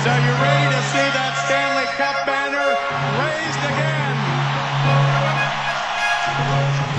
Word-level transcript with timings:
Kings, 0.00 0.12
are 0.12 0.20
you 0.24 0.32
ready 0.32 0.74
to 0.74 0.82
see 0.88 1.08
that 1.12 1.36
Stanley 1.44 1.84
Cup 2.00 2.24
banner 2.24 2.72
raised 3.20 3.60
again? 3.68 4.16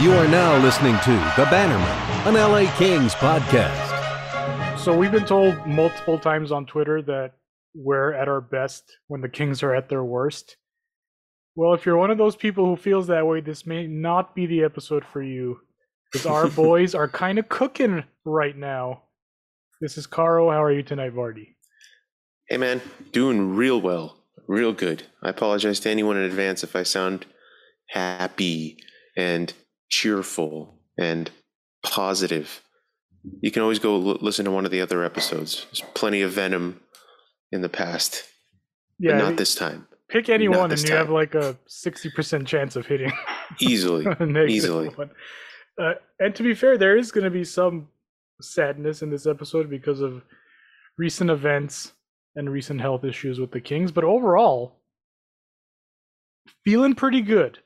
You 0.03 0.13
are 0.19 0.27
now 0.27 0.57
listening 0.61 0.99
to 1.05 1.11
The 1.35 1.47
Bannerman, 1.49 1.97
an 2.27 2.35
LA 2.35 2.71
Kings 2.77 3.15
podcast. 3.15 4.77
So 4.77 4.95
we've 4.95 5.11
been 5.11 5.25
told 5.25 5.65
multiple 5.65 6.19
times 6.19 6.51
on 6.51 6.67
Twitter 6.67 7.01
that 7.01 7.33
we're 7.73 8.13
at 8.13 8.27
our 8.27 8.39
best 8.39 8.83
when 9.07 9.21
the 9.21 9.29
Kings 9.29 9.63
are 9.63 9.73
at 9.73 9.89
their 9.89 10.03
worst. 10.03 10.57
Well, 11.55 11.73
if 11.73 11.87
you're 11.87 11.97
one 11.97 12.11
of 12.11 12.19
those 12.19 12.35
people 12.35 12.67
who 12.67 12.75
feels 12.75 13.07
that 13.07 13.25
way, 13.25 13.41
this 13.41 13.65
may 13.65 13.87
not 13.87 14.35
be 14.35 14.45
the 14.45 14.63
episode 14.63 15.03
for 15.03 15.23
you. 15.23 15.61
Because 16.11 16.27
our 16.27 16.47
boys 16.51 16.93
are 16.93 17.07
kind 17.07 17.39
of 17.39 17.49
cooking 17.49 18.03
right 18.25 18.55
now. 18.55 19.05
This 19.79 19.97
is 19.97 20.05
Caro. 20.05 20.51
How 20.51 20.61
are 20.61 20.71
you 20.71 20.83
tonight, 20.83 21.15
Vardy? 21.15 21.50
Hey 22.51 22.57
man, 22.57 22.81
doing 23.13 23.55
real 23.55 23.79
well, 23.79 24.17
real 24.45 24.73
good. 24.73 25.03
I 25.23 25.29
apologize 25.29 25.79
to 25.79 25.89
anyone 25.89 26.17
in 26.17 26.23
advance 26.23 26.65
if 26.65 26.75
I 26.75 26.83
sound 26.83 27.25
happy 27.87 28.75
and 29.15 29.53
cheerful 29.87 30.77
and 30.97 31.31
positive. 31.81 32.61
You 33.39 33.51
can 33.51 33.61
always 33.61 33.79
go 33.79 33.95
l- 33.95 34.17
listen 34.19 34.43
to 34.43 34.51
one 34.51 34.65
of 34.65 34.71
the 34.71 34.81
other 34.81 35.01
episodes. 35.05 35.65
There's 35.71 35.89
plenty 35.93 36.21
of 36.23 36.31
venom 36.33 36.81
in 37.53 37.61
the 37.61 37.69
past, 37.69 38.25
Yeah, 38.99 39.11
but 39.13 39.17
not 39.19 39.37
this 39.37 39.55
time. 39.55 39.87
pick 40.09 40.27
any 40.27 40.49
not 40.49 40.59
one 40.59 40.71
and 40.71 40.81
you 40.81 40.87
time. 40.89 40.97
have 40.97 41.09
like 41.09 41.35
a 41.35 41.57
60% 41.69 42.45
chance 42.45 42.75
of 42.75 42.85
hitting 42.85 43.13
Easily, 43.61 44.05
easily. 44.49 44.89
one. 44.89 45.11
Uh, 45.81 45.93
and 46.19 46.35
to 46.35 46.43
be 46.43 46.53
fair, 46.53 46.77
there 46.77 46.97
is 46.97 47.13
going 47.13 47.23
to 47.23 47.29
be 47.31 47.45
some 47.45 47.87
sadness 48.41 49.01
in 49.01 49.09
this 49.09 49.25
episode 49.25 49.69
because 49.69 50.01
of 50.01 50.21
recent 50.97 51.29
events 51.29 51.93
and 52.35 52.49
recent 52.49 52.81
health 52.81 53.03
issues 53.03 53.39
with 53.39 53.51
the 53.51 53.61
Kings. 53.61 53.91
But 53.91 54.03
overall, 54.03 54.79
feeling 56.63 56.95
pretty 56.95 57.21
good. 57.21 57.59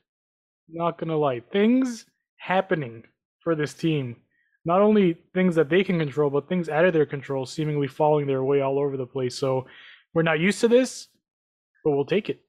Not 0.68 0.98
to 1.00 1.18
lie. 1.18 1.42
Things 1.52 2.06
happening 2.38 3.04
for 3.42 3.56
this 3.56 3.74
team. 3.74 4.18
Not 4.66 4.82
only 4.82 5.18
things 5.34 5.56
that 5.56 5.70
they 5.70 5.84
can 5.84 6.00
control, 6.00 6.32
but 6.32 6.50
things 6.50 6.70
out 6.70 6.86
of 6.86 6.94
their 6.94 7.06
control, 7.06 7.46
seemingly 7.46 7.88
falling 7.88 8.26
their 8.26 8.44
way 8.44 8.62
all 8.62 8.80
over 8.80 8.98
the 8.98 9.06
place. 9.06 9.36
So 9.36 9.68
we're 10.14 10.24
not 10.24 10.40
used 10.40 10.62
to 10.62 10.68
this, 10.68 11.08
but 11.84 11.92
we'll 11.92 12.06
take 12.06 12.30
it. 12.30 12.42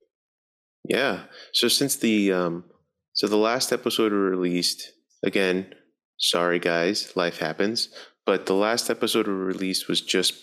Yeah. 0.89 1.25
So 1.53 1.69
since 1.69 1.97
the 1.97 2.33
um, 2.33 2.65
so 3.13 3.27
the 3.27 3.37
last 3.37 3.73
episode 3.73 4.13
released 4.13 4.93
again, 5.23 5.75
sorry 6.17 6.59
guys, 6.59 7.15
life 7.17 7.39
happens. 7.39 7.91
But 8.25 8.47
the 8.47 8.55
last 8.55 8.89
episode 8.89 9.29
released 9.29 9.89
was 9.89 10.01
just 10.01 10.35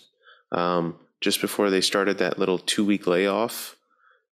um, 0.52 1.00
just 1.24 1.40
before 1.40 1.70
they 1.70 1.80
started 1.80 2.18
that 2.18 2.38
little 2.38 2.60
two 2.60 2.84
week 2.84 3.08
layoff, 3.08 3.78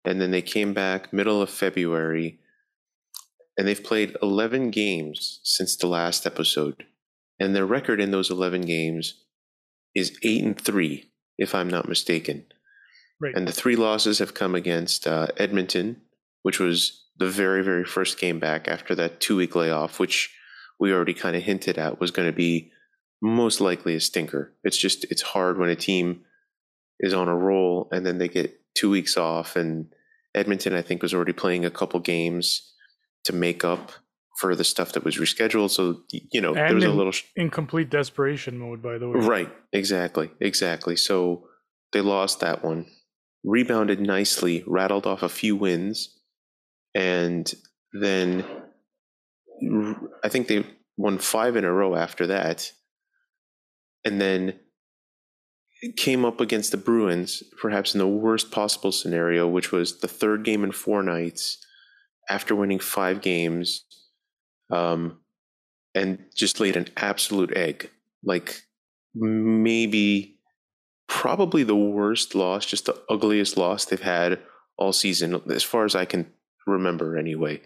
and 0.04 0.20
then 0.20 0.30
they 0.30 0.40
came 0.40 0.72
back 0.72 1.12
middle 1.12 1.42
of 1.42 1.50
February, 1.50 2.38
and 3.58 3.66
they've 3.66 3.82
played 3.82 4.16
eleven 4.22 4.70
games 4.70 5.40
since 5.42 5.76
the 5.76 5.88
last 5.88 6.26
episode, 6.26 6.84
and 7.40 7.56
their 7.56 7.66
record 7.66 8.00
in 8.00 8.12
those 8.12 8.30
eleven 8.30 8.60
games 8.60 9.24
is 9.96 10.16
eight 10.22 10.44
and 10.44 10.60
three, 10.60 11.10
if 11.36 11.54
I'm 11.54 11.68
not 11.68 11.88
mistaken. 11.88 12.46
Right. 13.20 13.34
And 13.34 13.48
the 13.48 13.52
three 13.52 13.76
losses 13.76 14.20
have 14.20 14.34
come 14.34 14.54
against 14.54 15.06
uh, 15.08 15.28
Edmonton, 15.38 16.02
which 16.42 16.60
was 16.60 17.06
the 17.16 17.28
very, 17.28 17.64
very 17.64 17.84
first 17.84 18.20
game 18.20 18.38
back 18.38 18.68
after 18.68 18.94
that 18.94 19.20
two 19.20 19.36
week 19.36 19.56
layoff, 19.56 19.98
which 19.98 20.32
we 20.78 20.92
already 20.92 21.14
kind 21.14 21.34
of 21.34 21.42
hinted 21.42 21.78
at 21.78 21.98
was 21.98 22.10
going 22.10 22.28
to 22.28 22.36
be 22.36 22.70
most 23.22 23.60
likely 23.60 23.96
a 23.96 24.00
stinker. 24.00 24.52
It's 24.62 24.76
just, 24.76 25.04
it's 25.10 25.22
hard 25.22 25.58
when 25.58 25.70
a 25.70 25.74
team 25.74 26.25
is 27.00 27.12
on 27.14 27.28
a 27.28 27.36
roll 27.36 27.88
and 27.92 28.04
then 28.06 28.18
they 28.18 28.28
get 28.28 28.58
two 28.74 28.90
weeks 28.90 29.16
off. 29.16 29.56
And 29.56 29.92
Edmonton, 30.34 30.74
I 30.74 30.82
think, 30.82 31.02
was 31.02 31.14
already 31.14 31.32
playing 31.32 31.64
a 31.64 31.70
couple 31.70 32.00
games 32.00 32.72
to 33.24 33.32
make 33.32 33.64
up 33.64 33.92
for 34.40 34.54
the 34.54 34.64
stuff 34.64 34.92
that 34.92 35.04
was 35.04 35.16
rescheduled. 35.16 35.70
So, 35.70 36.02
you 36.32 36.40
know, 36.40 36.52
there 36.54 36.66
And 36.66 36.74
was 36.74 36.84
a 36.84 36.90
little. 36.90 37.12
sh- 37.12 37.24
In 37.36 37.50
complete 37.50 37.88
desperation 37.90 38.58
mode, 38.58 38.82
by 38.82 38.98
the 38.98 39.08
way. 39.08 39.20
Right, 39.20 39.52
exactly, 39.72 40.30
exactly. 40.40 40.96
So 40.96 41.48
they 41.92 42.02
lost 42.02 42.40
that 42.40 42.62
one, 42.64 42.86
rebounded 43.44 43.98
nicely, 44.00 44.62
rattled 44.66 45.06
off 45.06 45.22
a 45.22 45.28
few 45.30 45.56
wins, 45.56 46.18
and 46.94 47.50
then 47.92 48.44
I 50.22 50.28
think 50.28 50.48
they 50.48 50.66
won 50.98 51.18
five 51.18 51.56
in 51.56 51.64
a 51.64 51.72
row 51.72 51.94
after 51.94 52.26
that. 52.28 52.70
And 54.04 54.20
then 54.20 54.58
came 55.94 56.24
up 56.24 56.40
against 56.40 56.70
the 56.70 56.76
Bruins, 56.76 57.42
perhaps 57.60 57.94
in 57.94 57.98
the 57.98 58.08
worst 58.08 58.50
possible 58.50 58.92
scenario, 58.92 59.46
which 59.48 59.72
was 59.72 60.00
the 60.00 60.08
third 60.08 60.44
game 60.44 60.64
in 60.64 60.72
four 60.72 61.02
nights 61.02 61.58
after 62.28 62.54
winning 62.54 62.78
five 62.78 63.20
games, 63.20 63.84
um, 64.70 65.18
and 65.94 66.24
just 66.34 66.60
laid 66.60 66.76
an 66.76 66.88
absolute 66.96 67.56
egg. 67.56 67.90
Like 68.24 68.62
maybe, 69.14 70.38
probably 71.08 71.62
the 71.62 71.76
worst 71.76 72.34
loss, 72.34 72.66
just 72.66 72.86
the 72.86 73.00
ugliest 73.08 73.56
loss 73.56 73.84
they've 73.84 74.00
had 74.00 74.40
all 74.76 74.92
season, 74.92 75.40
as 75.50 75.62
far 75.62 75.84
as 75.84 75.94
I 75.94 76.04
can 76.04 76.26
remember, 76.66 77.16
anyway. 77.16 77.60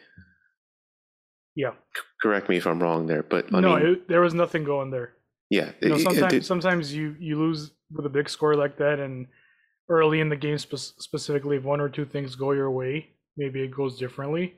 Yeah. 1.56 1.72
Correct 2.22 2.48
me 2.48 2.56
if 2.56 2.66
I'm 2.66 2.82
wrong 2.82 3.06
there, 3.06 3.22
but 3.22 3.53
I 3.54 3.60
no, 3.60 3.76
mean, 3.76 3.86
it, 3.86 4.09
there 4.09 4.20
was 4.20 4.34
nothing 4.34 4.64
going 4.64 4.91
there. 4.91 5.14
Yeah, 5.50 5.72
You 5.82 5.88
know, 5.90 5.94
it- 5.96 6.00
it- 6.00 6.04
sometimes 6.04 6.32
it- 6.34 6.44
sometimes 6.44 6.94
you 6.94 7.16
you 7.18 7.38
lose 7.38 7.72
with 7.92 8.06
a 8.06 8.10
big 8.10 8.28
score 8.30 8.54
like 8.54 8.76
that, 8.78 8.98
and 9.00 9.26
early 9.88 10.20
in 10.20 10.28
the 10.28 10.36
game 10.36 10.56
spe- 10.58 10.76
specifically, 10.76 11.56
if 11.56 11.64
one 11.64 11.80
or 11.80 11.88
two 11.88 12.04
things 12.06 12.36
go 12.36 12.52
your 12.52 12.70
way, 12.70 13.10
maybe 13.36 13.60
it 13.62 13.70
goes 13.74 13.98
differently. 13.98 14.54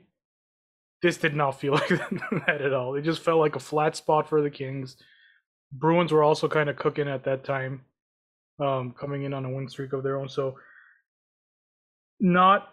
This 1.01 1.17
did 1.17 1.35
not 1.35 1.59
feel 1.59 1.73
like 1.81 1.89
that 1.89 2.61
at 2.61 2.73
all. 2.73 2.95
It 2.95 3.01
just 3.01 3.21
felt 3.23 3.39
like 3.39 3.55
a 3.55 3.59
flat 3.59 3.95
spot 3.95 4.29
for 4.29 4.41
the 4.41 4.49
Kings. 4.51 4.95
Bruins 5.71 6.11
were 6.13 6.23
also 6.23 6.47
kind 6.47 6.69
of 6.69 6.75
cooking 6.77 7.09
at 7.09 7.23
that 7.23 7.43
time, 7.43 7.81
um, 8.59 8.93
coming 8.93 9.23
in 9.23 9.33
on 9.33 9.43
a 9.45 9.49
win 9.49 9.67
streak 9.67 9.91
of 9.93 10.03
their 10.03 10.19
own. 10.19 10.29
So, 10.29 10.57
not. 12.19 12.69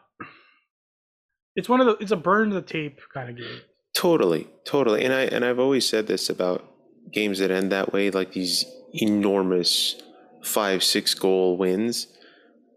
It's 1.56 1.68
one 1.68 1.80
of 1.80 1.86
the. 1.86 1.96
It's 2.02 2.12
a 2.12 2.16
burn 2.16 2.50
the 2.50 2.62
tape 2.62 3.00
kind 3.12 3.30
of 3.30 3.36
game. 3.36 3.60
Totally, 3.94 4.48
totally. 4.64 5.04
And 5.04 5.12
I 5.12 5.22
and 5.22 5.44
I've 5.44 5.58
always 5.58 5.88
said 5.88 6.06
this 6.06 6.30
about 6.30 6.64
games 7.12 7.38
that 7.38 7.50
end 7.50 7.72
that 7.72 7.92
way, 7.92 8.10
like 8.10 8.32
these 8.32 8.64
enormous 8.92 10.00
five, 10.42 10.82
six 10.82 11.14
goal 11.14 11.56
wins. 11.56 12.06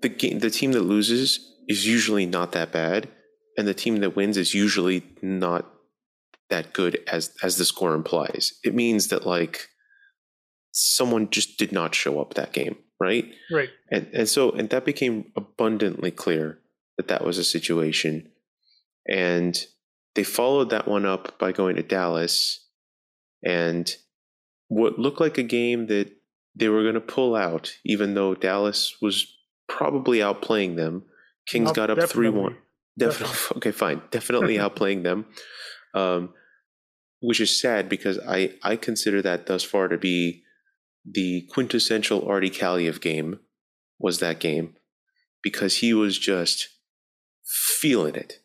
The 0.02 0.10
game, 0.10 0.40
the 0.40 0.50
team 0.50 0.74
that 0.74 0.82
loses 0.82 1.54
is 1.68 1.88
usually 1.88 2.26
not 2.26 2.52
that 2.52 2.72
bad, 2.72 3.10
and 3.58 3.68
the 3.68 3.74
team 3.74 3.98
that 3.98 4.16
wins 4.16 4.38
is 4.38 4.54
usually 4.54 5.04
not 5.22 5.70
that 6.50 6.74
good 6.74 7.02
as 7.08 7.34
as 7.42 7.58
the 7.58 7.66
score 7.66 7.94
implies. 7.94 8.54
It 8.64 8.76
means 8.76 9.08
that 9.08 9.26
like 9.26 9.70
someone 10.72 11.30
just 11.30 11.58
did 11.58 11.72
not 11.72 11.96
show 11.96 12.20
up 12.20 12.34
that 12.34 12.52
game, 12.52 12.76
right? 13.00 13.26
Right. 13.52 13.70
And 13.92 14.08
and 14.14 14.28
so 14.28 14.52
and 14.52 14.70
that 14.70 14.86
became 14.86 15.32
abundantly 15.36 16.12
clear 16.12 16.60
that 16.98 17.08
that 17.08 17.24
was 17.24 17.38
a 17.38 17.44
situation, 17.44 18.30
and 19.08 19.66
they 20.16 20.24
followed 20.24 20.70
that 20.70 20.88
one 20.88 21.06
up 21.06 21.40
by 21.40 21.52
going 21.52 21.78
to 21.78 21.84
Dallas, 21.84 22.68
and 23.44 23.96
what 24.68 24.98
looked 25.00 25.20
like 25.22 25.38
a 25.38 25.44
game 25.44 25.88
that 25.88 26.12
they 26.56 26.70
were 26.70 26.84
going 26.84 26.94
to 26.96 27.02
pull 27.02 27.36
out, 27.36 27.74
even 27.86 28.14
though 28.14 28.36
Dallas 28.36 28.96
was 29.02 29.26
probably 29.68 30.20
outplaying 30.20 30.76
them. 30.76 31.04
Kings 31.48 31.68
Not- 31.68 31.76
got 31.76 31.90
up 31.90 32.10
three 32.10 32.30
one. 32.30 32.58
definitely. 32.98 33.28
Definitely, 33.34 33.58
okay, 33.58 33.72
fine. 33.72 34.02
Definitely 34.12 34.58
outplaying 34.58 35.04
them, 35.04 35.26
um, 35.94 36.34
which 37.22 37.40
is 37.42 37.60
sad 37.60 37.90
because 37.90 38.20
I 38.20 38.54
I 38.64 38.76
consider 38.76 39.22
that 39.24 39.46
thus 39.48 39.64
far 39.64 39.88
to 39.88 39.98
be 39.98 40.44
the 41.06 41.48
quintessential 41.52 42.28
Artie 42.28 42.50
Kaliyev 42.50 43.02
game. 43.02 43.40
Was 44.00 44.20
that 44.20 44.40
game 44.40 44.76
because 45.42 45.78
he 45.78 45.94
was 45.94 46.18
just 46.18 46.68
feeling 47.46 48.16
it 48.16 48.40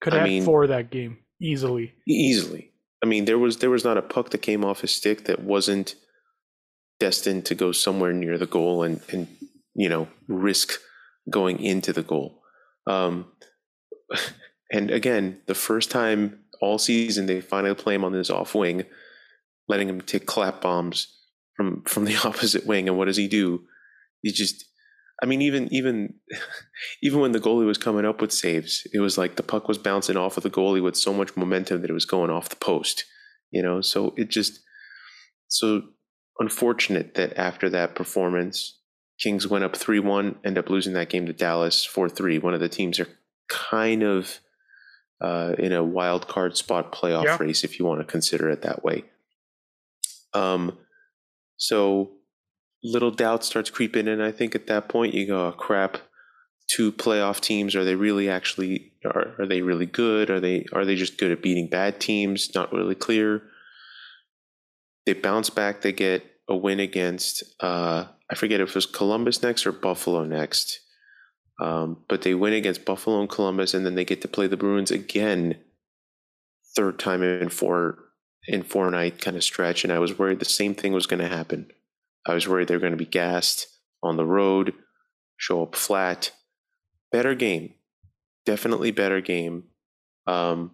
Could 0.00 0.14
I 0.14 0.18
have 0.18 0.26
mean- 0.28 0.44
four 0.44 0.66
that 0.66 0.90
game 0.90 1.18
easily. 1.40 1.94
easily. 2.06 2.72
I 3.02 3.06
mean, 3.06 3.24
there 3.24 3.38
was 3.38 3.58
there 3.58 3.70
was 3.70 3.84
not 3.84 3.96
a 3.96 4.02
puck 4.02 4.30
that 4.30 4.42
came 4.42 4.64
off 4.64 4.82
his 4.82 4.92
stick 4.92 5.24
that 5.24 5.42
wasn't 5.42 5.94
destined 6.98 7.46
to 7.46 7.54
go 7.54 7.72
somewhere 7.72 8.12
near 8.12 8.36
the 8.36 8.46
goal 8.46 8.82
and 8.82 9.00
and 9.10 9.28
you 9.74 9.88
know 9.88 10.08
risk 10.28 10.78
going 11.28 11.60
into 11.60 11.92
the 11.92 12.02
goal. 12.02 12.42
Um, 12.86 13.26
and 14.72 14.90
again, 14.90 15.40
the 15.46 15.54
first 15.54 15.90
time 15.90 16.40
all 16.60 16.78
season 16.78 17.26
they 17.26 17.40
finally 17.40 17.74
play 17.74 17.94
him 17.94 18.04
on 18.04 18.12
this 18.12 18.30
off 18.30 18.54
wing, 18.54 18.84
letting 19.66 19.88
him 19.88 20.00
take 20.00 20.26
clap 20.26 20.60
bombs 20.60 21.16
from 21.54 21.82
from 21.84 22.04
the 22.04 22.16
opposite 22.24 22.66
wing. 22.66 22.88
And 22.88 22.98
what 22.98 23.06
does 23.06 23.16
he 23.16 23.28
do? 23.28 23.62
He 24.22 24.32
just 24.32 24.66
I 25.22 25.26
mean, 25.26 25.42
even 25.42 25.72
even 25.72 26.14
even 27.02 27.20
when 27.20 27.32
the 27.32 27.40
goalie 27.40 27.66
was 27.66 27.78
coming 27.78 28.04
up 28.04 28.20
with 28.20 28.32
saves, 28.32 28.86
it 28.92 29.00
was 29.00 29.18
like 29.18 29.36
the 29.36 29.42
puck 29.42 29.68
was 29.68 29.78
bouncing 29.78 30.16
off 30.16 30.36
of 30.36 30.42
the 30.42 30.50
goalie 30.50 30.82
with 30.82 30.96
so 30.96 31.12
much 31.12 31.36
momentum 31.36 31.80
that 31.82 31.90
it 31.90 31.94
was 31.94 32.06
going 32.06 32.30
off 32.30 32.48
the 32.48 32.56
post. 32.56 33.04
You 33.50 33.62
know, 33.62 33.80
so 33.80 34.14
it 34.16 34.28
just 34.30 34.60
so 35.48 35.82
unfortunate 36.38 37.14
that 37.14 37.36
after 37.36 37.68
that 37.70 37.94
performance, 37.94 38.78
Kings 39.18 39.46
went 39.46 39.64
up 39.64 39.76
3 39.76 39.98
1, 39.98 40.38
end 40.44 40.56
up 40.56 40.70
losing 40.70 40.94
that 40.94 41.10
game 41.10 41.26
to 41.26 41.32
Dallas 41.32 41.84
4 41.84 42.08
3. 42.08 42.38
One 42.38 42.54
of 42.54 42.60
the 42.60 42.68
teams 42.68 42.98
are 43.00 43.08
kind 43.48 44.02
of 44.02 44.38
uh, 45.20 45.54
in 45.58 45.72
a 45.72 45.84
wild 45.84 46.28
card 46.28 46.56
spot 46.56 46.92
playoff 46.92 47.24
Yeah. 47.24 47.36
race, 47.40 47.62
if 47.64 47.78
you 47.78 47.84
want 47.84 48.00
to 48.00 48.06
consider 48.06 48.48
it 48.48 48.62
that 48.62 48.82
way. 48.82 49.04
Um, 50.32 50.78
so 51.56 52.12
little 52.82 53.10
doubt 53.10 53.44
starts 53.44 53.70
creeping 53.70 54.08
in. 54.08 54.20
I 54.20 54.32
think 54.32 54.54
at 54.54 54.66
that 54.66 54.88
point 54.88 55.14
you 55.14 55.26
go, 55.26 55.48
oh, 55.48 55.52
crap. 55.52 55.98
Two 56.68 56.92
playoff 56.92 57.40
teams. 57.40 57.74
Are 57.74 57.84
they 57.84 57.96
really 57.96 58.30
actually? 58.30 58.92
Are, 59.04 59.34
are 59.40 59.46
they 59.46 59.60
really 59.60 59.86
good? 59.86 60.30
Are 60.30 60.38
they? 60.38 60.66
Are 60.72 60.84
they 60.84 60.94
just 60.94 61.18
good 61.18 61.32
at 61.32 61.42
beating 61.42 61.68
bad 61.68 61.98
teams? 61.98 62.54
Not 62.54 62.72
really 62.72 62.94
clear. 62.94 63.42
They 65.04 65.14
bounce 65.14 65.50
back. 65.50 65.80
They 65.80 65.90
get 65.90 66.24
a 66.48 66.56
win 66.56 66.78
against. 66.78 67.42
Uh, 67.58 68.06
I 68.30 68.36
forget 68.36 68.60
if 68.60 68.68
it 68.68 68.74
was 68.76 68.86
Columbus 68.86 69.42
next 69.42 69.66
or 69.66 69.72
Buffalo 69.72 70.24
next. 70.24 70.78
Um, 71.60 72.04
but 72.08 72.22
they 72.22 72.34
win 72.34 72.52
against 72.52 72.84
Buffalo 72.84 73.20
and 73.20 73.28
Columbus, 73.28 73.74
and 73.74 73.84
then 73.84 73.96
they 73.96 74.04
get 74.04 74.22
to 74.22 74.28
play 74.28 74.46
the 74.46 74.56
Bruins 74.56 74.90
again, 74.90 75.56
third 76.76 76.98
time 76.98 77.22
in 77.22 77.48
four 77.48 77.98
in 78.46 78.62
four 78.62 78.90
night 78.90 79.20
kind 79.20 79.36
of 79.36 79.42
stretch. 79.44 79.82
And 79.82 79.92
I 79.92 79.98
was 79.98 80.18
worried 80.18 80.38
the 80.38 80.44
same 80.44 80.74
thing 80.74 80.92
was 80.92 81.06
going 81.06 81.20
to 81.20 81.28
happen. 81.28 81.66
I 82.26 82.34
was 82.34 82.46
worried 82.46 82.68
they 82.68 82.74
were 82.74 82.80
going 82.80 82.92
to 82.92 82.96
be 82.96 83.06
gassed 83.06 83.66
on 84.02 84.16
the 84.16 84.26
road, 84.26 84.74
show 85.36 85.62
up 85.62 85.74
flat. 85.74 86.32
Better 87.12 87.34
game, 87.34 87.74
definitely 88.46 88.92
better 88.92 89.20
game. 89.20 89.64
Um, 90.26 90.72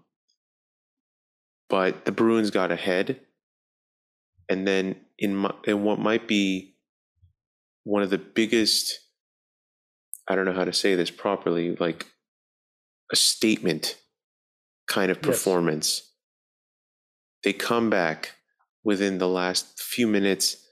but 1.69 2.04
the 2.04 2.12
Bruins 2.12 2.50
got 2.50 2.70
ahead, 2.70 3.20
and 4.48 4.66
then 4.66 4.96
in 5.19 5.34
my, 5.34 5.54
in 5.64 5.82
what 5.82 5.98
might 5.98 6.28
be 6.28 6.76
one 7.84 8.02
of 8.02 8.10
the 8.10 8.19
biggest 8.19 9.00
I 10.28 10.34
don't 10.34 10.44
know 10.44 10.52
how 10.52 10.64
to 10.64 10.72
say 10.72 10.94
this 10.94 11.10
properly, 11.10 11.76
like 11.76 12.06
a 13.12 13.16
statement 13.16 13.96
kind 14.88 15.10
of 15.10 15.19
Yes. 15.19 15.25
performance. 15.26 16.12
They 17.44 17.52
come 17.52 17.90
back 17.90 18.32
within 18.82 19.19
the 19.19 19.28
last 19.28 19.81
few 19.81 20.06
minutes, 20.08 20.65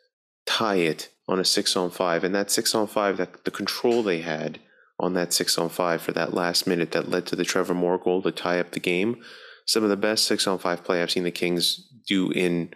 tie 0.55 0.77
it 0.77 1.11
on 1.29 1.41
a 1.41 1.45
six 1.45 1.77
on 1.77 1.91
five, 1.91 2.25
and 2.25 2.35
that 2.35 2.51
six 2.51 2.75
on 2.75 2.87
five, 2.87 3.17
that 3.17 3.45
the 3.45 3.51
control 3.51 4.03
they 4.03 4.21
had 4.21 4.59
on 4.99 5.15
that 5.15 5.33
six 5.33 5.59
on 5.59 5.69
five 5.69 6.01
for 6.03 6.13
that 6.13 6.35
last 6.35 6.67
minute 6.67 6.93
that 6.93 7.11
led 7.11 7.27
to 7.27 7.37
the 7.37 7.45
Trevor 7.45 7.75
Moore 7.75 7.99
goal 7.99 8.23
to 8.23 8.31
tie 8.31 8.61
up 8.61 8.73
the 8.73 8.81
game. 8.81 9.23
Some 9.67 9.83
of 9.83 9.91
the 9.91 9.97
best 9.97 10.25
six 10.25 10.47
on 10.47 10.59
five 10.59 10.85
play 10.85 11.03
I've 11.03 11.11
seen 11.11 11.25
the 11.25 11.31
Kings 11.31 11.89
do 12.07 12.31
in 12.31 12.73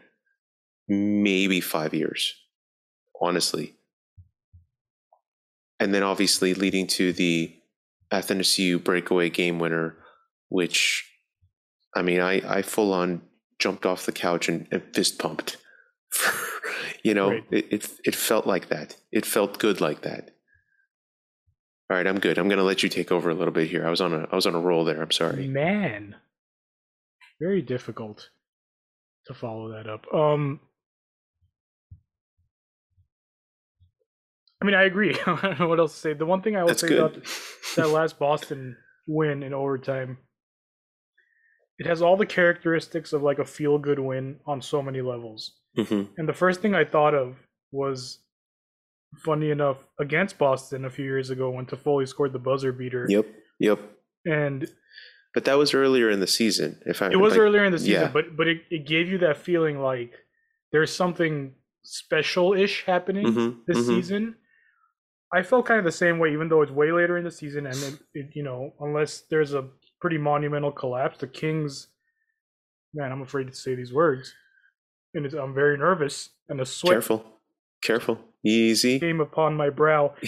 maybe 0.88 1.60
five 1.60 1.94
years, 1.94 2.34
honestly 3.20 3.74
and 5.80 5.94
then 5.94 6.02
obviously 6.02 6.54
leading 6.54 6.86
to 6.86 7.12
the 7.12 7.54
Athanasiou 8.10 8.82
breakaway 8.82 9.30
game 9.30 9.58
winner, 9.58 9.96
which 10.48 11.04
I 11.94 12.02
mean, 12.02 12.20
I, 12.20 12.58
I 12.58 12.62
full 12.62 12.92
on 12.92 13.22
jumped 13.58 13.86
off 13.86 14.06
the 14.06 14.12
couch 14.12 14.48
and, 14.48 14.66
and 14.70 14.82
fist 14.94 15.18
pumped. 15.18 15.56
you 17.04 17.14
know, 17.14 17.30
Right. 17.30 17.44
it, 17.50 17.72
it 17.72 17.90
it 18.04 18.14
felt 18.16 18.46
like 18.46 18.68
that. 18.68 18.96
It 19.12 19.24
felt 19.26 19.58
good 19.58 19.80
like 19.80 20.02
that. 20.02 20.30
All 21.90 21.96
right, 21.96 22.06
I'm 22.06 22.18
good. 22.20 22.38
I'm 22.38 22.48
gonna 22.48 22.62
let 22.64 22.82
you 22.82 22.88
take 22.88 23.10
over 23.12 23.30
a 23.30 23.34
little 23.34 23.52
bit 23.54 23.68
here. 23.68 23.86
I 23.86 23.90
was 23.90 24.00
on 24.00 24.12
a 24.12 24.28
I 24.30 24.34
was 24.34 24.46
on 24.46 24.54
a 24.54 24.60
roll 24.60 24.84
there. 24.84 25.00
I'm 25.00 25.10
sorry. 25.10 25.46
Man, 25.48 26.16
very 27.40 27.62
difficult 27.62 28.28
to 29.26 29.34
follow 29.34 29.70
that 29.72 29.88
up. 29.88 30.06
Um, 30.12 30.60
I 34.60 34.64
mean, 34.64 34.74
I 34.74 34.84
agree. 34.84 35.16
I 35.26 35.40
don't 35.40 35.60
know 35.60 35.68
what 35.68 35.78
else 35.78 35.94
to 35.94 36.00
say. 36.00 36.12
The 36.14 36.26
one 36.26 36.42
thing 36.42 36.56
I 36.56 36.60
will 36.62 36.68
That's 36.68 36.80
say 36.80 36.88
good. 36.88 36.98
about 36.98 37.24
that 37.76 37.88
last 37.92 38.18
Boston 38.18 38.76
win 39.06 39.42
in 39.42 39.54
overtime, 39.54 40.18
it 41.78 41.86
has 41.86 42.02
all 42.02 42.16
the 42.16 42.26
characteristics 42.26 43.12
of 43.12 43.22
like 43.22 43.38
a 43.38 43.44
feel 43.44 43.78
good 43.78 43.98
win 44.00 44.40
on 44.46 44.60
so 44.60 44.82
many 44.82 45.00
levels. 45.00 45.54
Hmm 45.78 46.02
And 46.16 46.28
the 46.28 46.32
first 46.32 46.60
thing 46.60 46.74
I 46.74 46.84
thought 46.84 47.14
of 47.14 47.36
was, 47.72 48.18
funny 49.24 49.50
enough, 49.50 49.78
against 49.98 50.38
Boston 50.38 50.84
a 50.84 50.90
few 50.90 51.04
years 51.04 51.30
ago 51.30 51.50
when 51.50 51.66
Toffoli 51.66 52.06
scored 52.08 52.32
the 52.32 52.38
buzzer 52.38 52.72
beater. 52.72 53.06
Yep. 53.08 53.26
Yep. 53.60 53.80
And 54.26 54.68
But 55.34 55.44
that 55.44 55.58
was 55.58 55.74
earlier 55.74 56.10
in 56.10 56.20
the 56.20 56.26
season. 56.26 56.80
If 56.86 57.02
I 57.02 57.10
it 57.10 57.16
was 57.16 57.32
like, 57.32 57.40
earlier 57.40 57.64
in 57.64 57.72
the 57.72 57.78
season, 57.78 58.02
yeah. 58.02 58.10
but 58.12 58.36
but 58.36 58.48
it, 58.48 58.62
it 58.70 58.86
gave 58.86 59.08
you 59.08 59.18
that 59.18 59.36
feeling 59.38 59.80
like 59.80 60.12
there's 60.72 60.92
something 60.94 61.54
special-ish 61.82 62.84
happening 62.84 63.26
Mhm, 63.26 63.56
this 63.66 63.78
mhm. 63.78 63.86
season. 63.86 64.34
I 65.32 65.42
felt 65.42 65.66
kind 65.66 65.78
of 65.78 65.84
the 65.84 65.92
same 65.92 66.18
way, 66.18 66.32
even 66.32 66.48
though 66.48 66.62
it's 66.62 66.72
way 66.72 66.90
later 66.92 67.16
in 67.18 67.24
the 67.24 67.30
season, 67.30 67.66
and 67.66 67.76
it, 67.76 67.98
it, 68.14 68.26
you 68.34 68.42
know, 68.42 68.72
unless 68.80 69.22
there's 69.30 69.52
a 69.54 69.64
pretty 70.00 70.18
monumental 70.18 70.72
collapse, 70.72 71.18
the 71.18 71.26
Kings, 71.26 71.88
man, 72.94 73.12
I'm 73.12 73.22
afraid 73.22 73.46
to 73.48 73.54
say 73.54 73.74
these 73.74 73.92
words, 73.92 74.32
and 75.14 75.26
it's, 75.26 75.34
I'm 75.34 75.54
very 75.54 75.76
nervous, 75.78 76.30
and 76.48 76.60
the 76.60 76.66
sweat 76.66 76.94
Careful. 76.94 77.24
Careful. 77.82 78.18
Easy. 78.44 78.98
came 79.00 79.20
upon 79.20 79.56
my 79.56 79.70
brow. 79.70 80.14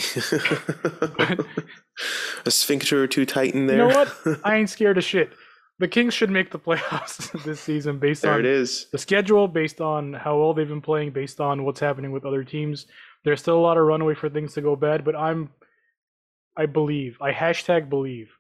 a 2.45 2.51
sphincter 2.51 3.03
or 3.03 3.07
two 3.07 3.25
tight 3.25 3.55
in 3.55 3.67
there. 3.67 3.77
You 3.77 3.89
know 3.89 3.97
what? 4.25 4.41
I 4.45 4.57
ain't 4.57 4.71
scared 4.71 4.99
of 4.99 5.05
shit. 5.05 5.31
The 5.79 5.89
Kings 5.89 6.13
should 6.13 6.31
make 6.31 6.51
the 6.51 6.59
playoffs 6.59 7.43
this 7.45 7.61
season 7.61 7.99
based 7.99 8.23
there 8.23 8.35
on 8.35 8.41
it 8.41 8.47
is. 8.47 8.89
the 8.93 8.99
schedule, 8.99 9.49
based 9.49 9.81
on 9.81 10.13
how 10.13 10.39
well 10.39 10.53
they've 10.53 10.69
been 10.69 10.83
playing, 10.83 11.13
based 11.13 11.41
on 11.41 11.65
what's 11.65 11.81
happening 11.81 12.13
with 12.13 12.27
other 12.27 12.45
teams. 12.45 12.87
There's 13.25 13.41
still 13.41 13.59
a 13.59 13.61
lot 13.61 13.79
of 13.79 13.85
runway 13.85 14.15
for 14.15 14.29
things 14.29 14.55
to 14.55 14.61
go 14.61 14.77
bad, 14.77 15.05
but 15.05 15.17
I'm, 15.17 15.51
I 16.57 16.67
believe, 16.67 17.17
I 17.21 17.33
hashtag 17.33 17.89
believe 17.89 18.31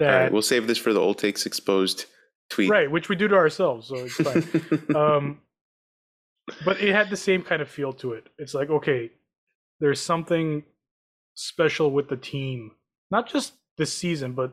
All 0.00 0.06
that 0.06 0.22
right, 0.22 0.32
we'll 0.32 0.42
save 0.42 0.66
this 0.66 0.78
for 0.78 0.92
the 0.92 1.00
old 1.00 1.18
takes 1.18 1.46
exposed 1.46 2.06
tweet. 2.54 2.70
right, 2.70 2.90
which 2.90 3.08
we 3.08 3.16
do 3.16 3.28
to 3.28 3.34
ourselves, 3.34 3.88
so 3.88 3.96
it's 3.96 4.14
fine. 4.14 4.96
um, 4.96 5.40
but 6.64 6.80
it 6.80 6.94
had 6.94 7.10
the 7.10 7.16
same 7.16 7.42
kind 7.42 7.62
of 7.62 7.68
feel 7.68 7.92
to 7.94 8.12
it. 8.12 8.26
It's 8.38 8.54
like 8.54 8.70
okay, 8.70 9.10
there's 9.80 10.00
something 10.00 10.62
special 11.34 11.90
with 11.90 12.08
the 12.08 12.16
team, 12.16 12.72
not 13.10 13.28
just 13.28 13.54
this 13.76 13.92
season, 13.92 14.32
but 14.32 14.52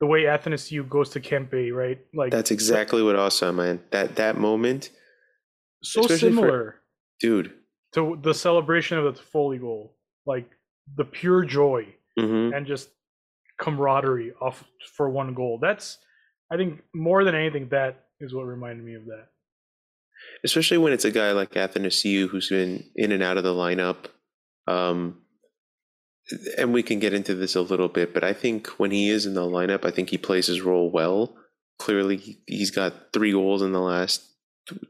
the 0.00 0.06
way 0.06 0.22
Athanasiou 0.22 0.88
goes 0.88 1.10
to 1.10 1.20
Kempe, 1.20 1.74
right? 1.74 1.98
Like 2.14 2.30
That's 2.30 2.50
exactly 2.50 3.02
what 3.02 3.16
awesome, 3.16 3.56
man. 3.56 3.80
That 3.90 4.16
that 4.16 4.38
moment, 4.38 4.90
so 5.82 6.00
especially 6.00 6.30
for- 6.30 6.36
similar. 6.36 6.74
dude. 7.20 7.52
to 7.94 8.18
the 8.22 8.32
celebration 8.34 8.98
of 8.98 9.14
the 9.16 9.22
Foley 9.22 9.58
goal, 9.58 9.96
like 10.26 10.48
the 10.96 11.04
pure 11.04 11.44
joy 11.44 11.86
hmm 12.18 12.50
and 12.52 12.66
just 12.66 12.90
camaraderie 13.58 14.32
off 14.40 14.64
for 14.96 15.08
one 15.10 15.34
goal. 15.34 15.58
That's, 15.60 15.98
I 16.50 16.56
think, 16.56 16.82
more 16.94 17.24
than 17.24 17.34
anything, 17.34 17.68
that 17.70 18.06
is 18.20 18.34
what 18.34 18.42
reminded 18.46 18.84
me 18.84 18.94
of 18.94 19.06
that. 19.06 19.28
Especially 20.44 20.78
when 20.78 20.92
it's 20.92 21.04
a 21.04 21.10
guy 21.10 21.32
like 21.32 21.52
Athanasiou 21.52 22.28
who's 22.28 22.48
been 22.48 22.84
in 22.96 23.12
and 23.12 23.22
out 23.22 23.38
of 23.38 23.44
the 23.44 23.54
lineup. 23.54 24.06
Um, 24.66 25.22
and 26.58 26.72
we 26.72 26.82
can 26.82 26.98
get 26.98 27.14
into 27.14 27.34
this 27.34 27.56
a 27.56 27.62
little 27.62 27.88
bit, 27.88 28.12
but 28.14 28.22
I 28.22 28.32
think 28.32 28.68
when 28.78 28.90
he 28.90 29.08
is 29.08 29.26
in 29.26 29.34
the 29.34 29.40
lineup, 29.42 29.84
I 29.84 29.90
think 29.90 30.10
he 30.10 30.18
plays 30.18 30.46
his 30.46 30.60
role 30.60 30.90
well. 30.90 31.36
Clearly, 31.78 32.16
he- 32.16 32.42
he's 32.46 32.70
got 32.70 33.12
three 33.12 33.32
goals 33.32 33.62
in 33.62 33.72
the 33.72 33.80
last 33.80 34.22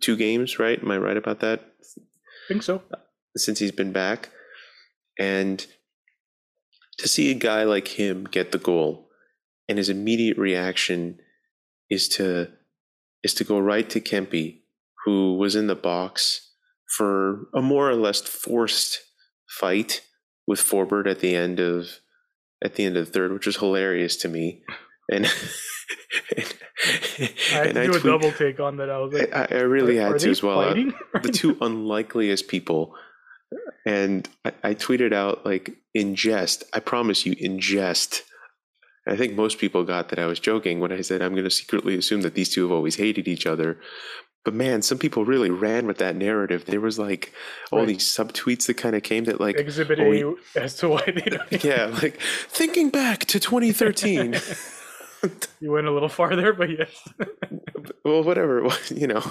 two 0.01 0.17
games, 0.17 0.59
right? 0.59 0.83
Am 0.83 0.91
I 0.91 0.99
right 0.99 1.17
about 1.17 1.41
that? 1.41 1.61
I 1.97 2.03
think 2.49 2.63
so. 2.63 2.83
since 3.37 3.61
he's 3.61 3.71
been 3.73 3.93
back. 3.93 4.31
And 5.19 5.65
to 6.99 7.07
see 7.07 7.31
a 7.31 7.35
guy 7.35 7.63
like 7.63 7.87
him 7.89 8.25
get 8.25 8.51
the 8.51 8.59
goal 8.59 9.09
and 9.69 9.79
his 9.79 9.89
immediate 9.89 10.37
reaction 10.37 11.21
is 11.91 12.09
to 12.09 12.49
is 13.23 13.35
to 13.35 13.45
go 13.45 13.59
right 13.59 13.89
to 13.91 14.01
Kempe, 14.01 14.63
who 15.05 15.37
was 15.37 15.55
in 15.55 15.67
the 15.67 15.75
box 15.75 16.53
for 16.97 17.49
a 17.55 17.61
more 17.61 17.89
or 17.89 17.95
less 17.95 18.21
forced 18.21 18.99
fight 19.49 20.03
with 20.47 20.61
Forbort 20.61 21.07
at 21.07 21.21
the 21.21 21.35
end 21.35 21.61
of 21.61 22.01
at 22.63 22.75
the 22.75 22.85
end 22.85 22.97
of 22.97 23.07
the 23.07 23.13
third, 23.13 23.33
which 23.33 23.47
was 23.47 23.57
hilarious 23.57 24.17
to 24.17 24.29
me. 24.29 24.63
And 25.11 25.27
and, 26.37 26.55
I 27.19 27.55
had 27.55 27.67
and 27.67 27.75
to 27.75 27.81
I 27.81 27.87
do 27.87 27.95
a 27.95 28.01
double 28.01 28.33
take 28.33 28.61
on 28.61 28.77
that. 28.77 28.91
I 28.91 28.99
was 28.99 29.13
like, 29.13 29.35
I, 29.35 29.47
I 29.51 29.61
really 29.63 29.99
are, 29.99 30.03
had 30.03 30.13
are 30.13 30.19
to 30.19 30.31
as 30.31 30.43
well. 30.43 30.75
The 30.75 31.33
two 31.33 31.57
unlikeliest 31.61 32.49
people. 32.49 32.95
And 33.87 34.29
I, 34.45 34.53
I 34.63 34.75
tweeted 34.75 35.13
out 35.13 35.45
like 35.45 35.77
in 35.95 36.15
jest, 36.15 36.65
I 36.73 36.81
promise 36.81 37.27
you, 37.27 37.35
in 37.39 37.59
jest. 37.61 38.23
I 39.07 39.17
think 39.17 39.35
most 39.35 39.59
people 39.59 39.85
got 39.85 40.11
that 40.11 40.19
I 40.19 40.27
was 40.27 40.41
joking 40.41 40.79
when 40.81 40.93
I 40.93 41.01
said 41.01 41.23
I'm 41.23 41.33
going 41.33 41.45
to 41.45 41.51
secretly 41.51 41.97
assume 41.97 42.21
that 42.23 42.35
these 42.35 42.51
two 42.51 42.63
have 42.63 42.73
always 42.73 42.97
hated 42.97 43.27
each 43.29 43.47
other. 43.47 43.81
But 44.45 44.55
man, 44.55 44.81
some 44.83 44.99
people 44.99 45.25
really 45.25 45.51
ran 45.51 45.87
with 45.87 45.99
that 45.99 46.17
narrative. 46.17 46.65
There 46.65 46.81
was 46.81 46.99
like 46.99 47.33
all 47.71 47.81
Right. 47.81 47.89
these 47.89 48.05
subtweets 48.05 48.67
that 48.67 48.75
kind 48.75 48.97
of 48.97 49.03
came 49.03 49.25
that 49.25 49.41
like, 49.41 49.57
Exhibit 49.57 50.01
oh, 50.01 50.37
A 50.57 50.61
as 50.61 50.77
to 50.77 50.89
why 50.89 51.03
they 51.07 51.37
don't. 51.37 51.65
yeah, 51.65 51.87
like 52.03 52.21
thinking 52.21 52.91
back 52.91 53.21
to 53.27 53.41
2013. 53.41 54.37
You 55.61 55.73
went 55.73 55.87
a 55.87 55.91
little 55.91 56.09
farther, 56.09 56.55
but 56.55 56.71
yes. 56.71 57.07
well, 58.05 58.23
whatever, 58.23 58.67
you 58.89 59.07
know. 59.07 59.23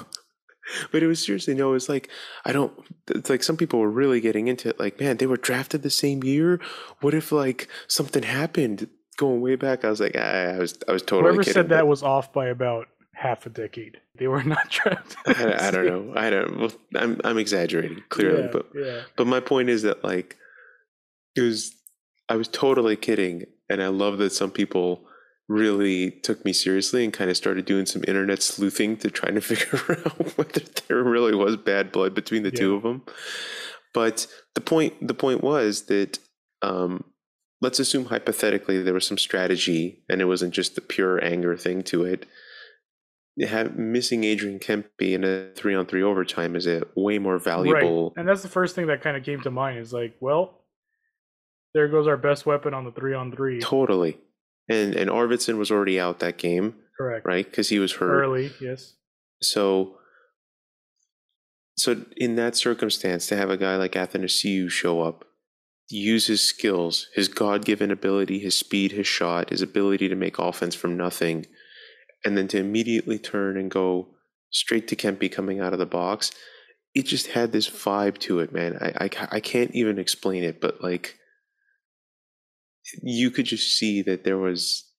but 0.92 1.02
it 1.02 1.08
was 1.08 1.26
seriously 1.26 1.56
no. 1.56 1.70
It 1.70 1.74
was 1.74 1.90
like 1.90 2.10
I 2.46 2.52
don't. 2.52 2.72
It's 3.08 3.30
like 3.30 3.42
some 3.42 3.58
people 3.58 3.80
were 3.80 3.90
really 3.90 4.22
getting 4.22 4.48
into 4.48 4.70
it. 4.70 4.80
Like, 4.80 5.00
man, 5.00 5.18
they 5.18 5.26
were 5.26 5.38
drafted 5.38 5.82
the 5.82 5.90
same 5.90 6.24
year. 6.24 6.62
What 7.02 7.16
if 7.16 7.32
like 7.32 7.68
something 7.88 8.22
happened 8.22 8.88
going 9.20 9.42
way 9.42 9.56
back? 9.56 9.86
I 9.86 9.90
was 9.90 10.00
like, 10.00 10.16
ah, 10.18 10.22
I 10.22 10.58
was, 10.58 10.78
I 10.88 10.94
was 10.94 11.04
totally. 11.04 11.24
Whoever 11.24 11.44
kidding, 11.44 11.54
said 11.54 11.70
that 11.70 11.88
was 11.88 12.02
off 12.02 12.32
by 12.34 12.48
about 12.48 12.88
half 13.14 13.46
a 13.46 13.50
decade. 13.50 14.00
They 14.18 14.28
were 14.28 14.44
not 14.44 14.70
drafted. 14.70 15.38
I, 15.38 15.68
I 15.68 15.72
don't 15.72 15.86
know. 15.86 16.14
I 16.16 16.30
don't. 16.30 16.60
Well, 16.60 16.72
I'm, 16.96 17.20
I'm 17.24 17.38
exaggerating 17.38 18.02
clearly, 18.10 18.44
Yeah, 18.44 18.50
but 18.52 18.66
yeah. 18.74 19.02
But 19.18 19.28
my 19.28 19.40
point 19.40 19.70
is 19.70 19.84
that 19.84 20.04
like 20.04 20.38
it 21.36 21.42
was 21.42 21.76
I 22.30 22.36
was 22.36 22.48
totally 22.48 22.96
kidding 22.96 23.44
and 23.70 23.84
I 23.84 23.88
love 23.88 24.18
that 24.20 24.32
some 24.32 24.52
people 24.52 25.06
really 25.48 26.12
took 26.12 26.46
me 26.46 26.54
seriously 26.54 27.04
and 27.04 27.12
kind 27.12 27.30
of 27.30 27.36
started 27.36 27.66
doing 27.66 27.86
some 27.86 28.04
internet 28.08 28.42
sleuthing 28.42 28.96
to 28.98 29.10
try 29.10 29.32
to 29.32 29.42
figure 29.42 30.00
out 30.06 30.38
whether 30.38 30.62
there 30.88 31.04
really 31.04 31.36
was 31.36 31.58
bad 31.58 31.92
blood 31.92 32.14
between 32.14 32.44
the 32.44 32.52
two 32.52 32.76
of 32.76 32.84
them. 32.84 33.04
But 33.94 34.28
the 34.56 34.62
point 34.62 35.06
the 35.06 35.14
point 35.14 35.44
was 35.44 35.84
that 35.88 36.20
um 36.62 37.04
let's 37.62 37.80
assume 37.80 38.06
hypothetically 38.06 38.82
there 38.82 38.94
was 38.94 39.06
some 39.08 39.18
strategy 39.18 40.04
and 40.10 40.22
it 40.22 40.26
wasn't 40.26 40.54
just 40.54 40.76
the 40.76 40.82
pure 40.82 41.24
anger 41.24 41.58
thing 41.58 41.84
to 41.84 42.04
it. 42.06 42.26
Have, 43.42 43.78
missing 43.78 44.26
Adrian 44.26 44.60
Kempe 44.60 45.14
in 45.14 45.24
a 45.24 45.52
three 45.56 45.74
on 45.74 45.86
three 45.86 46.04
overtime 46.04 46.56
is 46.56 46.68
a 46.68 46.84
way 46.96 47.20
more 47.20 47.38
valuable 47.38 48.10
Right. 48.10 48.20
And 48.20 48.28
that's 48.28 48.42
the 48.42 48.50
first 48.50 48.76
thing 48.76 48.88
that 48.88 49.02
kind 49.02 49.16
of 49.16 49.24
came 49.24 49.42
to 49.42 49.52
mind 49.52 49.80
is 49.80 49.94
like, 49.94 50.16
well, 50.20 50.60
there 51.74 51.88
goes 51.88 52.08
our 52.08 52.18
best 52.18 52.46
weapon 52.46 52.74
on 52.74 52.84
the 52.84 52.92
three 52.92 53.14
on 53.14 53.32
three. 53.32 53.60
Totally. 53.62 54.18
And 54.68 54.94
and 54.96 55.10
Arvidsson 55.10 55.58
was 55.58 55.72
already 55.72 56.00
out 56.00 56.20
that 56.20 56.38
game, 56.38 56.76
Correct. 56.98 57.26
right? 57.26 57.46
Because 57.46 57.70
he 57.70 57.80
was 57.80 57.94
hurt. 57.94 58.24
Early, 58.24 58.52
yes. 58.60 58.96
So 59.42 59.96
so 61.78 62.04
in 62.18 62.36
that 62.36 62.58
circumstance, 62.58 63.28
to 63.28 63.38
have 63.38 63.50
a 63.50 63.58
guy 63.58 63.78
like 63.78 63.94
Athanasiou 63.94 64.70
show 64.70 65.02
up, 65.02 65.26
use 65.90 66.28
his 66.28 66.42
skills, 66.42 67.08
his 67.16 67.28
God-given 67.28 67.92
ability, 67.92 68.40
his 68.40 68.56
speed, 68.56 68.92
his 68.92 69.08
shot, 69.08 69.50
his 69.50 69.62
ability 69.62 70.08
to 70.08 70.16
make 70.16 70.38
offense 70.38 70.76
from 70.76 70.96
nothing, 70.96 71.46
and 72.24 72.38
then 72.38 72.48
to 72.50 72.60
immediately 72.60 73.18
turn 73.18 73.58
and 73.58 73.72
go 73.72 74.08
straight 74.52 74.88
to 74.88 74.96
Kempe 74.96 75.32
coming 75.32 75.60
out 75.60 75.74
of 75.74 75.80
the 75.80 75.86
box, 75.86 76.32
it 76.94 77.06
just 77.06 77.28
had 77.28 77.52
this 77.52 77.70
vibe 77.70 78.18
to 78.20 78.40
it, 78.40 78.52
man. 78.52 78.78
I, 78.82 79.06
I, 79.06 79.28
I 79.32 79.40
can't 79.40 79.72
even 79.72 80.00
explain 80.00 80.44
it, 80.44 80.60
but 80.62 80.82
like 80.82 81.16
you 83.02 83.30
could 83.32 83.46
just 83.46 83.76
see 83.78 84.02
that 84.02 84.24
there 84.24 84.38
was 84.38 84.90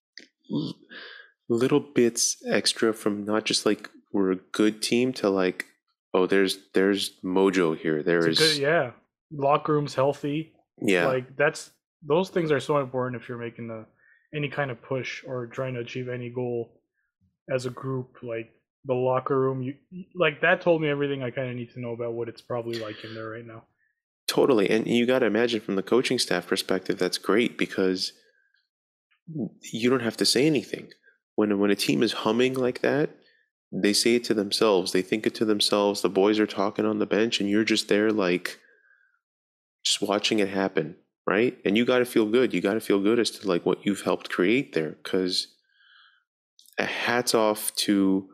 little 1.48 1.80
bits 1.80 2.36
extra 2.48 2.92
from 2.92 3.24
not 3.24 3.44
just 3.44 3.66
like 3.66 3.88
we're 4.12 4.30
a 4.30 4.36
good 4.36 4.82
team 4.82 5.12
to 5.12 5.28
like 5.28 5.66
oh 6.14 6.26
there's 6.26 6.58
there's 6.74 7.12
mojo 7.24 7.76
here 7.76 8.02
there 8.02 8.26
It's 8.26 8.40
is 8.40 8.58
good, 8.58 8.62
yeah. 8.62 8.90
Locker 9.32 9.72
room's 9.74 9.94
healthy. 9.94 10.52
Yeah 10.80 11.06
Like 11.06 11.36
that's 11.36 11.70
those 12.02 12.30
things 12.30 12.50
are 12.50 12.60
so 12.60 12.78
important 12.78 13.20
if 13.20 13.28
you're 13.28 13.38
making 13.38 13.68
the 13.68 13.86
any 14.34 14.48
kind 14.48 14.70
of 14.70 14.80
push 14.82 15.24
or 15.26 15.46
trying 15.46 15.74
to 15.74 15.80
achieve 15.80 16.08
any 16.08 16.30
goal 16.30 16.80
as 17.52 17.66
a 17.66 17.70
group. 17.70 18.18
Like 18.22 18.50
the 18.84 18.94
locker 18.94 19.38
room, 19.38 19.62
you 19.62 19.74
like 20.14 20.40
that 20.40 20.60
told 20.60 20.80
me 20.80 20.88
everything 20.88 21.22
I 21.22 21.30
kind 21.30 21.50
of 21.50 21.56
need 21.56 21.72
to 21.72 21.80
know 21.80 21.92
about 21.92 22.14
what 22.14 22.28
it's 22.28 22.40
probably 22.40 22.78
like 22.78 23.04
in 23.04 23.14
there 23.14 23.30
right 23.30 23.46
now. 23.46 23.64
Totally. 24.26 24.70
And 24.70 24.86
you 24.86 25.06
got 25.06 25.18
to 25.20 25.26
imagine 25.26 25.60
from 25.60 25.74
the 25.74 25.82
coaching 25.82 26.18
staff 26.18 26.46
perspective, 26.46 26.98
that's 26.98 27.18
great 27.18 27.58
because 27.58 28.12
you 29.72 29.90
don't 29.90 30.02
have 30.02 30.16
to 30.18 30.24
say 30.24 30.46
anything. 30.46 30.90
When, 31.34 31.58
when 31.58 31.70
a 31.70 31.76
team 31.76 32.02
is 32.02 32.12
humming 32.12 32.54
like 32.54 32.80
that, 32.80 33.10
they 33.72 33.92
say 33.92 34.14
it 34.16 34.24
to 34.24 34.34
themselves. 34.34 34.92
They 34.92 35.02
think 35.02 35.26
it 35.26 35.34
to 35.36 35.44
themselves. 35.44 36.02
The 36.02 36.08
boys 36.08 36.38
are 36.38 36.46
talking 36.46 36.84
on 36.84 36.98
the 36.98 37.06
bench, 37.06 37.40
and 37.40 37.48
you're 37.48 37.64
just 37.64 37.88
there, 37.88 38.12
like, 38.12 38.58
just 39.84 40.02
watching 40.02 40.38
it 40.38 40.48
happen, 40.48 40.96
right? 41.26 41.56
And 41.64 41.76
you 41.76 41.84
got 41.84 41.98
to 41.98 42.04
feel 42.04 42.26
good. 42.26 42.52
You 42.52 42.60
got 42.60 42.74
to 42.74 42.80
feel 42.80 43.00
good 43.00 43.18
as 43.18 43.30
to 43.32 43.48
like 43.48 43.64
what 43.64 43.84
you've 43.84 44.02
helped 44.02 44.30
create 44.30 44.72
there. 44.74 44.96
Because 45.02 45.48
hats 46.78 47.34
off 47.34 47.74
to 47.76 48.28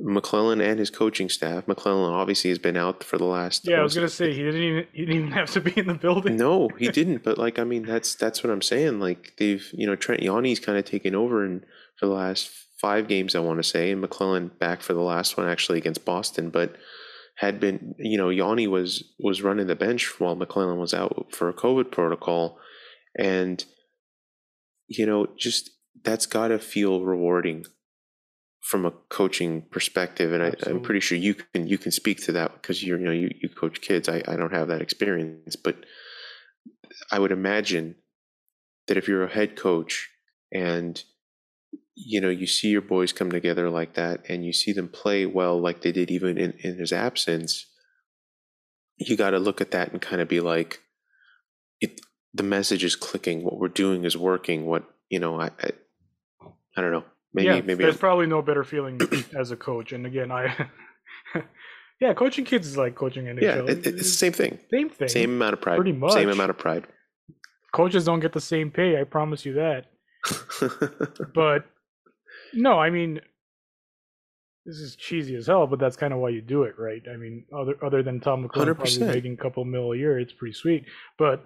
McLellan 0.00 0.62
and 0.62 0.78
his 0.78 0.90
coaching 0.90 1.28
staff. 1.28 1.66
McLellan 1.66 2.10
obviously 2.10 2.50
has 2.50 2.58
been 2.58 2.76
out 2.76 3.04
for 3.04 3.18
the 3.18 3.24
last. 3.24 3.68
Yeah, 3.68 3.80
I 3.80 3.82
was 3.82 3.94
gonna 3.94 4.08
say 4.08 4.32
he 4.32 4.42
didn't 4.42 4.62
even 4.62 4.86
he 4.92 5.00
didn't 5.04 5.16
even 5.16 5.32
have 5.32 5.50
to 5.52 5.60
be 5.60 5.72
in 5.76 5.86
the 5.86 5.94
building. 5.94 6.36
no, 6.36 6.68
he 6.78 6.88
didn't. 6.88 7.22
But 7.22 7.38
like, 7.38 7.58
I 7.58 7.64
mean, 7.64 7.84
that's 7.84 8.14
that's 8.14 8.42
what 8.42 8.52
I'm 8.52 8.62
saying. 8.62 9.00
Like 9.00 9.34
they've, 9.38 9.68
you 9.72 9.86
know, 9.86 9.96
Trent 9.96 10.22
Yawney's 10.22 10.60
kind 10.60 10.78
of 10.78 10.84
taken 10.84 11.14
over 11.14 11.44
and 11.44 11.64
for 11.96 12.06
the 12.06 12.12
last 12.12 12.50
five 12.80 13.08
games, 13.08 13.34
I 13.34 13.40
want 13.40 13.58
to 13.58 13.68
say, 13.68 13.90
and 13.90 14.02
McLellan 14.02 14.58
back 14.58 14.80
for 14.80 14.94
the 14.94 15.02
last 15.02 15.36
one 15.36 15.46
actually 15.46 15.78
against 15.78 16.04
Boston, 16.06 16.48
but 16.48 16.76
had 17.40 17.58
been, 17.58 17.94
you 17.98 18.18
know, 18.18 18.28
Yawney 18.28 18.68
was 18.68 19.02
was 19.18 19.40
running 19.40 19.66
the 19.66 19.74
bench 19.74 20.20
while 20.20 20.36
McLellan 20.36 20.78
was 20.78 20.92
out 20.92 21.28
for 21.32 21.48
a 21.48 21.54
COVID 21.54 21.90
protocol, 21.90 22.58
and 23.16 23.64
you 24.88 25.06
know, 25.06 25.26
just 25.38 25.70
that's 26.04 26.26
got 26.26 26.48
to 26.48 26.58
feel 26.58 27.00
rewarding 27.00 27.64
from 28.60 28.84
a 28.84 28.90
coaching 29.08 29.62
perspective. 29.70 30.34
And 30.34 30.42
I, 30.42 30.52
I'm 30.66 30.82
pretty 30.82 31.00
sure 31.00 31.16
you 31.16 31.32
can 31.32 31.66
you 31.66 31.78
can 31.78 31.92
speak 31.92 32.22
to 32.24 32.32
that 32.32 32.52
because 32.52 32.84
you're 32.84 32.98
you 32.98 33.06
know 33.06 33.10
you, 33.10 33.30
you 33.40 33.48
coach 33.48 33.80
kids. 33.80 34.06
I, 34.06 34.22
I 34.28 34.36
don't 34.36 34.52
have 34.52 34.68
that 34.68 34.82
experience. 34.82 35.56
But 35.56 35.76
I 37.10 37.18
would 37.18 37.32
imagine 37.32 37.94
that 38.86 38.98
if 38.98 39.08
you're 39.08 39.24
a 39.24 39.32
head 39.32 39.56
coach 39.56 40.10
and 40.52 41.02
you 42.06 42.20
know 42.20 42.30
you 42.30 42.46
see 42.46 42.68
your 42.68 42.80
boys 42.80 43.12
come 43.12 43.30
together 43.30 43.68
like 43.68 43.94
that 43.94 44.20
and 44.28 44.44
you 44.44 44.52
see 44.52 44.72
them 44.72 44.88
play 44.88 45.26
well 45.26 45.60
like 45.60 45.82
they 45.82 45.92
did 45.92 46.10
even 46.10 46.38
in, 46.38 46.52
in 46.60 46.78
his 46.78 46.92
absence 46.92 47.66
you 48.96 49.16
got 49.16 49.30
to 49.30 49.38
look 49.38 49.60
at 49.60 49.70
that 49.70 49.92
and 49.92 50.00
kind 50.00 50.20
of 50.22 50.28
be 50.28 50.40
like 50.40 50.80
it 51.80 52.00
the 52.32 52.42
message 52.42 52.84
is 52.84 52.96
clicking 52.96 53.42
what 53.44 53.58
we're 53.58 53.68
doing 53.68 54.04
is 54.04 54.16
working 54.16 54.66
what 54.66 54.84
you 55.08 55.18
know 55.18 55.40
I 55.40 55.50
I, 55.62 55.70
I 56.76 56.80
don't 56.80 56.92
know 56.92 57.04
maybe 57.34 57.46
yeah, 57.46 57.60
maybe 57.60 57.82
there's 57.84 57.94
I'm- 57.94 57.98
probably 58.00 58.26
no 58.26 58.40
better 58.42 58.64
feeling 58.64 59.00
as 59.38 59.50
a 59.50 59.56
coach. 59.56 59.92
And 59.92 60.06
again, 60.06 60.30
I 60.32 60.68
yeah, 62.00 62.14
coaching 62.14 62.44
kids 62.44 62.66
is 62.66 62.76
like 62.76 62.94
coaching 62.94 63.24
NHL. 63.26 63.42
yeah 63.42 63.56
it, 63.72 63.86
it's 63.86 63.98
the 63.98 64.04
same 64.04 64.32
thing 64.32 64.58
same 64.70 64.88
thing. 64.90 65.08
same 65.08 65.30
amount 65.30 65.54
of 65.54 65.60
pride 65.60 65.76
Pretty 65.76 65.92
much. 65.92 66.12
same 66.12 66.28
amount 66.30 66.50
of 66.50 66.58
pride 66.58 66.86
Coaches 67.72 68.04
don't 68.04 68.18
get 68.18 68.32
the 68.32 68.40
same 68.40 68.68
pay. 68.72 69.00
I 69.00 69.04
promise 69.04 69.46
you 69.46 69.52
that. 69.54 69.86
But 71.34 71.66
no, 72.54 72.78
I 72.78 72.90
mean, 72.90 73.20
this 74.66 74.76
is 74.76 74.96
cheesy 74.96 75.34
as 75.36 75.46
hell, 75.46 75.66
but 75.66 75.78
that's 75.78 75.96
kind 75.96 76.12
of 76.12 76.18
why 76.20 76.28
you 76.30 76.40
do 76.42 76.64
it, 76.64 76.78
right? 76.78 77.02
I 77.12 77.16
mean, 77.16 77.44
other 77.56 77.74
other 77.84 78.02
than 78.02 78.20
Todd 78.20 78.40
McLellan 78.40 78.74
probably 78.76 79.00
100%. 79.00 79.06
making 79.06 79.32
a 79.34 79.36
couple 79.36 79.64
mil 79.64 79.92
a 79.92 79.96
year, 79.96 80.18
it's 80.18 80.32
pretty 80.32 80.52
sweet. 80.54 80.84
But 81.18 81.44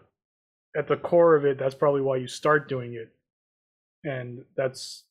at 0.76 0.88
the 0.88 0.96
core 0.96 1.36
of 1.36 1.44
it, 1.44 1.58
that's 1.58 1.74
probably 1.74 2.00
why 2.00 2.16
you 2.16 2.26
start 2.26 2.68
doing 2.68 2.94
it, 2.94 3.12
and 4.02 4.44
that's 4.56 5.04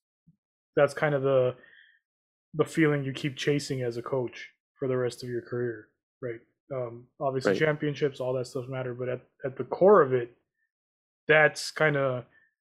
that's 0.75 0.93
kind 0.93 1.15
of 1.15 1.21
the 1.23 1.55
the 2.55 2.65
feeling 2.65 3.03
you 3.03 3.13
keep 3.13 3.35
chasing 3.35 3.81
as 3.81 3.97
a 3.97 4.01
coach 4.01 4.49
for 4.77 4.87
the 4.87 4.97
rest 4.97 5.23
of 5.23 5.29
your 5.29 5.41
career, 5.41 5.87
right? 6.21 6.39
Um, 6.73 7.07
obviously, 7.19 7.51
Right. 7.53 7.59
championships, 7.59 8.19
all 8.19 8.33
that 8.33 8.45
stuff 8.47 8.67
matter, 8.67 8.93
but 8.93 9.09
at 9.09 9.21
at 9.45 9.57
the 9.57 9.63
core 9.63 10.01
of 10.01 10.13
it, 10.13 10.35
that's 11.27 11.71
kind 11.71 11.95
of 11.95 12.25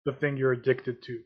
the 0.06 0.12
thing 0.12 0.36
you're 0.36 0.52
addicted 0.52 1.02
to. 1.02 1.20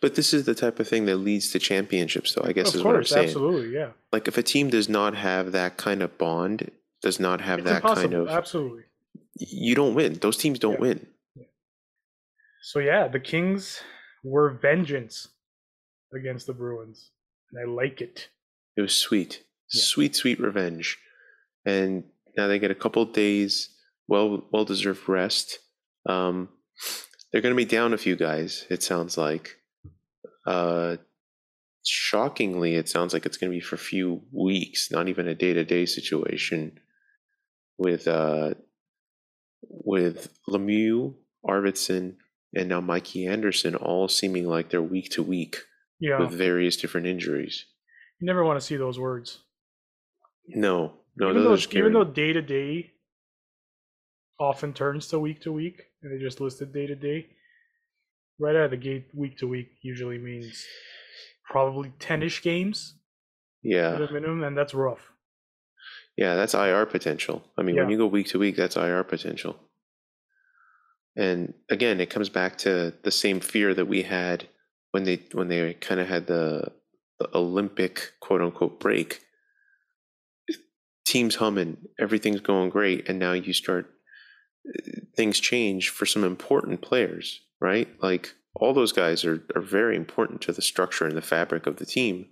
But 0.00 0.14
this 0.14 0.32
is 0.34 0.44
the 0.44 0.54
type 0.54 0.80
of 0.80 0.88
thing 0.88 1.06
that 1.06 1.16
leads 1.16 1.50
to 1.50 1.58
championships 1.58 2.34
though 2.34 2.44
i 2.44 2.52
guess 2.52 2.68
of 2.70 2.76
is 2.76 2.82
course, 2.82 2.92
what 2.94 2.96
i'm 2.96 3.04
saying 3.04 3.26
absolutely, 3.28 3.72
yeah. 3.74 3.90
like 4.12 4.26
if 4.28 4.36
a 4.38 4.42
team 4.42 4.68
does 4.70 4.88
not 4.88 5.14
have 5.14 5.52
that 5.52 5.76
kind 5.76 6.02
of 6.02 6.16
bond 6.18 6.70
does 7.02 7.18
not 7.20 7.40
have 7.40 7.60
It's 7.60 7.68
that 7.68 7.82
kind 7.82 8.12
of 8.14 8.28
absolutely. 8.28 8.82
you 9.36 9.74
don't 9.74 9.94
win 9.94 10.14
those 10.14 10.36
teams 10.36 10.58
don't 10.58 10.74
Yeah. 10.74 10.80
win 10.80 11.06
So 12.62 12.78
yeah, 12.78 13.08
the 13.08 13.20
Kings 13.20 13.80
were 14.22 14.50
vengeance 14.50 15.28
against 16.14 16.46
the 16.46 16.52
Bruins, 16.52 17.10
and 17.50 17.58
I 17.58 17.64
like 17.72 18.00
it. 18.02 18.28
It 18.76 18.82
was 18.82 18.94
sweet, 18.94 19.42
Yeah. 19.72 19.82
sweet, 19.82 20.14
sweet 20.14 20.38
revenge. 20.38 20.98
And 21.64 22.04
now 22.36 22.48
they 22.48 22.58
get 22.58 22.70
a 22.70 22.74
couple 22.74 23.04
days, 23.06 23.70
well, 24.08 24.46
well 24.52 24.66
deserved 24.66 25.08
rest. 25.08 25.58
Um, 26.06 26.50
they're 27.32 27.40
going 27.42 27.54
to 27.54 27.56
be 27.56 27.64
down 27.64 27.94
a 27.94 27.98
few 27.98 28.14
guys. 28.16 28.66
It 28.68 28.82
sounds 28.82 29.16
like. 29.16 29.56
Uh, 30.46 30.96
shockingly, 31.84 32.74
it 32.74 32.88
sounds 32.88 33.12
like 33.12 33.26
it's 33.26 33.36
going 33.36 33.50
to 33.50 33.56
be 33.56 33.60
for 33.60 33.76
a 33.76 33.78
few 33.78 34.22
weeks, 34.32 34.90
not 34.90 35.08
even 35.08 35.28
a 35.28 35.34
day 35.34 35.52
to 35.52 35.64
day 35.64 35.86
situation. 35.86 36.78
With 37.78 38.06
uh, 38.08 38.54
with 39.62 40.28
Lemieux, 40.48 41.14
Arvidsson, 41.46 42.16
and 42.54 42.68
now 42.68 42.80
Mikey 42.80 43.26
Anderson, 43.26 43.74
all 43.74 44.08
seeming 44.08 44.46
like 44.46 44.70
they're 44.70 44.82
week 44.82 45.10
to 45.12 45.22
week 45.22 45.56
Yeah, 45.98 46.20
with 46.20 46.32
various 46.32 46.76
different 46.76 47.06
injuries. 47.06 47.64
you 48.20 48.26
never 48.26 48.44
want 48.44 48.60
to 48.60 48.66
see 48.66 48.76
those 48.76 48.98
words. 48.98 49.38
No, 50.48 50.94
no, 51.16 51.30
even 51.30 51.44
those 51.44 51.66
though 51.66 51.78
even 51.78 51.92
though 51.92 52.04
day 52.04 52.32
to 52.32 52.42
day 52.42 52.90
often 54.38 54.72
turns 54.72 55.08
to 55.08 55.18
week 55.18 55.40
to 55.42 55.52
week, 55.52 55.82
and 56.02 56.12
they 56.12 56.22
just 56.22 56.40
listed 56.40 56.72
day 56.72 56.86
to 56.86 56.94
day. 56.96 57.28
Right 58.40 58.56
out 58.56 58.64
of 58.64 58.70
the 58.70 58.76
gate, 58.76 59.06
week 59.14 59.38
to 59.38 59.46
week 59.46 59.68
usually 59.82 60.18
means 60.18 60.64
probably 61.44 61.92
ten-ish 61.98 62.42
games 62.42 62.94
yeah, 63.62 63.94
at 63.94 64.00
a 64.02 64.12
minimum, 64.12 64.42
and 64.44 64.56
that's 64.56 64.74
rough. 64.74 65.12
Yeah, 66.16 66.34
that's 66.34 66.54
IR 66.54 66.86
potential. 66.86 67.42
I 67.56 67.62
mean, 67.62 67.76
when 67.76 67.90
you 67.90 67.96
go 67.96 68.06
week 68.06 68.28
to 68.28 68.38
week, 68.38 68.56
that's 68.56 68.76
IR 68.76 69.04
potential. 69.04 69.56
And 71.16 71.54
again, 71.68 72.00
it 72.00 72.10
comes 72.10 72.28
back 72.28 72.58
to 72.58 72.94
the 73.02 73.10
same 73.10 73.40
fear 73.40 73.74
that 73.74 73.86
we 73.86 74.02
had 74.02 74.48
when 74.92 75.04
they 75.04 75.22
when 75.32 75.48
they 75.48 75.74
kind 75.74 76.00
of 76.00 76.08
had 76.08 76.26
the, 76.26 76.72
the 77.18 77.28
Olympic 77.34 78.12
quote 78.20 78.42
unquote 78.42 78.80
break. 78.80 79.20
Teams 81.06 81.36
humming, 81.36 81.76
everything's 81.98 82.40
going 82.40 82.70
great, 82.70 83.08
and 83.08 83.18
now 83.18 83.32
you 83.32 83.52
start 83.52 83.90
uh, 84.68 85.00
things 85.16 85.40
change 85.40 85.88
for 85.88 86.06
some 86.06 86.22
important 86.22 86.80
players, 86.82 87.40
right? 87.60 87.88
Like 88.02 88.34
all 88.54 88.74
those 88.74 88.92
guys 88.92 89.24
are 89.24 89.42
are 89.54 89.62
very 89.62 89.96
important 89.96 90.40
to 90.42 90.52
the 90.52 90.62
structure 90.62 91.06
and 91.06 91.16
the 91.16 91.22
fabric 91.22 91.66
of 91.66 91.76
the 91.76 91.86
team. 91.86 92.26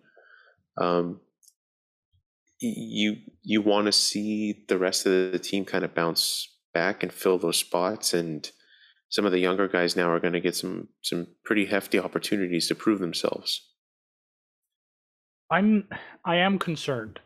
Um, 0.76 1.20
you 2.60 3.16
you 3.42 3.62
want 3.62 3.86
to 3.86 3.92
see 3.92 4.64
the 4.68 4.78
rest 4.78 5.06
of 5.06 5.32
the 5.32 5.38
team 5.38 5.64
kind 5.64 5.84
of 5.84 5.94
bounce 5.94 6.48
back 6.74 7.02
and 7.02 7.12
fill 7.12 7.38
those 7.38 7.56
spots 7.56 8.12
and 8.12 8.50
some 9.10 9.24
of 9.24 9.32
the 9.32 9.38
younger 9.38 9.68
guys 9.68 9.96
now 9.96 10.10
are 10.10 10.20
going 10.20 10.34
to 10.34 10.40
get 10.40 10.54
some 10.54 10.88
some 11.02 11.28
pretty 11.44 11.66
hefty 11.66 11.98
opportunities 11.98 12.68
to 12.68 12.74
prove 12.74 12.98
themselves 12.98 13.68
I'm 15.50 15.88
I 16.24 16.36
am 16.36 16.58
concerned, 16.58 17.20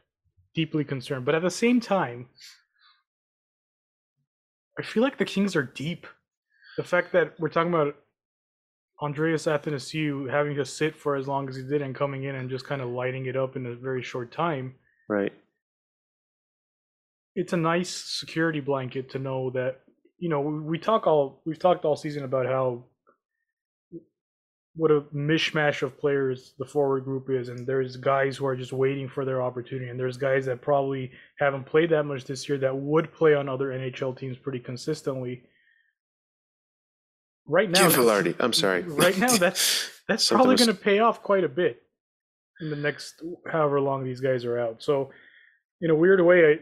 deeply 0.55 0.85
concerned, 0.85 1.25
but 1.25 1.35
at 1.35 1.43
the 1.43 1.51
same 1.51 1.81
time, 1.81 2.29
I 4.79 4.83
feel 4.83 5.03
like 5.03 5.19
the 5.19 5.25
Kings 5.25 5.57
are 5.57 5.63
deep. 5.63 6.07
The 6.77 6.85
fact 6.85 7.13
that 7.13 7.39
we're 7.39 7.49
talking 7.49 7.73
about 7.73 7.97
Andreas 9.01 9.47
Athanasiou 9.47 10.31
having 10.31 10.55
to 10.57 10.65
sit 10.65 10.97
for 10.97 11.17
as 11.17 11.27
long 11.27 11.49
as 11.49 11.57
he 11.57 11.63
did 11.63 11.83
and 11.83 11.95
coming 11.95 12.25
in 12.25 12.37
and 12.37 12.49
just 12.49 12.67
kind 12.67 12.81
of 12.81 12.89
lighting 12.89 13.27
it 13.27 13.37
up 13.37 13.57
in 13.57 13.67
a 13.67 13.75
very 13.75 14.03
short 14.03 14.33
time, 14.33 14.75
right. 15.09 15.33
It's 17.35 17.55
a 17.55 17.57
nice 17.57 17.91
security 17.91 18.61
blanket 18.61 19.11
to 19.11 19.19
know 19.19 19.51
that 19.51 19.81
you 20.19 20.29
know 20.29 20.41
we, 20.41 20.61
we 20.61 20.79
talk 20.79 21.07
all 21.07 21.41
we've 21.45 21.59
talked 21.59 21.85
all 21.85 21.97
season 21.97 22.25
about 22.25 22.47
how 22.47 22.85
what 24.75 24.91
a 24.91 25.01
mishmash 25.15 25.83
of 25.83 25.99
players 25.99 26.55
the 26.59 26.65
forward 26.65 27.05
group 27.05 27.29
is 27.29 27.49
and 27.49 27.67
there's 27.67 27.97
guys 27.97 28.37
who 28.37 28.47
are 28.47 28.57
just 28.57 28.73
waiting 28.73 29.09
for 29.09 29.25
their 29.25 29.43
opportunity 29.43 29.91
and 29.91 30.01
there's 30.01 30.17
guys 30.17 30.47
that 30.47 30.63
probably 30.63 31.11
haven't 31.39 31.65
played 31.65 31.91
that 31.91 32.05
much 32.05 32.25
this 32.25 32.49
year 32.49 32.57
that 32.57 32.75
would 32.75 33.13
play 33.13 33.35
on 33.35 33.49
other 33.49 33.69
NHL 33.69 34.17
teams 34.17 34.39
pretty 34.39 34.59
consistently 34.59 35.43
right 37.47 37.71
now 37.71 37.89
Jim 37.89 38.01
Vilardi, 38.01 38.35
I'm 38.39 38.53
sorry. 38.53 38.83
right 38.87 39.17
now 39.19 39.37
that's 39.37 39.91
that's 40.09 40.29
probably 40.29 40.53
was- 40.53 40.65
going 40.65 40.77
to 40.77 40.83
pay 40.83 40.99
off 41.01 41.23
quite 41.23 41.45
a 41.45 41.49
bit 41.49 41.83
in 42.61 42.71
the 42.71 42.77
next 42.77 43.23
however 43.51 43.81
long 43.81 44.05
these 44.05 44.21
guys 44.21 44.45
are 44.45 44.59
out 44.59 44.83
so 44.83 45.11
in 45.81 45.91
a 45.91 45.95
weird 45.95 46.21
way 46.25 46.45
I, 46.53 46.57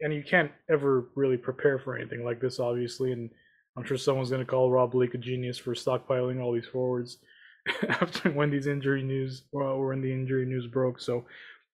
and 0.00 0.14
you 0.14 0.22
can't 0.22 0.50
ever 0.70 1.08
really 1.16 1.36
prepare 1.36 1.78
for 1.78 1.96
anything 1.96 2.24
like 2.24 2.40
this 2.40 2.60
obviously 2.60 3.10
and 3.12 3.30
i'm 3.76 3.84
sure 3.84 3.96
someone's 3.96 4.30
going 4.30 4.44
to 4.44 4.50
call 4.50 4.70
rob 4.70 4.92
blake 4.92 5.14
a 5.14 5.18
genius 5.18 5.58
for 5.58 5.74
stockpiling 5.74 6.40
all 6.40 6.52
these 6.52 6.66
forwards 6.66 7.18
after 7.88 8.30
when 8.30 8.50
these 8.50 8.66
injury 8.68 9.02
news 9.02 9.44
or 9.52 9.88
when 9.88 10.00
the 10.02 10.12
injury 10.12 10.46
news 10.46 10.66
broke 10.68 11.00
so 11.00 11.24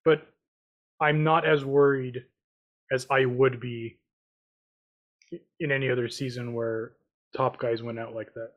but 0.05 0.27
i'm 1.01 1.23
not 1.23 1.47
as 1.47 1.65
worried 1.65 2.25
as 2.93 3.07
i 3.11 3.25
would 3.27 3.61
be 3.61 3.99
in 5.61 5.71
any 5.73 5.91
other 5.91 6.09
season 6.09 6.55
where 6.55 6.93
top 7.35 7.59
guys 7.59 7.83
went 7.83 7.99
out 7.99 8.15
like 8.15 8.33
that. 8.35 8.51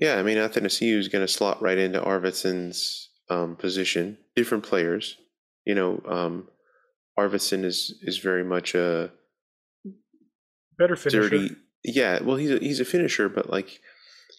Yeah 0.00 0.16
i 0.18 0.22
mean 0.22 0.38
athanasiou 0.38 0.98
is 0.98 1.08
going 1.08 1.24
to 1.24 1.32
slot 1.32 1.62
right 1.62 1.78
into 1.78 2.00
arvidsson's 2.00 3.10
um, 3.30 3.56
position. 3.56 4.18
Different 4.36 4.64
players 4.64 5.16
you 5.64 5.74
know 5.74 6.02
um, 6.06 6.48
arvidsson 7.18 7.64
is 7.64 7.98
is 8.02 8.18
very 8.18 8.44
much 8.44 8.74
a 8.74 9.10
better 10.78 10.96
finisher. 10.96 11.28
dirty 11.28 11.56
yeah 11.84 12.22
well 12.22 12.36
he's 12.36 12.50
a, 12.50 12.58
he's 12.58 12.80
a 12.80 12.84
finisher 12.84 13.28
but 13.28 13.50
like 13.50 13.80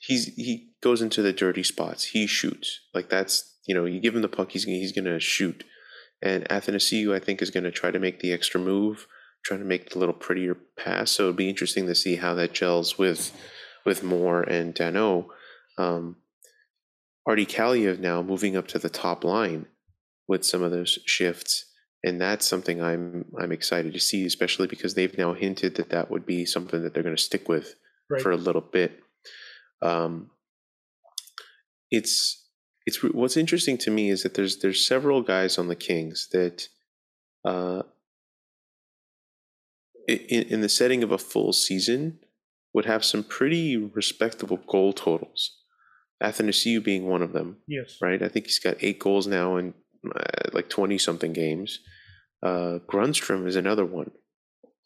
he's 0.04 0.34
he 0.36 0.70
goes 0.82 1.02
into 1.02 1.22
the 1.22 1.34
dirty 1.34 1.64
spots. 1.64 2.04
He 2.04 2.28
shoots. 2.28 2.82
Like 2.94 3.10
that's 3.10 3.58
you 3.66 3.74
know 3.74 3.86
you 3.86 4.00
give 4.00 4.16
him 4.16 4.22
the 4.22 4.28
puck 4.28 4.52
he's 4.52 4.66
he's 4.66 4.92
going 4.92 5.06
to 5.06 5.20
shoot. 5.20 5.64
And 6.22 6.48
Athanasiou 6.50 7.16
I 7.16 7.20
think 7.20 7.42
is 7.42 7.50
going 7.50 7.64
to 7.64 7.72
try 7.72 7.92
to 7.92 8.00
make 8.00 8.20
the 8.20 8.32
extra 8.32 8.60
move 8.60 9.08
trying 9.44 9.60
to 9.60 9.66
make 9.66 9.90
the 9.90 10.00
little 10.00 10.14
prettier 10.14 10.56
pass. 10.78 11.12
So 11.12 11.24
it'd 11.24 11.36
be 11.36 11.50
interesting 11.50 11.86
to 11.88 11.96
see 11.96 12.16
how 12.16 12.34
that 12.36 12.54
gels 12.54 12.98
with 12.98 13.32
with 13.86 14.04
Moore 14.04 14.42
and 14.44 14.74
Danault. 14.74 15.28
Um 15.78 16.18
Artie 17.26 17.46
Kaliyev 17.46 18.00
now 18.00 18.22
moving 18.22 18.58
up 18.58 18.68
to 18.70 18.80
the 18.80 18.90
top 18.90 19.24
line 19.24 19.68
with 20.28 20.46
some 20.46 20.62
of 20.62 20.72
those 20.72 21.00
shifts 21.06 21.66
and 22.04 22.20
that's 22.20 22.46
something 22.46 22.82
I'm 22.82 23.26
I'm 23.40 23.52
excited 23.52 23.94
to 23.94 24.00
see, 24.00 24.26
especially 24.26 24.68
because 24.68 24.94
they've 24.94 25.18
now 25.18 25.34
hinted 25.34 25.76
that 25.76 25.90
that 25.90 26.12
would 26.12 26.26
be 26.26 26.46
something 26.46 26.84
that 26.84 26.94
they're 26.94 27.04
going 27.04 27.16
to 27.16 27.22
stick 27.22 27.48
with 27.48 27.76
right. 28.10 28.22
for 28.22 28.32
a 28.32 28.38
little 28.38 28.62
bit. 28.62 29.00
Um, 29.82 30.32
it's 31.90 32.46
it's 32.86 33.02
what's 33.02 33.38
interesting 33.38 33.78
to 33.80 33.92
me 33.92 34.10
is 34.10 34.24
that 34.24 34.34
there's 34.34 34.58
there's 34.58 34.86
several 34.86 35.22
guys 35.22 35.58
on 35.58 35.70
the 35.70 35.76
Kings 35.76 36.28
that, 36.34 36.68
uh, 37.46 37.84
in, 40.08 40.44
in 40.44 40.62
the 40.62 40.70
setting 40.70 41.04
of 41.04 41.12
a 41.12 41.18
full 41.18 41.54
season, 41.54 42.20
would 42.74 42.86
have 42.86 43.06
some 43.06 43.24
pretty 43.24 43.78
respectable 43.78 44.58
goal 44.68 44.94
totals. 44.94 45.60
Athanasiou 46.22 46.82
being 46.82 47.06
one 47.08 47.22
of 47.22 47.34
them 47.34 47.58
yes 47.68 47.98
right? 48.02 48.22
I 48.24 48.30
think 48.30 48.46
he's 48.46 48.60
got 48.60 48.78
eight 48.80 48.98
goals 48.98 49.28
now 49.28 49.58
in 49.58 49.74
uh, 50.16 50.50
like 50.54 50.70
20 50.70 50.98
something 50.98 51.34
games. 51.34 51.80
Uh, 52.42 52.80
Grundström 52.88 53.46
is 53.46 53.56
another 53.56 53.86
one, 53.86 54.12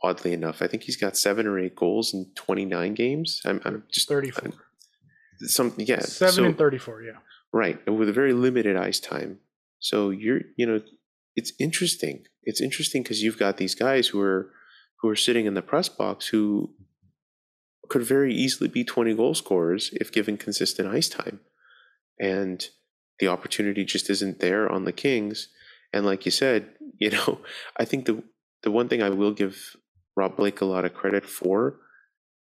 oddly 0.04 0.34
enough. 0.34 0.62
I 0.62 0.68
think 0.68 0.84
he's 0.84 0.98
got 0.98 1.16
seven 1.18 1.46
or 1.46 1.60
eight 1.60 1.76
goals 1.76 2.14
in 2.14 2.32
29 2.36 2.94
games. 2.94 3.42
I'm, 3.46 3.62
I'm 3.66 3.84
just 3.92 4.08
34 4.08 4.52
some, 5.42 5.74
yeah. 5.78 6.00
7 6.00 6.34
so- 6.34 6.46
and 6.46 6.58
34 6.58 7.04
yeah 7.04 7.12
Right, 7.54 7.80
and 7.88 7.98
with 7.98 8.10
a 8.10 8.14
very 8.14 8.34
limited 8.34 8.76
ice 8.76 9.00
time. 9.00 9.40
So 9.80 10.10
you're, 10.10 10.42
you 10.58 10.66
know, 10.66 10.82
it's 11.36 11.54
interesting. 11.60 12.26
It's 12.44 12.60
interesting 12.60 13.04
because 13.04 13.24
you've 13.24 13.40
got 13.40 13.58
these 13.58 13.74
guys 13.74 14.08
who 14.08 14.20
are 14.22 14.52
who 15.02 15.10
are 15.10 15.16
sitting 15.16 15.46
in 15.46 15.54
the 15.54 15.62
press 15.62 15.90
box 15.90 16.28
who 16.28 16.74
could 17.90 18.04
very 18.04 18.34
easily 18.34 18.68
be 18.68 18.84
20 18.84 19.14
goal 19.14 19.34
scorers 19.34 19.92
if 19.94 20.12
given 20.12 20.38
consistent 20.38 20.88
ice 20.88 21.08
time. 21.08 21.40
And 22.20 22.68
the 23.20 23.28
opportunity 23.28 23.86
just 23.86 24.10
isn't 24.10 24.40
there 24.40 24.70
on 24.72 24.86
the 24.86 24.92
Kings. 24.92 25.50
And 25.94 26.06
like 26.06 26.26
you 26.26 26.32
said, 26.32 26.70
you 27.00 27.12
know, 27.12 27.40
I 27.78 27.86
think 27.86 28.06
the 28.06 28.24
the 28.64 28.72
one 28.72 28.90
thing 28.90 29.04
I 29.04 29.10
will 29.10 29.34
give 29.34 29.76
Rob 30.16 30.36
Blake 30.36 30.62
a 30.62 30.66
lot 30.66 30.84
of 30.84 30.94
credit 30.94 31.26
for 31.26 31.80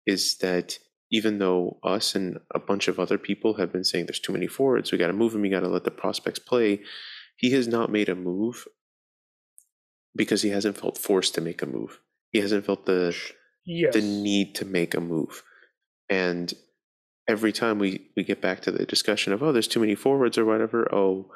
is 0.07 0.37
that 0.37 0.79
even 1.11 1.39
though 1.39 1.77
us 1.83 2.15
and 2.15 2.39
a 2.53 2.59
bunch 2.59 2.87
of 2.87 2.99
other 2.99 3.17
people 3.17 3.55
have 3.55 3.71
been 3.71 3.83
saying 3.83 4.05
there's 4.05 4.19
too 4.19 4.33
many 4.33 4.47
forwards, 4.47 4.91
we 4.91 4.97
got 4.97 5.07
to 5.07 5.13
move 5.13 5.33
them, 5.33 5.43
you 5.43 5.51
got 5.51 5.59
to 5.59 5.67
let 5.67 5.83
the 5.83 5.91
prospects 5.91 6.39
play, 6.39 6.79
he 7.35 7.51
has 7.51 7.67
not 7.67 7.91
made 7.91 8.09
a 8.09 8.15
move 8.15 8.65
because 10.15 10.41
he 10.41 10.49
hasn't 10.49 10.77
felt 10.77 10.97
forced 10.97 11.35
to 11.35 11.41
make 11.41 11.61
a 11.61 11.65
move. 11.65 11.99
He 12.35 12.41
hasn't 12.41 12.65
felt 12.65 12.85
the 12.85 13.15
yes 13.65 13.93
the 13.93 14.01
need 14.01 14.55
to 14.55 14.65
make 14.65 14.93
a 14.93 14.99
move. 14.99 15.41
And 16.09 16.53
every 17.27 17.53
time 17.53 17.79
we, 17.79 18.11
we 18.17 18.23
get 18.23 18.41
back 18.41 18.59
to 18.63 18.71
the 18.71 18.85
discussion 18.85 19.31
of, 19.33 19.41
oh, 19.41 19.51
there's 19.53 19.69
too 19.69 19.79
many 19.79 19.95
forwards 19.95 20.37
or 20.37 20.43
whatever, 20.45 20.93
oh, 20.93 21.31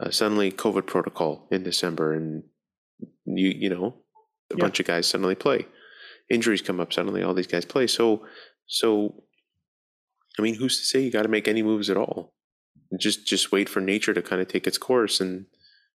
uh, 0.00 0.10
suddenly 0.10 0.52
COVID 0.52 0.86
protocol 0.86 1.48
in 1.50 1.62
December 1.64 2.14
and 2.14 2.44
you, 3.26 3.48
you 3.64 3.68
know, 3.68 3.86
a 4.52 4.56
Yeah. 4.56 4.64
bunch 4.64 4.78
of 4.80 4.86
guys 4.86 5.06
suddenly 5.08 5.34
play. 5.34 5.66
Injuries 6.30 6.62
come 6.62 6.78
up, 6.80 6.92
suddenly 6.92 7.22
all 7.22 7.34
these 7.34 7.48
guys 7.54 7.64
play. 7.64 7.86
So, 7.88 8.24
so, 8.66 9.24
I 10.38 10.42
mean, 10.42 10.54
who's 10.54 10.78
to 10.78 10.84
say 10.86 11.00
you 11.00 11.10
got 11.10 11.22
to 11.24 11.28
make 11.36 11.48
any 11.48 11.62
moves 11.62 11.90
at 11.90 11.96
all? 11.96 12.32
Just, 12.98 13.26
just 13.26 13.50
wait 13.52 13.68
for 13.68 13.80
nature 13.80 14.14
to 14.14 14.22
kind 14.22 14.40
of 14.40 14.48
take 14.48 14.66
its 14.68 14.78
course 14.78 15.20
and, 15.20 15.46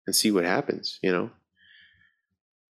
and 0.08 0.16
see 0.16 0.32
what 0.32 0.46
happens, 0.46 1.00
you 1.04 1.12
know? 1.12 1.30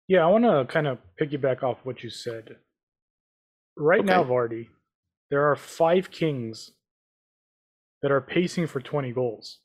Yeah, 0.07 0.23
I 0.23 0.27
want 0.27 0.45
to 0.45 0.65
kind 0.71 0.87
of 0.87 0.99
piggyback 1.21 1.63
off 1.63 1.79
what 1.83 2.03
you 2.03 2.09
said. 2.09 2.55
Right 3.75 4.03
now, 4.03 4.21
Okay. 4.21 4.29
Vardy, 4.29 4.67
there 5.29 5.49
are 5.51 5.55
five 5.55 6.09
Kings 6.09 6.71
that 8.01 8.11
are 8.11 8.21
pacing 8.21 8.67
for 8.67 8.79
20 8.79 9.11
goals. 9.11 9.59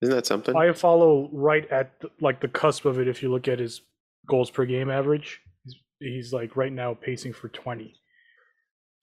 Isn't 0.00 0.14
that 0.14 0.26
something? 0.26 0.54
I 0.56 0.72
follow 0.72 1.28
right 1.32 1.68
at 1.70 1.98
the, 2.00 2.10
like 2.20 2.40
the 2.40 2.48
cusp 2.48 2.84
of 2.84 3.00
it. 3.00 3.08
If 3.08 3.22
you 3.22 3.30
look 3.30 3.48
at 3.48 3.58
his 3.58 3.80
goals 4.28 4.50
per 4.50 4.64
game 4.64 4.90
average, 4.90 5.40
he's, 5.64 5.74
he's 5.98 6.32
like 6.32 6.56
right 6.56 6.72
now 6.72 6.94
pacing 6.94 7.32
for 7.32 7.48
20. 7.48 7.94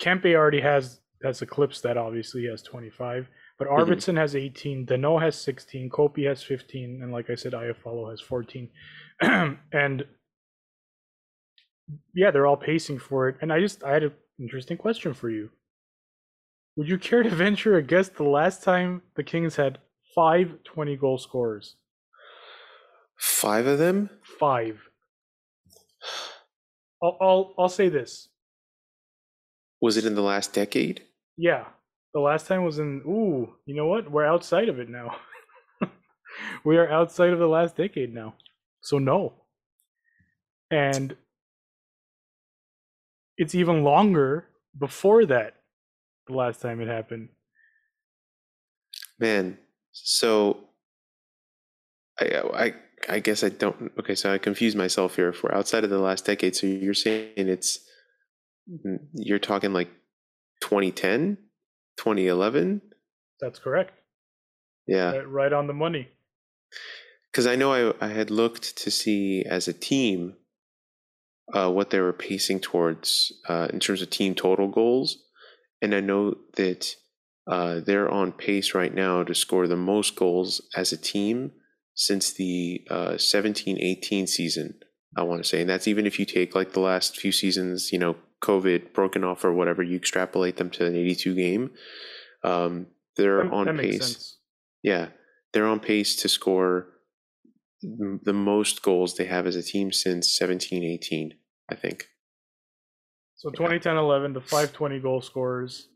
Kempe 0.02 0.34
already 0.36 0.62
has 0.62 1.02
has 1.24 1.42
eclipsed 1.42 1.84
that. 1.84 1.98
Obviously, 1.98 2.42
he 2.42 2.48
has 2.48 2.62
25. 2.62 3.28
But 3.58 3.68
Mhm. 3.68 3.80
Arvidsson 3.80 4.18
has 4.18 4.36
18. 4.36 4.86
Danault 4.86 5.22
has 5.22 5.36
16. 5.36 5.90
Kopi 5.90 6.28
has 6.28 6.44
15, 6.44 7.02
and 7.02 7.12
like 7.12 7.30
I 7.30 7.36
said, 7.36 7.54
Iafallo 7.54 8.10
has 8.12 8.22
14. 8.22 8.70
and 9.22 10.06
yeah, 12.14 12.32
they're 12.32 12.48
all 12.48 12.58
pacing 12.58 13.00
for 13.00 13.30
it. 13.30 13.38
And 13.42 13.52
I 13.52 13.60
just 13.60 13.84
I 13.84 13.92
had 13.94 14.04
an 14.04 14.14
interesting 14.40 14.78
question 14.78 15.14
for 15.14 15.30
you. 15.30 15.50
Would 16.76 16.88
you 16.88 16.98
care 16.98 17.24
to 17.24 17.30
venture 17.46 17.78
a 17.78 17.84
guess 17.84 18.10
the 18.10 18.24
last 18.24 18.64
time 18.64 19.02
the 19.16 19.24
Kings 19.24 19.56
had 19.56 19.80
five 20.14 20.64
20 20.64 20.96
goal 20.98 21.18
scorers? 21.18 21.76
Five 23.18 23.66
of 23.66 23.80
them? 23.80 24.10
Five. 24.40 24.80
I'll, 27.02 27.18
I'll 27.22 27.54
I'll 27.58 27.70
say 27.70 27.90
this. 27.90 28.30
Was 29.82 29.98
it 29.98 30.06
in 30.06 30.16
the 30.16 30.22
last 30.22 30.54
decade? 30.54 31.04
Yeah, 31.38 31.66
the 32.14 32.20
last 32.20 32.48
time 32.48 32.64
was 32.64 32.80
in. 32.80 33.02
Ooh, 33.06 33.54
you 33.66 33.76
know 33.76 33.88
what? 33.88 34.10
We're 34.10 34.26
outside 34.26 34.70
of 34.70 34.80
it 34.80 34.90
now. 34.90 35.16
we 36.66 36.78
are 36.78 36.90
outside 36.90 37.32
of 37.32 37.40
the 37.40 37.48
last 37.48 37.76
decade 37.76 38.14
now, 38.14 38.36
so 38.82 38.98
no. 38.98 39.34
And 40.72 41.16
it's 43.38 43.56
even 43.56 43.84
longer 43.84 44.48
before 44.78 45.26
that. 45.26 45.56
The 46.28 46.34
last 46.34 46.62
time 46.62 46.82
it 46.82 46.88
happened. 46.88 47.30
Man, 49.20 49.58
so 49.92 50.70
I 52.20 52.42
I 52.54 52.74
I 53.08 53.20
guess 53.20 53.44
I 53.44 53.50
don't. 53.50 53.92
Okay, 54.00 54.16
so 54.16 54.34
I 54.34 54.38
confused 54.38 54.78
myself 54.78 55.16
here. 55.16 55.30
If 55.30 55.44
we're 55.44 55.54
outside 55.54 55.84
of 55.84 55.90
the 55.90 56.00
last 56.00 56.26
decade, 56.26 56.56
so 56.56 56.68
you're 56.68 56.94
saying 56.94 57.32
it's 57.38 57.80
mm, 58.70 58.98
you're 59.14 59.40
talking 59.40 59.72
like 59.74 59.90
2010, 60.62 61.38
2011. 61.98 62.82
That's 63.40 63.60
correct. 63.60 63.94
Yeah, 64.88 65.12
Right, 65.12 65.30
right 65.30 65.54
on 65.54 65.68
the 65.68 65.74
money. 65.74 66.10
because 67.32 67.48
I 67.48 67.56
know 67.56 67.72
I 67.74 67.94
I 68.06 68.10
had 68.10 68.30
looked 68.32 68.78
to 68.78 68.92
see 68.92 69.44
as 69.44 69.68
a 69.68 69.74
team 69.74 70.36
uh, 71.54 71.72
what 71.72 71.90
they 71.90 72.00
were 72.00 72.14
pacing 72.14 72.60
towards 72.60 73.32
uh, 73.48 73.68
in 73.72 73.80
terms 73.80 74.02
of 74.02 74.10
team 74.10 74.36
total 74.36 74.68
goals, 74.68 75.18
and 75.82 75.94
I 75.94 76.00
know 76.00 76.36
that 76.56 76.96
uh, 77.48 77.80
they're 77.86 78.10
on 78.10 78.32
pace 78.32 78.74
right 78.74 78.94
now 78.94 79.24
to 79.24 79.36
score 79.36 79.68
the 79.68 79.76
most 79.76 80.16
goals 80.16 80.62
as 80.76 80.92
a 80.92 80.98
team 80.98 81.52
since 81.94 82.34
the 82.34 82.82
uh, 82.90 83.12
17-18 83.12 84.28
season. 84.28 84.74
I 85.18 85.24
want 85.24 85.42
to 85.44 85.48
say, 85.48 85.62
and 85.62 85.70
that's 85.70 85.88
even 85.88 86.06
if 86.06 86.20
you 86.20 86.26
take 86.26 86.56
like 86.56 86.74
the 86.74 86.82
last 86.82 87.16
few 87.18 87.32
seasons, 87.32 87.92
you 87.94 88.00
know, 88.00 88.18
COVID 88.42 88.92
broken 88.94 89.24
off 89.24 89.46
or 89.46 89.54
whatever, 89.54 89.82
you 89.82 89.96
extrapolate 89.96 90.58
them 90.58 90.70
to 90.72 90.86
an 90.86 90.96
82 90.96 91.36
game. 91.36 91.72
Um, 92.44 92.88
they're 93.16 93.44
That- 93.44 93.54
on 93.54 93.66
that 93.68 93.78
pace. 93.78 94.38
Yeah, 94.84 95.10
they're 95.54 95.68
on 95.68 95.80
pace 95.80 96.16
to 96.18 96.28
score 96.28 96.88
the 97.82 98.34
most 98.34 98.82
goals 98.82 99.16
they 99.16 99.26
have 99.26 99.48
as 99.48 99.56
a 99.56 99.64
team 99.64 99.92
since 99.92 100.36
17 100.36 100.84
18, 100.84 101.34
I 101.70 101.76
think. 101.76 102.08
So 103.36 103.50
2010 103.50 103.98
11, 103.98 104.34
the 104.34 104.42
520 104.42 105.00
goal 105.00 105.22
scorers. 105.22 105.90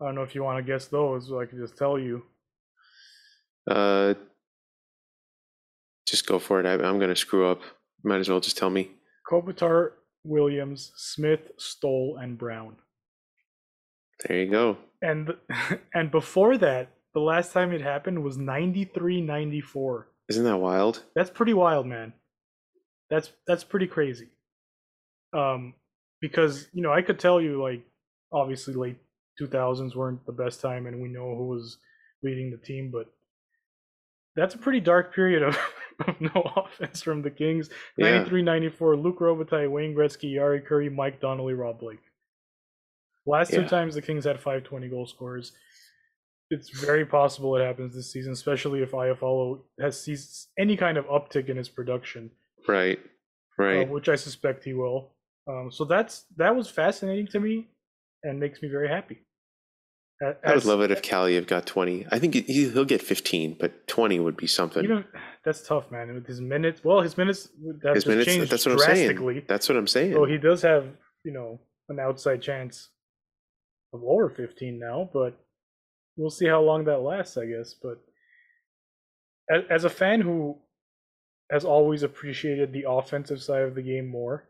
I 0.00 0.06
don't 0.06 0.14
know 0.14 0.22
if 0.22 0.34
you 0.34 0.42
want 0.42 0.64
to 0.64 0.72
guess 0.72 0.86
those, 0.86 1.30
I 1.32 1.44
could 1.44 1.58
just 1.58 1.76
tell 1.76 1.98
you. 1.98 2.22
Uh, 3.70 4.14
just 6.06 6.26
go 6.26 6.38
for 6.38 6.60
it. 6.60 6.66
I, 6.66 6.72
I'm 6.72 6.98
going 6.98 7.10
to 7.10 7.16
screw 7.16 7.46
up. 7.46 7.60
Might 8.02 8.18
as 8.18 8.28
well 8.28 8.40
just 8.40 8.56
tell 8.56 8.70
me. 8.70 8.90
Kopitar, 9.30 9.92
Williams, 10.24 10.92
Smyth, 10.96 11.52
Stoll, 11.58 12.18
and 12.20 12.36
Brown. 12.36 12.76
There 14.26 14.38
you 14.38 14.50
go. 14.50 14.78
And 15.02 15.34
and 15.94 16.10
before 16.10 16.58
that, 16.58 16.90
the 17.14 17.20
last 17.20 17.52
time 17.52 17.72
it 17.72 17.80
happened 17.80 18.22
was 18.22 18.36
93 18.36 19.20
94. 19.20 20.08
Isn't 20.30 20.44
that 20.44 20.58
wild? 20.58 21.02
That's 21.14 21.30
pretty 21.30 21.54
wild, 21.54 21.86
man. 21.86 22.12
That's 23.10 23.32
that's 23.46 23.64
pretty 23.64 23.86
crazy. 23.86 24.28
Um 25.32 25.74
because, 26.20 26.68
you 26.72 26.82
know, 26.82 26.92
I 26.92 27.02
could 27.02 27.18
tell 27.18 27.40
you 27.40 27.60
like 27.62 27.82
obviously 28.32 28.74
late 28.74 28.96
2000s 29.40 29.96
weren't 29.96 30.24
the 30.26 30.32
best 30.32 30.60
time 30.60 30.86
and 30.86 31.02
we 31.02 31.08
know 31.08 31.34
who 31.34 31.48
was 31.48 31.78
leading 32.22 32.50
the 32.50 32.58
team, 32.58 32.90
but 32.92 33.10
that's 34.36 34.54
a 34.54 34.58
pretty 34.58 34.80
dark 34.80 35.14
period 35.14 35.42
of, 35.42 35.58
of 36.06 36.20
no 36.20 36.52
offense 36.56 37.02
from 37.02 37.22
the 37.22 37.30
Kings. 37.30 37.68
Yeah. 37.96 38.10
93 38.18 38.42
94, 38.42 38.96
Luc 38.96 39.18
Robitaille, 39.18 39.70
Wayne 39.70 39.94
Gretzky, 39.94 40.34
Jari 40.34 40.66
Kurri, 40.66 40.94
Mike 40.94 41.20
Donnelly, 41.20 41.54
Rob 41.54 41.80
Blake. 41.80 42.00
Last 43.26 43.50
two 43.50 43.64
times 43.66 43.94
the 43.94 44.02
Kings 44.02 44.24
had 44.24 44.36
520 44.36 44.88
goal 44.88 45.06
scorers. 45.06 45.52
It's 46.50 46.70
very 46.70 47.06
possible 47.06 47.56
it 47.56 47.64
happens 47.64 47.94
this 47.94 48.12
season, 48.12 48.32
especially 48.32 48.82
if 48.82 48.90
Iafallo 48.90 49.60
has 49.80 50.00
sees 50.02 50.48
any 50.58 50.76
kind 50.76 50.98
of 50.98 51.04
uptick 51.06 51.48
in 51.48 51.56
his 51.56 51.68
production, 51.68 52.30
Right. 52.66 52.98
uh, 52.98 53.62
Right. 53.62 53.88
which 53.88 54.08
I 54.08 54.16
suspect 54.16 54.64
he 54.64 54.72
will. 54.74 55.12
Um, 55.46 55.70
so 55.70 55.84
that's 55.84 56.24
that 56.36 56.54
was 56.56 56.68
fascinating 56.68 57.28
to 57.28 57.40
me, 57.40 57.68
and 58.24 58.38
makes 58.40 58.60
me 58.62 58.68
very 58.68 58.88
happy. 58.88 59.18
I 60.44 60.54
would 60.54 60.66
love 60.66 60.82
it 60.82 60.90
if 60.90 61.00
Kaliyev 61.00 61.46
got 61.46 61.66
20. 61.66 62.06
I 62.12 62.18
think 62.18 62.34
he, 62.34 62.42
he'll 62.42 62.84
get 62.84 63.00
15, 63.00 63.56
but 63.58 63.86
20 63.88 64.20
would 64.20 64.36
be 64.36 64.46
something. 64.46 65.04
That's 65.46 65.66
tough, 65.66 65.90
man. 65.90 66.12
With 66.12 66.26
his 66.26 66.42
minutes, 66.42 66.84
well, 66.84 67.00
his 67.00 67.16
minutes 67.16 67.48
that 67.82 67.94
His 67.94 68.04
minutes, 68.06 68.26
changed 68.26 68.52
that's 68.52 68.66
what 68.66 68.72
I'm 68.72 68.78
saying. 68.80 69.06
drastically. 69.06 69.44
That's 69.48 69.66
what 69.68 69.78
I'm 69.78 69.86
saying. 69.86 70.12
So 70.12 70.26
he 70.26 70.36
does 70.36 70.60
have, 70.60 70.84
you 71.24 71.32
know, 71.32 71.58
an 71.88 71.98
outside 71.98 72.42
chance 72.42 72.90
of 73.94 74.02
over 74.04 74.28
15 74.28 74.78
now, 74.78 75.08
but 75.10 75.40
we'll 76.16 76.30
see 76.30 76.46
how 76.46 76.62
long 76.62 76.84
that 76.84 77.00
lasts, 77.00 77.36
I 77.36 77.46
guess. 77.46 77.74
But 77.74 78.00
as, 79.50 79.62
as 79.70 79.84
a 79.84 79.90
fan 79.90 80.20
who 80.20 80.58
has 81.50 81.64
always 81.64 82.02
appreciated 82.02 82.72
the 82.72 82.88
offensive 82.88 83.42
side 83.42 83.62
of 83.62 83.74
the 83.74 83.82
game 83.82 84.06
more, 84.06 84.48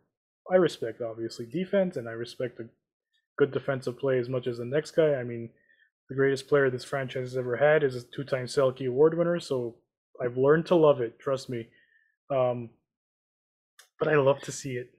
I 0.50 0.56
respect 0.56 1.00
obviously 1.00 1.46
defense 1.46 1.96
and 1.96 2.08
I 2.08 2.12
respect 2.12 2.60
a 2.60 2.64
good 3.38 3.52
defensive 3.52 3.98
play 3.98 4.18
as 4.18 4.28
much 4.28 4.46
as 4.46 4.58
the 4.58 4.64
next 4.64 4.92
guy. 4.92 5.14
I 5.14 5.22
mean, 5.22 5.48
the 6.08 6.14
greatest 6.16 6.48
player 6.48 6.70
this 6.70 6.84
franchise 6.84 7.30
has 7.30 7.36
ever 7.36 7.56
had 7.56 7.84
is 7.84 7.94
a 7.94 8.02
two-time 8.02 8.46
Selke 8.46 8.88
Award 8.88 9.16
winner, 9.16 9.38
so 9.38 9.76
I've 10.20 10.36
learned 10.36 10.66
to 10.66 10.74
love 10.74 11.00
it. 11.00 11.18
Trust 11.18 11.48
me. 11.48 11.68
Um, 12.30 12.70
but 13.98 14.08
I 14.08 14.16
love 14.16 14.40
to 14.40 14.52
see 14.52 14.72
it. 14.72 14.90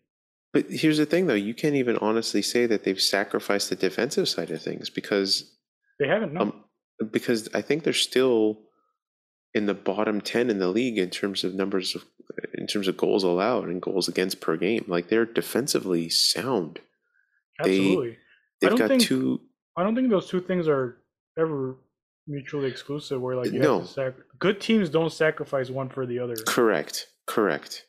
But 0.54 0.65
here's 0.69 0.97
the 0.97 1.06
thing, 1.06 1.28
though. 1.28 1.34
You 1.34 1.54
can't 1.54 1.76
even 1.76 1.97
honestly 1.97 2.41
say 2.41 2.65
that 2.65 2.84
they've 2.84 3.00
sacrificed 3.00 3.69
the 3.69 3.76
defensive 3.76 4.28
side 4.28 4.52
of 4.52 4.62
things 4.62 4.89
because 4.89 5.51
They 6.02 6.08
haven't. 6.08 6.34
No. 6.34 6.42
um, 6.42 6.64
because 7.12 7.48
I 7.54 7.62
think 7.62 7.84
they're 7.84 7.94
still 7.94 8.60
in 9.54 9.66
the 9.68 9.74
bottom 9.74 10.20
10 10.22 10.50
in 10.50 10.60
the 10.60 10.68
league 10.70 10.98
in 10.98 11.10
terms 11.10 11.44
of 11.44 11.54
numbers 11.54 11.96
of 11.96 12.04
in 12.58 12.66
terms 12.68 12.88
of 12.88 12.96
goals 12.98 13.24
allowed 13.24 13.66
and 13.68 13.82
goals 13.82 14.08
against 14.08 14.40
per 14.42 14.56
game. 14.58 14.86
Like 14.88 15.10
they're 15.10 15.26
defensively 15.26 16.10
sound. 16.10 16.80
Absolutely. 17.60 18.18
They've 18.62 18.70
don't 18.72 18.80
got 18.80 18.90
think- 18.90 19.04
two 19.04 19.42
I 19.78 19.84
don't 19.84 19.96
think 19.96 20.10
those 20.10 20.28
two 20.30 20.42
things 20.42 20.68
are 20.68 20.98
ever 21.38 21.78
mutually 22.28 22.68
exclusive. 22.68 23.22
Where 23.22 23.36
like 23.36 23.52
you 23.52 23.60
No. 23.60 23.80
have 23.80 23.88
to 23.88 23.94
sac- 23.94 24.14
good 24.40 24.60
teams 24.62 24.90
don't 24.90 25.12
sacrifice 25.12 25.70
one 25.70 25.90
for 25.90 26.06
the 26.06 26.20
other. 26.20 26.36
correct. 26.48 27.08
Correct. 27.28 27.86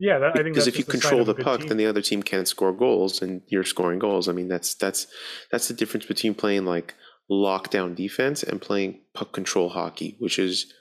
Yeah, 0.00 0.18
that, 0.20 0.30
I 0.30 0.42
think 0.42 0.54
because 0.54 0.68
if 0.68 0.78
you 0.78 0.84
just 0.84 0.94
a 0.94 1.00
sign 1.00 1.10
control 1.10 1.24
the 1.24 1.34
puck, 1.42 1.60
team. 1.60 1.68
then 1.70 1.76
the 1.76 1.86
other 1.86 2.02
team 2.02 2.22
can't 2.22 2.46
score 2.46 2.72
goals, 2.72 3.20
and 3.20 3.42
you're 3.48 3.64
scoring 3.64 3.98
goals. 3.98 4.28
I 4.28 4.32
mean, 4.32 4.46
that's 4.46 4.74
that's 4.74 5.08
that's 5.50 5.66
the 5.66 5.74
difference 5.74 6.06
between 6.06 6.34
playing 6.34 6.64
like 6.66 6.94
lockdown 7.30 7.94
defense 7.94 8.42
and 8.42 8.60
playing 8.60 9.00
puck 9.14 9.32
control 9.32 9.68
hockey, 9.68 10.16
which 10.18 10.38
is 10.38 10.72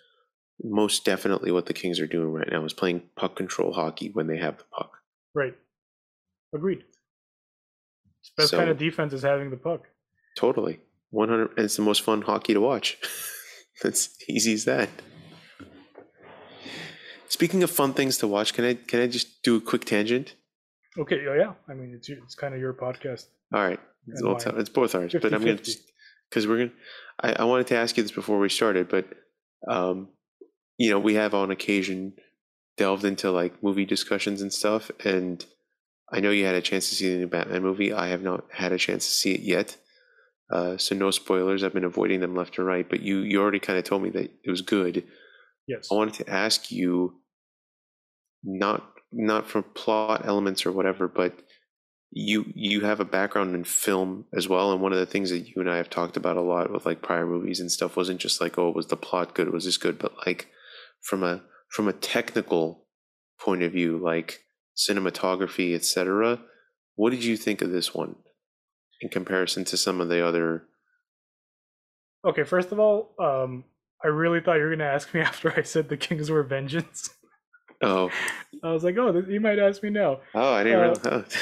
most 0.63 1.05
definitely 1.05 1.51
what 1.51 1.65
the 1.65 1.73
Kings 1.73 1.99
are 1.99 2.07
doing 2.07 2.31
right 2.31 2.51
now. 2.51 2.63
Is 2.65 2.73
playing 2.73 3.03
puck 3.15 3.35
control 3.35 3.73
hockey 3.73 4.09
when 4.13 4.27
they 4.27 4.37
have 4.37 4.57
the 4.57 4.63
puck. 4.71 4.91
right. 5.33 5.55
Agreed. 6.53 6.83
Best 8.37 8.53
kind 8.53 8.69
of 8.69 8.77
defense 8.77 9.13
is 9.13 9.21
having 9.21 9.49
the 9.49 9.57
puck. 9.57 9.83
Totally, 10.37 10.79
one 11.09 11.29
hundred. 11.29 11.51
And 11.57 11.65
it's 11.65 11.75
the 11.75 11.81
most 11.81 12.01
fun 12.01 12.21
hockey 12.21 12.53
to 12.53 12.61
watch. 12.61 12.97
that's 13.81 14.15
easy 14.27 14.53
as 14.53 14.65
that. 14.65 14.89
Speaking 17.29 17.63
of 17.63 17.69
fun 17.69 17.93
things 17.93 18.17
to 18.19 18.27
watch, 18.27 18.53
can 18.53 18.65
I 18.65 18.73
can 18.75 19.01
I 19.01 19.07
just 19.07 19.43
do 19.43 19.57
a 19.57 19.61
quick 19.61 19.85
tangent? 19.85 20.35
Okay, 20.97 21.23
yeah, 21.23 21.35
yeah. 21.35 21.53
I 21.69 21.73
mean, 21.73 21.93
it's 21.93 22.09
it's 22.09 22.35
kind 22.35 22.53
of 22.53 22.59
your 22.59 22.73
podcast. 22.73 23.25
All 23.53 23.61
right, 23.61 23.79
it's, 24.07 24.21
it's, 24.23 24.45
it's 24.45 24.69
both 24.69 24.95
ours, 24.95 25.13
but 25.13 25.33
I'm 25.33 25.41
gonna 25.41 25.55
50-50. 25.57 25.77
Because 26.29 26.47
we're 26.47 26.57
gonna. 26.57 26.71
I, 27.19 27.33
I 27.41 27.43
wanted 27.45 27.67
to 27.67 27.75
ask 27.75 27.97
you 27.97 28.03
this 28.03 28.11
before 28.11 28.39
we 28.39 28.49
started, 28.49 28.89
but 28.89 29.07
um, 29.67 30.09
you 30.77 30.89
know, 30.89 30.99
we 30.99 31.15
have 31.15 31.33
on 31.33 31.51
occasion 31.51 32.13
delved 32.77 33.05
into 33.05 33.31
like 33.31 33.63
movie 33.63 33.85
discussions 33.85 34.41
and 34.41 34.53
stuff, 34.53 34.91
and 35.03 35.45
I 36.11 36.19
know 36.19 36.31
you 36.31 36.45
had 36.45 36.55
a 36.55 36.61
chance 36.61 36.89
to 36.89 36.95
see 36.95 37.11
the 37.11 37.19
new 37.19 37.27
Batman 37.27 37.63
movie. 37.63 37.93
I 37.93 38.07
have 38.07 38.21
not 38.21 38.45
had 38.51 38.71
a 38.71 38.77
chance 38.77 39.07
to 39.07 39.13
see 39.13 39.33
it 39.33 39.41
yet, 39.41 39.77
uh, 40.51 40.77
so 40.77 40.95
no 40.95 41.11
spoilers. 41.11 41.63
I've 41.63 41.73
been 41.73 41.83
avoiding 41.83 42.19
them 42.19 42.35
left 42.35 42.57
and 42.57 42.67
right, 42.67 42.87
but 42.87 43.01
you 43.01 43.19
you 43.19 43.41
already 43.41 43.59
kind 43.59 43.79
of 43.79 43.85
told 43.85 44.03
me 44.03 44.09
that 44.11 44.31
it 44.43 44.49
was 44.49 44.61
good. 44.61 45.03
Yes. 45.67 45.89
I 45.91 45.95
wanted 45.95 46.13
to 46.25 46.29
ask 46.29 46.71
you, 46.71 47.15
not 48.43 48.93
not 49.11 49.47
from 49.47 49.63
plot 49.63 50.25
elements 50.25 50.65
or 50.65 50.71
whatever, 50.71 51.07
but 51.07 51.33
you 52.11 52.45
you 52.55 52.81
have 52.81 52.99
a 52.99 53.05
background 53.05 53.53
in 53.53 53.63
film 53.63 54.25
as 54.33 54.47
well, 54.47 54.71
and 54.71 54.81
one 54.81 54.93
of 54.93 54.99
the 54.99 55.05
things 55.05 55.29
that 55.29 55.47
you 55.47 55.55
and 55.57 55.69
I 55.69 55.77
have 55.77 55.89
talked 55.89 56.17
about 56.17 56.37
a 56.37 56.41
lot 56.41 56.71
with 56.71 56.85
like 56.85 57.01
prior 57.01 57.25
movies 57.25 57.59
and 57.59 57.71
stuff 57.71 57.97
wasn't 57.97 58.21
just 58.21 58.39
like 58.39 58.57
oh 58.57 58.71
was 58.71 58.87
the 58.87 58.97
plot 58.97 59.33
good, 59.33 59.51
was 59.51 59.65
this 59.65 59.77
good, 59.77 59.99
but 59.99 60.13
like 60.25 60.47
from 61.01 61.23
a 61.23 61.41
from 61.69 61.87
a 61.87 61.93
technical 61.93 62.85
point 63.39 63.63
of 63.63 63.71
view, 63.71 63.97
like 63.97 64.45
cinematography, 64.75 65.75
etc. 65.75 66.39
What 66.95 67.11
did 67.11 67.23
you 67.23 67.37
think 67.37 67.61
of 67.61 67.71
this 67.71 67.93
one 67.93 68.15
in 69.01 69.09
comparison 69.09 69.65
to 69.65 69.77
some 69.77 70.01
of 70.01 70.09
the 70.09 70.25
other? 70.25 70.63
Okay, 72.25 72.43
first 72.43 72.71
of 72.71 72.79
all, 72.79 73.13
um, 73.19 73.63
I 74.03 74.07
really 74.07 74.41
thought 74.41 74.55
you 74.55 74.63
were 74.63 74.69
gonna 74.69 74.85
ask 74.85 75.13
me 75.13 75.19
after 75.21 75.53
I 75.55 75.63
said 75.63 75.89
the 75.89 75.97
Kings 75.97 76.31
were 76.31 76.43
vengeance. 76.43 77.09
Oh, 77.81 78.09
I 78.63 78.71
was 78.71 78.83
like, 78.83 78.97
oh, 78.97 79.23
you 79.27 79.39
might 79.39 79.59
ask 79.59 79.83
me 79.83 79.89
now. 79.91 80.19
oh, 80.33 80.53
I 80.53 80.63
didn't 80.63 80.79
Uh, 80.79 80.81
realize. 80.83 81.37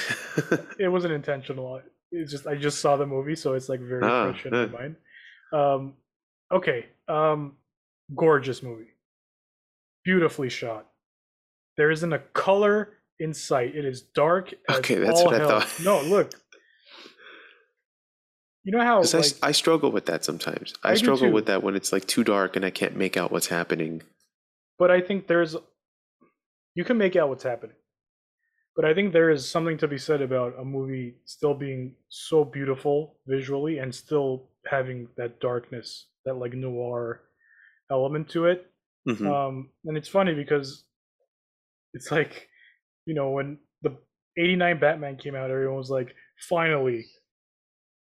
Oh. 0.52 0.58
It 0.80 0.88
wasn't 0.90 1.14
intentional. 1.14 1.82
It's 2.12 2.32
just 2.32 2.46
I 2.48 2.56
just 2.56 2.80
saw 2.82 2.98
the 2.98 3.06
movie, 3.06 3.36
so 3.36 3.54
it's 3.54 3.70
like 3.70 3.80
very 3.80 4.04
Ah, 4.04 4.32
fresh 4.32 4.46
in 4.46 4.52
my 4.52 4.66
mind. 4.68 4.96
Um, 5.54 5.94
okay, 6.52 6.88
um, 7.08 7.56
gorgeous 8.16 8.62
movie, 8.62 8.90
beautifully 10.04 10.50
shot. 10.50 10.88
There 11.78 11.90
isn't 11.92 12.12
a 12.14 12.20
color 12.20 12.94
in 13.20 13.34
sight. 13.34 13.76
It 13.76 13.86
is 13.86 14.02
dark. 14.02 14.54
as 14.70 14.78
Okay, 14.80 14.96
that's 14.96 15.24
what 15.24 15.36
I 15.36 15.40
thought. 15.48 15.74
No, 15.84 16.02
look. 16.02 16.32
You 18.64 18.72
know 18.72 18.84
how 18.84 18.96
I, 18.98 19.00
like, 19.02 19.14
s- 19.14 19.40
I 19.44 19.52
struggle 19.52 19.92
with 19.92 20.08
that 20.08 20.26
sometimes. 20.26 20.74
I, 20.84 20.92
I 20.92 20.94
struggle 20.96 21.30
with 21.32 21.46
that 21.46 21.62
when 21.64 21.76
it's 21.76 21.92
like 21.94 22.08
too 22.08 22.24
dark 22.24 22.56
and 22.56 22.66
I 22.66 22.72
can't 22.72 22.96
make 22.96 23.16
out 23.16 23.32
what's 23.32 23.48
happening. 23.48 24.02
but 24.80 24.90
I 24.90 25.02
think 25.02 25.28
there's 25.28 25.56
you 26.76 26.84
can 26.84 26.98
make 26.98 27.16
out 27.16 27.30
what's 27.30 27.44
happening. 27.44 27.76
But 28.76 28.86
I 28.86 28.94
think 28.94 29.14
there 29.14 29.30
is 29.32 29.50
something 29.50 29.78
to 29.78 29.88
be 29.88 29.98
said 29.98 30.22
about 30.22 30.60
a 30.60 30.66
movie 30.66 31.16
still 31.26 31.54
being 31.54 31.96
so 32.10 32.44
beautiful 32.44 33.18
visually 33.26 33.78
and 33.78 33.94
still 33.96 34.50
having 34.68 35.08
that 35.18 35.40
darkness, 35.40 36.08
that 36.26 36.36
like 36.36 36.54
noir 36.54 37.22
element 37.90 38.30
to 38.30 38.46
it. 38.48 38.70
Mhm. 39.08 39.26
Um, 39.26 39.70
and 39.86 39.96
it's 39.96 40.10
funny 40.10 40.34
because 40.34 40.84
it's 41.94 42.12
like, 42.12 42.50
you 43.06 43.14
know, 43.14 43.30
when 43.32 43.60
the 43.82 43.98
89 44.38 44.80
Batman 44.80 45.16
came 45.16 45.36
out, 45.36 45.52
everyone 45.52 45.78
was 45.78 45.90
like, 45.90 46.14
finally, 46.50 47.06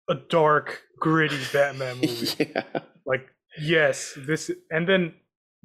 a 0.10 0.16
dark, 0.16 0.82
gritty 1.00 1.38
Batman 1.54 1.98
movie 2.02 2.52
yeah. 2.56 2.64
like 3.06 3.28
yes 3.60 4.18
this 4.26 4.52
and 4.70 4.88
then 4.88 5.14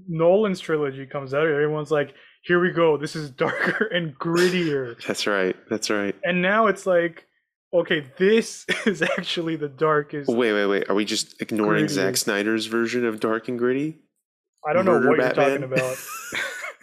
nolan's 0.08 0.60
trilogy 0.60 1.06
comes 1.06 1.34
out 1.34 1.46
everyone's 1.46 1.90
like 1.90 2.14
here 2.42 2.60
we 2.60 2.70
go 2.70 2.96
this 2.96 3.14
is 3.16 3.30
darker 3.30 3.84
and 3.86 4.18
grittier 4.18 4.96
That's 5.06 5.26
right. 5.26 5.56
That's 5.68 5.90
right. 5.90 6.14
and 6.24 6.40
now 6.42 6.66
it's 6.66 6.86
like 6.86 7.26
okay 7.72 8.06
this 8.18 8.66
is 8.86 9.02
actually 9.02 9.56
the 9.56 9.68
darkest 9.68 10.28
Wait, 10.28 10.52
wait, 10.52 10.66
wait. 10.66 10.88
Are 10.90 10.94
we 10.94 11.04
just 11.04 11.40
ignoring 11.40 11.82
Gritty. 11.86 11.94
Zack 11.94 12.16
Snyder's 12.16 12.66
version 12.66 13.04
of 13.04 13.20
Dark 13.20 13.48
and 13.48 13.58
Gritty? 13.58 13.98
i 14.68 14.72
don't 14.74 14.84
know 14.84 14.98
what 15.00 15.18
Batman? 15.18 15.60
you're 15.60 15.60
talking 15.60 15.72
about 15.72 15.96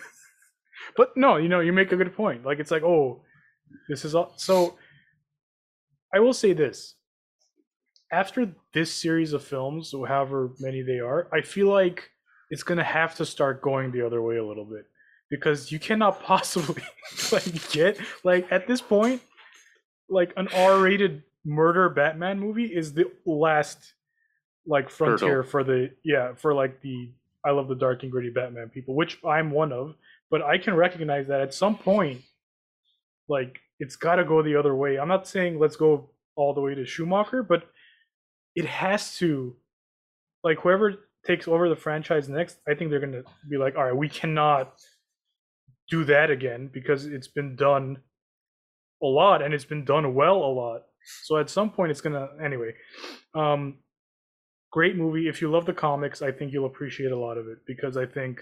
but 0.97 1.15
no 1.15 1.37
you 1.37 1.47
know 1.47 1.59
you 1.59 1.71
make 1.71 1.91
a 1.91 1.95
good 1.95 2.15
point 2.15 2.43
like 2.43 2.59
it's 2.59 2.71
like 2.71 2.81
oh 2.83 3.21
this 3.87 4.03
is 4.03 4.15
all 4.15 4.33
so 4.37 4.77
i 6.11 6.19
will 6.19 6.33
say 6.33 6.53
this 6.53 6.95
after 8.11 8.51
this 8.73 8.91
series 8.91 9.31
of 9.33 9.43
films 9.43 9.93
however 10.07 10.53
many 10.59 10.81
they 10.81 10.97
are 10.99 11.27
i 11.31 11.41
feel 11.41 11.67
like 11.67 12.09
it's 12.49 12.63
going 12.63 12.77
to 12.79 12.83
have 12.83 13.13
to 13.13 13.25
start 13.25 13.61
going 13.61 13.91
the 13.91 14.03
other 14.03 14.23
way 14.23 14.37
a 14.37 14.45
little 14.45 14.65
bit 14.65 14.85
because 15.29 15.71
you 15.71 15.79
cannot 15.79 16.21
possibly 16.23 16.83
like 17.31 17.71
get 17.71 17.99
like 18.23 18.47
at 18.51 18.67
this 18.67 18.81
point 18.81 19.21
like 20.09 20.33
an 20.37 20.47
r-rated 20.53 21.23
murder 21.45 21.89
batman 21.89 22.39
movie 22.39 22.65
is 22.65 22.93
the 22.93 23.05
last 23.25 23.93
like 24.65 24.89
frontier 24.89 25.37
Hurdle. 25.37 25.49
for 25.49 25.63
the 25.63 25.91
yeah 26.03 26.33
for 26.33 26.53
like 26.53 26.81
the 26.81 27.11
i 27.45 27.51
love 27.51 27.67
the 27.67 27.75
dark 27.75 28.03
and 28.03 28.11
gritty 28.11 28.29
batman 28.29 28.69
people 28.69 28.95
which 28.95 29.17
i'm 29.25 29.51
one 29.51 29.71
of 29.71 29.95
but 30.29 30.41
i 30.41 30.57
can 30.57 30.75
recognize 30.75 31.27
that 31.27 31.41
at 31.41 31.53
some 31.53 31.77
point 31.77 32.21
like 33.29 33.59
it's 33.79 33.95
got 33.95 34.15
to 34.15 34.25
go 34.25 34.41
the 34.41 34.55
other 34.55 34.75
way 34.75 34.97
i'm 34.97 35.07
not 35.07 35.27
saying 35.27 35.57
let's 35.59 35.75
go 35.75 36.09
all 36.35 36.53
the 36.53 36.61
way 36.61 36.75
to 36.75 36.85
schumacher 36.85 37.43
but 37.43 37.69
it 38.55 38.65
has 38.65 39.15
to 39.17 39.55
like 40.43 40.59
whoever 40.59 40.95
takes 41.25 41.47
over 41.47 41.69
the 41.69 41.75
franchise 41.75 42.27
next 42.27 42.57
i 42.67 42.73
think 42.73 42.89
they're 42.89 42.99
going 42.99 43.11
to 43.11 43.23
be 43.49 43.57
like 43.57 43.75
all 43.75 43.85
right 43.85 43.95
we 43.95 44.09
cannot 44.09 44.79
do 45.89 46.03
that 46.05 46.29
again 46.29 46.69
because 46.73 47.05
it's 47.05 47.27
been 47.27 47.55
done 47.55 47.97
a 49.01 49.05
lot 49.05 49.41
and 49.41 49.53
it's 49.53 49.65
been 49.65 49.85
done 49.85 50.13
well 50.13 50.37
a 50.37 50.53
lot. 50.53 50.83
So 51.23 51.37
at 51.37 51.49
some 51.49 51.71
point 51.71 51.91
it's 51.91 52.01
to 52.01 52.29
anyway 52.43 52.73
um 53.35 53.77
great 54.71 54.97
movie. 54.97 55.27
If 55.29 55.41
you 55.41 55.49
love 55.49 55.65
the 55.65 55.73
comics 55.73 56.21
i 56.21 56.31
think 56.31 56.51
you'll 56.51 56.65
appreciate 56.65 57.11
a 57.11 57.17
lot 57.17 57.37
of 57.37 57.47
it 57.47 57.59
because 57.65 57.95
i 57.97 58.05
think 58.05 58.41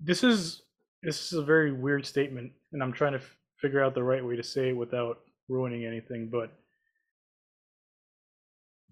this 0.00 0.24
is 0.24 0.62
this 1.02 1.32
is 1.32 1.38
a 1.38 1.42
very 1.42 1.72
weird 1.72 2.04
statement 2.06 2.52
and 2.72 2.82
i'm 2.82 2.92
trying 2.92 3.12
to 3.12 3.18
f- 3.18 3.36
figure 3.58 3.82
out 3.82 3.94
the 3.94 4.02
right 4.02 4.24
way 4.24 4.36
to 4.36 4.42
say 4.42 4.70
it 4.70 4.76
without 4.76 5.20
ruining 5.48 5.84
anything 5.84 6.28
but 6.30 6.52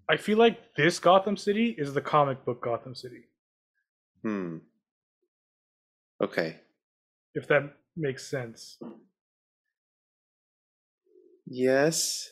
i 0.09 0.15
feel 0.15 0.37
like 0.37 0.75
this 0.75 0.99
gotham 0.99 1.35
city 1.35 1.75
is 1.77 1.93
the 1.93 2.01
comic 2.01 2.43
book 2.45 2.61
gotham 2.61 2.93
city 2.93 3.23
Hmm. 4.21 4.57
Okay. 6.21 6.61
if 7.35 7.47
that 7.47 7.77
makes 7.95 8.25
sense 8.29 8.77
Yes. 11.45 12.31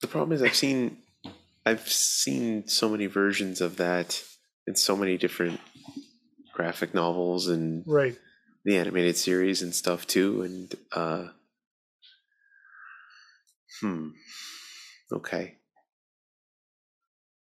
The 0.00 0.08
problem 0.08 0.32
is 0.32 0.42
I've 0.42 0.56
seen 0.56 1.02
I've 1.66 1.88
seen 1.88 2.68
so 2.68 2.88
many 2.88 3.06
versions 3.06 3.60
of 3.60 3.76
that 3.78 4.24
in 4.66 4.76
so 4.76 4.96
many 4.96 5.18
different 5.18 5.60
graphic 6.52 6.94
novels 6.94 7.48
and 7.48 7.86
right 7.86 8.18
the 8.64 8.76
animated 8.78 9.16
series 9.16 9.62
and 9.62 9.74
stuff 9.74 10.06
too 10.06 10.42
and 10.42 10.74
uh 10.92 11.28
hmm 13.80 14.10
okay 15.12 15.58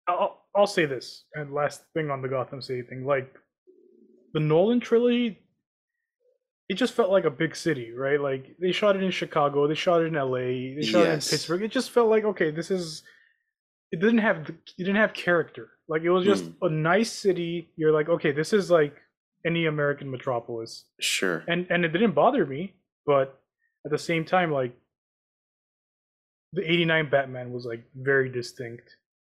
I'll, 0.07 0.45
I'll 0.55 0.67
say 0.67 0.85
this 0.85 1.25
and 1.33 1.53
last 1.53 1.83
thing 1.93 2.09
on 2.11 2.21
the 2.21 2.27
gotham 2.27 2.61
city 2.61 2.81
thing 2.83 3.05
like 3.05 3.39
the 4.35 4.39
nolan 4.51 4.79
trilogy 4.79 5.27
it 6.67 6.75
just 6.83 6.93
felt 6.93 7.11
like 7.15 7.25
a 7.25 7.29
big 7.43 7.55
city 7.55 7.87
right? 8.05 8.19
Like 8.29 8.43
they 8.59 8.71
shot 8.79 8.95
it 8.97 9.03
in 9.03 9.11
chicago 9.11 9.67
they 9.67 9.75
shot 9.85 10.01
it 10.01 10.07
in 10.11 10.15
la 10.15 10.37
they 10.37 10.81
shot 10.91 11.05
it 11.05 11.13
in 11.17 11.19
pittsburgh. 11.31 11.61
It 11.67 11.71
just 11.79 11.89
felt 11.91 12.09
like 12.15 12.23
okay 12.31 12.49
this 12.59 12.69
is 12.77 13.03
it 13.91 13.99
didn't 14.01 14.23
have 14.27 14.37
it 14.49 14.57
didn't 14.77 15.01
have 15.05 15.13
character. 15.13 15.65
Like 15.87 16.01
it 16.01 16.09
was 16.17 16.25
just 16.25 16.45
Mm. 16.45 16.55
a 16.67 16.69
nice 16.93 17.11
city. 17.25 17.69
You're 17.79 17.91
like 17.99 18.09
okay 18.15 18.31
this 18.41 18.51
is 18.59 18.69
like 18.79 18.95
any 19.45 19.67
american 19.67 20.09
metropolis. 20.15 20.71
Sure. 20.99 21.43
And 21.47 21.67
and 21.69 21.85
it 21.85 21.89
didn't 21.95 22.15
bother 22.23 22.45
me 22.45 22.61
but 23.05 23.27
at 23.85 23.91
the 23.91 24.03
same 24.09 24.25
time 24.25 24.49
like 24.51 24.73
the 26.53 26.63
89 26.69 27.09
batman 27.09 27.51
was 27.53 27.65
like 27.71 27.83
very 27.95 28.29
distinct 28.29 28.87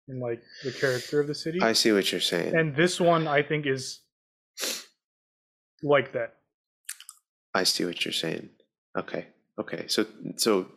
in 0.07 0.19
like 0.27 0.41
the 0.63 0.71
character 0.71 1.19
of 1.19 1.27
the 1.27 1.35
city. 1.35 1.59
I 1.61 1.73
see 1.73 1.91
what 1.91 2.11
you're 2.11 2.21
saying. 2.21 2.55
And 2.55 2.75
this 2.75 2.95
one 3.13 3.27
i 3.27 3.41
think 3.41 3.65
is 3.65 3.99
like 5.85 6.11
that 6.13 6.35
I 7.55 7.63
see 7.63 7.85
what 7.85 8.03
you're 8.03 8.11
saying. 8.11 8.49
Okay. 8.97 9.27
Okay. 9.57 9.87
So 9.87 10.05
so 10.35 10.67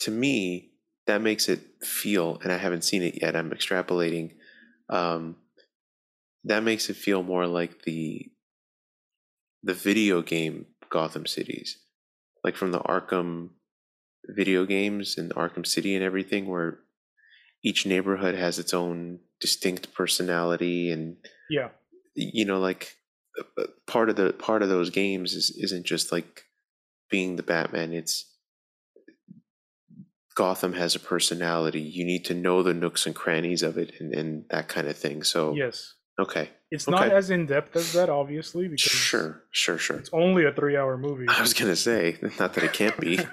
to 0.00 0.10
me, 0.12 0.70
that 1.08 1.20
makes 1.20 1.48
it 1.48 1.60
feel, 1.82 2.38
and 2.42 2.52
I 2.52 2.56
haven't 2.56 2.84
seen 2.84 3.02
it 3.02 3.20
yet. 3.20 3.34
I'm 3.34 3.50
extrapolating. 3.50 4.34
Um, 4.88 5.36
that 6.44 6.62
makes 6.62 6.88
it 6.88 6.96
feel 6.96 7.24
more 7.24 7.48
like 7.48 7.82
the 7.82 8.30
the 9.64 9.74
video 9.74 10.22
game 10.22 10.66
Gotham 10.88 11.26
cities, 11.26 11.78
like 12.44 12.54
from 12.54 12.70
the 12.70 12.80
Arkham 12.80 13.50
video 14.28 14.64
games 14.64 15.18
and 15.18 15.34
Arkham 15.34 15.66
City 15.66 15.96
and 15.96 16.04
everything, 16.04 16.46
where 16.46 16.78
each 17.64 17.86
neighborhood 17.86 18.36
has 18.36 18.60
its 18.60 18.72
own 18.72 19.18
distinct 19.40 19.92
personality 19.92 20.92
and 20.92 21.16
yeah 21.50 21.70
you 22.14 22.44
know 22.44 22.60
like 22.60 22.96
part 23.86 24.10
of 24.10 24.16
the 24.16 24.32
part 24.32 24.62
of 24.62 24.68
those 24.68 24.90
games 24.90 25.34
is 25.34 25.50
isn't 25.58 25.86
just 25.86 26.12
like 26.12 26.44
being 27.10 27.36
the 27.36 27.42
batman. 27.42 27.92
It's 27.92 28.26
gotham 30.34 30.72
has 30.74 30.94
a 30.94 31.00
personality. 31.00 31.80
You 31.80 32.04
need 32.04 32.24
to 32.26 32.34
know 32.34 32.62
the 32.62 32.74
nooks 32.74 33.06
and 33.06 33.14
crannies 33.14 33.62
of 33.62 33.78
it 33.78 33.92
and, 34.00 34.14
and 34.14 34.44
that 34.50 34.68
kind 34.68 34.88
of 34.88 34.96
thing. 34.96 35.22
So 35.22 35.54
yes. 35.54 35.94
okay. 36.18 36.50
It's 36.70 36.88
not 36.88 37.12
as 37.12 37.28
in-depth 37.28 37.76
as 37.76 37.92
that 37.92 38.08
obviously 38.08 38.66
because 38.66 38.80
sure 38.80 39.42
sure 39.50 39.76
sure. 39.76 39.98
it's 39.98 40.10
only 40.12 40.46
a 40.46 40.52
three-hour 40.52 40.96
movie. 40.96 41.26
I 41.28 41.40
was 41.40 41.52
gonna 41.54 41.76
say 41.76 42.16
not 42.38 42.54
that 42.54 42.64
it 42.64 42.72
can't 42.72 42.98
be. 42.98 43.20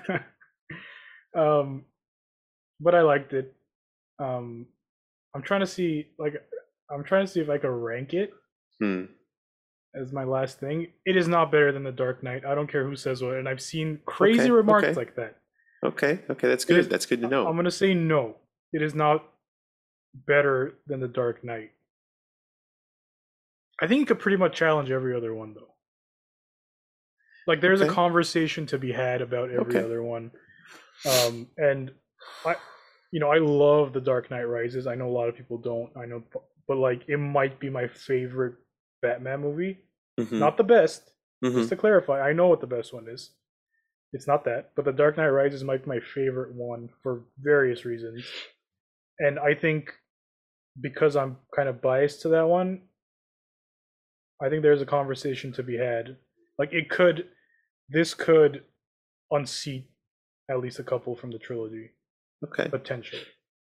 Um 1.38 1.86
but 2.80 2.96
i 2.96 3.02
liked 3.02 3.34
it. 3.34 3.54
Um 4.18 4.66
i'm 5.36 5.44
trying 5.44 5.60
to 5.60 5.68
see 5.68 6.08
like 6.18 6.34
i'm 6.92 7.04
trying 7.04 7.24
to 7.28 7.32
see 7.32 7.40
if 7.40 7.52
i 7.52 7.60
can 7.60 7.70
rank 7.70 8.16
it. 8.16 8.32
Hmm. 8.82 9.06
As 9.96 10.12
my 10.14 10.24
last 10.24 10.60
thing. 10.60 10.88
It 11.06 11.18
is 11.18 11.28
not 11.28 11.52
better 11.52 11.72
than 11.72 11.84
the 11.84 11.92
dark 11.92 12.22
knight. 12.24 12.46
I 12.46 12.54
don't 12.56 12.68
care 12.72 12.86
who 12.86 12.96
says 12.96 13.22
what 13.24 13.36
and 13.36 13.48
i've 13.50 13.62
seen 13.62 14.00
crazy 14.06 14.42
Okay, 14.42 14.52
remarks 14.52 14.86
okay. 14.88 14.94
like 14.96 15.16
that. 15.16 15.38
Okay 15.84 16.20
okay 16.30 16.48
that's 16.48 16.64
It 16.66 16.78
is- 16.78 16.86
good 16.86 16.92
that's 16.92 17.06
good 17.06 17.22
to 17.22 17.28
know. 17.28 17.48
I'm 17.48 17.56
gonna 17.56 17.72
say 17.72 17.94
no. 17.94 18.36
It 18.74 18.82
is 18.82 18.94
not 18.94 19.24
better 20.14 20.76
than 20.88 21.00
the 21.00 21.08
dark 21.08 21.44
knight. 21.44 21.72
I 23.82 23.88
think 23.88 24.04
it 24.04 24.08
could 24.08 24.20
pretty 24.20 24.38
much 24.38 24.56
challenge 24.56 24.92
every 24.92 25.16
other 25.16 25.34
one 25.34 25.54
though. 25.54 25.74
Like 27.48 27.62
there's 27.62 27.82
a 27.82 27.88
conversation 27.88 28.66
to 28.68 28.78
be 28.78 28.92
had 28.92 29.22
about 29.22 29.50
every 29.50 29.76
Okay. 29.76 29.84
other 29.84 30.04
one. 30.04 30.32
Um 31.06 31.48
and 31.58 31.92
i 32.46 32.56
you 33.12 33.20
know 33.20 33.30
i 33.32 33.38
love 33.40 33.94
the 33.94 34.02
dark 34.02 34.30
knight 34.30 34.44
rises. 34.44 34.86
I 34.86 34.96
know 34.96 35.08
a 35.08 35.16
lot 35.18 35.30
of 35.30 35.36
people 35.36 35.58
don't 35.58 35.90
i 35.98 36.06
know 36.06 36.22
but 36.68 36.78
like 36.78 37.02
it 37.08 37.18
might 37.18 37.60
be 37.60 37.70
my 37.70 37.88
favorite 37.88 38.56
Batman 39.02 39.42
movie. 39.42 39.78
Mhm, 40.20 40.40
Not 40.40 40.58
the 40.58 40.64
best. 40.64 41.12
mhm. 41.44 41.56
Just 41.56 41.70
to 41.70 41.76
clarify, 41.76 42.22
I 42.22 42.34
know 42.34 42.48
what 42.48 42.62
the 42.62 42.68
best 42.68 42.94
one 42.94 43.08
is. 43.08 43.32
It's 44.12 44.28
not 44.28 44.44
that, 44.46 44.72
but 44.76 44.86
The 44.86 44.92
Dark 44.92 45.18
Knight 45.18 45.28
Rises 45.30 45.64
might 45.64 45.84
be 45.84 45.90
my 45.90 46.00
favorite 46.00 46.54
one 46.54 46.90
for 47.04 47.26
various 47.40 47.86
reasons. 47.86 48.26
And 49.20 49.38
I 49.40 49.54
think 49.54 49.94
because 50.82 51.16
I'm 51.16 51.38
kind 51.56 51.70
of 51.70 51.82
biased 51.82 52.22
to 52.22 52.30
that 52.30 52.48
one, 52.48 52.82
I 54.42 54.50
think 54.50 54.64
there's 54.64 54.82
a 54.82 54.86
conversation 54.86 55.52
to 55.54 55.64
be 55.64 55.78
had. 55.78 56.18
Like 56.58 56.74
it 56.74 56.90
could 56.90 57.30
this 57.90 58.14
could 58.14 58.64
unseat 59.32 59.90
at 60.50 60.60
least 60.60 60.80
a 60.80 60.84
couple 60.84 61.16
from 61.16 61.32
the 61.32 61.40
trilogy, 61.40 61.92
Okay. 62.44 62.70
potentially. 62.70 63.22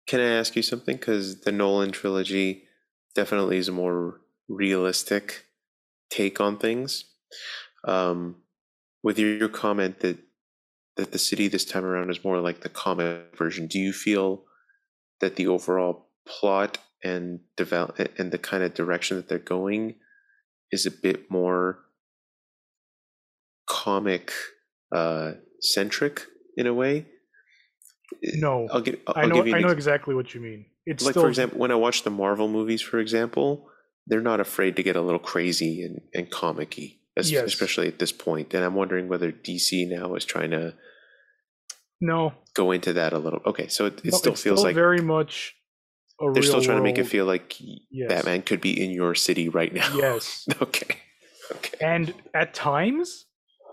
Can 0.07 0.19
I 0.19 0.27
ask 0.27 0.55
you 0.55 0.61
something? 0.61 0.97
Because 0.97 1.41
the 1.41 1.51
Nolan 1.51 1.91
trilogy 1.91 2.67
definitely 3.15 3.57
is 3.57 3.69
more 3.71 4.19
realistic 4.49 5.45
take 6.09 6.39
on 6.39 6.57
things. 6.57 7.05
Um, 7.87 8.37
with 9.01 9.19
your, 9.19 9.49
comment 9.49 9.99
that 9.99 10.17
that 10.95 11.11
the 11.11 11.19
city 11.19 11.47
this 11.47 11.65
time 11.65 11.83
around 11.83 12.09
is 12.09 12.23
more 12.23 12.39
like 12.39 12.61
the 12.61 12.69
comic 12.69 13.35
version, 13.35 13.67
do 13.67 13.79
you 13.79 13.91
feel 13.91 14.43
that 15.19 15.35
the 15.35 15.47
overall 15.47 16.09
plot 16.25 16.77
and 17.03 17.39
develop 17.57 17.99
and 18.17 18.31
the 18.31 18.37
kind 18.37 18.63
of 18.63 18.73
direction 18.73 19.17
that 19.17 19.27
they're 19.27 19.39
going 19.39 19.95
is 20.71 20.85
a 20.85 20.91
bit 20.91 21.29
more 21.29 21.79
comic 23.67 24.31
uh, 24.95 25.31
centric 25.61 26.25
in 26.55 26.67
a 26.67 26.73
way? 26.73 27.07
No. 28.35 28.67
I'll 28.71 28.81
give. 28.81 28.99
I'll 29.07 29.23
I 29.23 29.25
know 29.25 29.35
give 29.35 29.47
you 29.47 29.55
I 29.55 29.59
know 29.59 29.67
ex- 29.67 29.73
exactly 29.73 30.15
what 30.15 30.33
you 30.33 30.39
mean. 30.39 30.65
It's 30.85 31.03
like 31.03 31.13
still 31.13 31.23
for 31.23 31.29
example 31.29 31.59
when 31.59 31.71
i 31.71 31.75
watch 31.75 32.03
the 32.03 32.09
marvel 32.09 32.49
movies 32.49 32.81
for 32.81 32.99
example 32.99 33.69
they're 34.07 34.21
not 34.21 34.39
afraid 34.39 34.75
to 34.75 34.83
get 34.83 34.95
a 34.95 35.01
little 35.01 35.19
crazy 35.19 35.81
and, 35.83 36.01
and 36.13 36.29
comic-y 36.29 36.95
es- 37.17 37.31
Yes. 37.31 37.43
especially 37.45 37.87
at 37.87 37.99
this 37.99 38.11
point. 38.11 38.53
and 38.53 38.63
i'm 38.63 38.75
wondering 38.75 39.07
whether 39.07 39.31
dc 39.31 39.87
now 39.89 40.15
is 40.15 40.25
trying 40.25 40.51
to 40.51 40.73
no, 42.01 42.33
go 42.53 42.71
into 42.71 42.91
that 42.93 43.13
a 43.13 43.17
little 43.19 43.41
okay 43.45 43.67
so 43.67 43.85
it, 43.85 43.99
it 44.03 44.11
no, 44.11 44.17
still 44.17 44.35
feels 44.35 44.63
like 44.63 44.75
very 44.75 44.99
much 45.01 45.55
a 46.21 46.31
they're 46.33 46.43
still 46.43 46.61
trying 46.61 46.77
to 46.77 46.83
make 46.83 46.97
it 46.97 47.05
feel 47.05 47.25
like 47.25 47.55
Yes. 47.91 48.09
batman 48.09 48.41
could 48.41 48.59
be 48.61 48.73
in 48.83 48.91
your 48.91 49.15
city 49.15 49.47
right 49.49 49.73
now 49.73 49.89
Yes. 49.95 50.45
okay 50.61 50.97
okay 51.51 51.77
and 51.79 52.13
at 52.33 52.53
times 52.53 53.25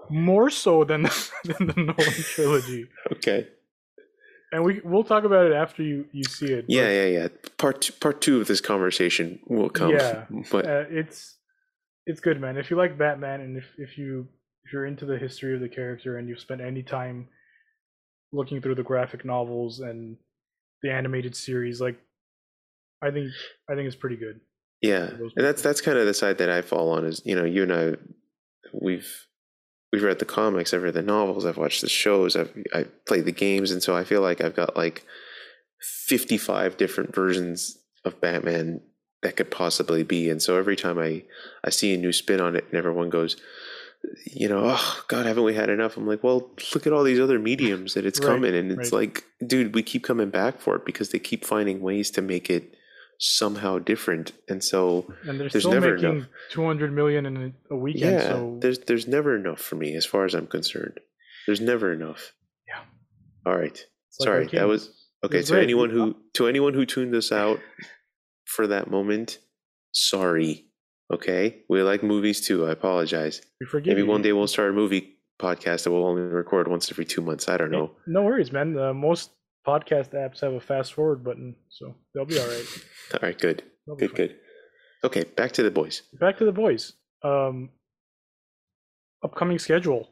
more 0.08 0.50
so 0.50 0.84
than 0.84 1.02
than 1.44 1.66
the 1.68 1.74
Nolan 1.76 2.22
trilogy. 2.34 2.88
okay 3.12 3.48
And 4.52 4.64
we 4.64 4.80
we'll 4.82 5.04
talk 5.04 5.24
about 5.24 5.46
it 5.46 5.52
after 5.52 5.82
you 5.82 6.06
you 6.12 6.24
see 6.24 6.52
it. 6.52 6.64
yeah 6.68 6.88
yeah 6.88 7.04
yeah 7.06 7.28
part 7.56 7.82
two, 7.82 7.92
part 7.94 8.20
two 8.20 8.40
of 8.40 8.48
this 8.48 8.60
conversation 8.60 9.38
will 9.46 9.70
come 9.70 9.90
Yeah. 9.90 10.24
but 10.50 10.66
uh, 10.66 10.84
it's 10.90 11.36
it's 12.06 12.20
good, 12.20 12.40
man. 12.40 12.56
If 12.56 12.70
you 12.70 12.76
like 12.76 12.98
Batman 12.98 13.40
and 13.40 13.56
if 13.56 13.66
if 13.78 13.96
you 13.96 14.26
if 14.64 14.72
you're 14.72 14.86
into 14.86 15.06
the 15.06 15.18
history 15.18 15.54
of 15.54 15.60
the 15.60 15.68
character 15.68 16.16
and 16.16 16.28
you've 16.28 16.40
spent 16.40 16.60
any 16.60 16.82
time 16.82 17.28
looking 18.32 18.60
through 18.60 18.74
the 18.74 18.82
graphic 18.82 19.24
novels 19.24 19.80
and 19.80 20.16
the 20.82 20.90
animated 20.90 21.36
series, 21.36 21.80
like 21.80 21.98
I 23.02 23.10
think 23.10 23.30
I 23.70 23.74
think 23.74 23.86
it's 23.86 23.96
pretty 23.96 24.16
good. 24.16 24.40
Yeah, 24.82 25.10
and 25.10 25.30
that's 25.36 25.62
that's 25.62 25.80
kind 25.80 25.98
of 25.98 26.06
the 26.06 26.14
side 26.14 26.38
that 26.38 26.48
I 26.50 26.62
fall 26.62 26.90
on. 26.90 27.04
Is 27.04 27.22
you 27.24 27.34
know, 27.34 27.44
you 27.44 27.62
and 27.64 27.72
I, 27.72 27.94
we've 28.72 29.26
we've 29.92 30.02
read 30.02 30.18
the 30.18 30.24
comics, 30.24 30.72
I've 30.72 30.82
read 30.82 30.94
the 30.94 31.02
novels, 31.02 31.44
I've 31.44 31.56
watched 31.56 31.80
the 31.80 31.88
shows, 31.88 32.36
I've 32.36 32.52
I 32.74 32.84
played 33.06 33.24
the 33.24 33.32
games, 33.32 33.70
and 33.70 33.82
so 33.82 33.96
I 33.96 34.04
feel 34.04 34.20
like 34.20 34.40
I've 34.40 34.56
got 34.56 34.76
like 34.76 35.04
fifty 35.80 36.36
five 36.38 36.76
different 36.76 37.14
versions 37.14 37.78
of 38.04 38.20
Batman 38.20 38.80
that 39.22 39.36
could 39.36 39.50
possibly 39.50 40.02
be. 40.02 40.30
And 40.30 40.40
so 40.40 40.56
every 40.56 40.76
time 40.76 40.98
I 40.98 41.24
I 41.64 41.70
see 41.70 41.94
a 41.94 41.98
new 41.98 42.12
spin 42.12 42.40
on 42.40 42.56
it, 42.56 42.64
and 42.68 42.74
everyone 42.74 43.10
goes, 43.10 43.36
you 44.24 44.48
know, 44.48 44.62
oh 44.64 45.02
God, 45.08 45.26
haven't 45.26 45.44
we 45.44 45.54
had 45.54 45.68
enough? 45.68 45.96
I'm 45.96 46.06
like, 46.06 46.22
well, 46.24 46.50
look 46.74 46.86
at 46.86 46.92
all 46.92 47.04
these 47.04 47.20
other 47.20 47.38
mediums 47.38 47.94
that 47.94 48.06
it's 48.06 48.20
Right, 48.20 48.26
coming, 48.26 48.54
and 48.54 48.70
it's 48.72 48.92
right. 48.92 49.00
like, 49.00 49.24
dude, 49.46 49.74
we 49.74 49.82
keep 49.82 50.04
coming 50.04 50.30
back 50.30 50.60
for 50.60 50.76
it 50.76 50.86
because 50.86 51.10
they 51.10 51.18
keep 51.18 51.44
finding 51.44 51.80
ways 51.80 52.10
to 52.12 52.22
make 52.22 52.48
it 52.48 52.74
somehow 53.20 53.78
different, 53.78 54.32
and 54.48 54.64
so 54.64 55.06
And 55.28 55.38
they're 55.38 55.48
There's 55.50 55.62
still 55.64 55.72
never 55.72 55.94
making 55.94 56.10
enough. 56.16 56.28
200 56.50 56.92
million 56.92 57.26
in 57.26 57.54
a, 57.70 57.76
weekend. 57.76 58.12
yeah, 58.14 58.22
so 58.22 58.56
there's 58.60 58.78
there's 58.80 59.06
never 59.06 59.36
enough 59.36 59.60
for 59.60 59.76
me 59.76 59.94
as 59.94 60.04
far 60.06 60.24
as 60.24 60.34
I'm 60.34 60.46
concerned. 60.46 60.98
There's 61.46 61.60
never 61.60 61.92
enough. 61.92 62.32
Yeah. 62.66 62.80
All 63.46 63.56
right. 63.56 63.72
it's 63.72 64.20
like 64.20 64.26
Sorry, 64.26 64.46
that 64.48 64.66
was 64.66 64.90
okay. 65.24 65.42
To 65.42 65.60
anyone 65.60 65.90
who 65.90 66.16
to 66.34 66.48
anyone 66.48 66.74
who 66.74 66.84
tuned 66.86 67.14
us 67.14 67.30
out 67.30 67.60
for 68.46 68.66
that 68.66 68.90
moment, 68.90 69.38
sorry. 69.92 70.66
Okay, 71.12 71.62
we 71.68 71.82
like 71.82 72.02
movies 72.02 72.40
too. 72.46 72.66
I 72.66 72.70
apologize. 72.70 73.42
we 73.60 73.66
forgive 73.66 73.92
Maybe 73.92 74.02
you. 74.02 74.06
one 74.06 74.22
day 74.22 74.32
we'll 74.32 74.46
start 74.46 74.70
a 74.70 74.72
movie 74.72 75.16
podcast 75.40 75.84
that 75.84 75.90
we'll 75.90 76.06
only 76.06 76.22
record 76.22 76.68
once 76.68 76.90
every 76.90 77.04
two 77.04 77.20
months. 77.20 77.48
I 77.48 77.56
don't 77.56 77.70
know. 77.72 77.92
No 78.06 78.22
worries, 78.22 78.52
man. 78.52 78.78
Uh, 78.78 78.94
most 78.94 79.30
podcast 79.66 80.14
apps 80.14 80.40
have 80.40 80.52
a 80.52 80.60
fast 80.60 80.94
forward 80.94 81.22
button, 81.24 81.56
so 81.68 81.94
they'll 82.14 82.24
be 82.24 82.38
all 82.38 82.46
right. 82.46 82.66
All 83.14 83.18
right, 83.22 83.38
good, 83.38 83.64
good, 83.98 84.10
fine. 84.10 84.16
good. 84.16 84.36
Okay, 85.02 85.24
back 85.24 85.50
to 85.52 85.62
the 85.64 85.70
boys. 85.70 86.02
Back 86.20 86.38
to 86.38 86.44
the 86.44 86.52
boys. 86.52 86.92
Um, 87.24 87.70
upcoming 89.24 89.58
schedule 89.58 90.08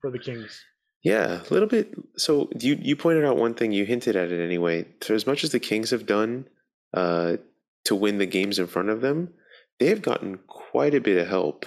for 0.00 0.10
the 0.10 0.18
Kings. 0.18 0.60
Yeah, 1.04 1.40
a 1.48 1.52
little 1.52 1.68
bit. 1.68 1.94
So 2.16 2.48
you 2.58 2.76
you 2.80 2.96
pointed 2.96 3.24
out 3.24 3.36
one 3.36 3.54
thing. 3.54 3.70
You 3.72 3.84
hinted 3.84 4.16
at 4.16 4.32
it 4.32 4.44
anyway. 4.44 4.86
For 5.02 5.14
as 5.14 5.26
much 5.26 5.44
as 5.44 5.52
the 5.52 5.60
Kings 5.60 5.90
have 5.90 6.06
done 6.06 6.48
uh, 6.92 7.36
to 7.84 7.94
win 7.94 8.18
the 8.18 8.26
games 8.26 8.58
in 8.58 8.66
front 8.66 8.88
of 8.88 9.02
them, 9.02 9.32
they 9.78 9.86
have 9.86 10.02
gotten 10.02 10.38
quite 10.48 10.94
a 10.94 11.00
bit 11.00 11.18
of 11.18 11.28
help 11.28 11.66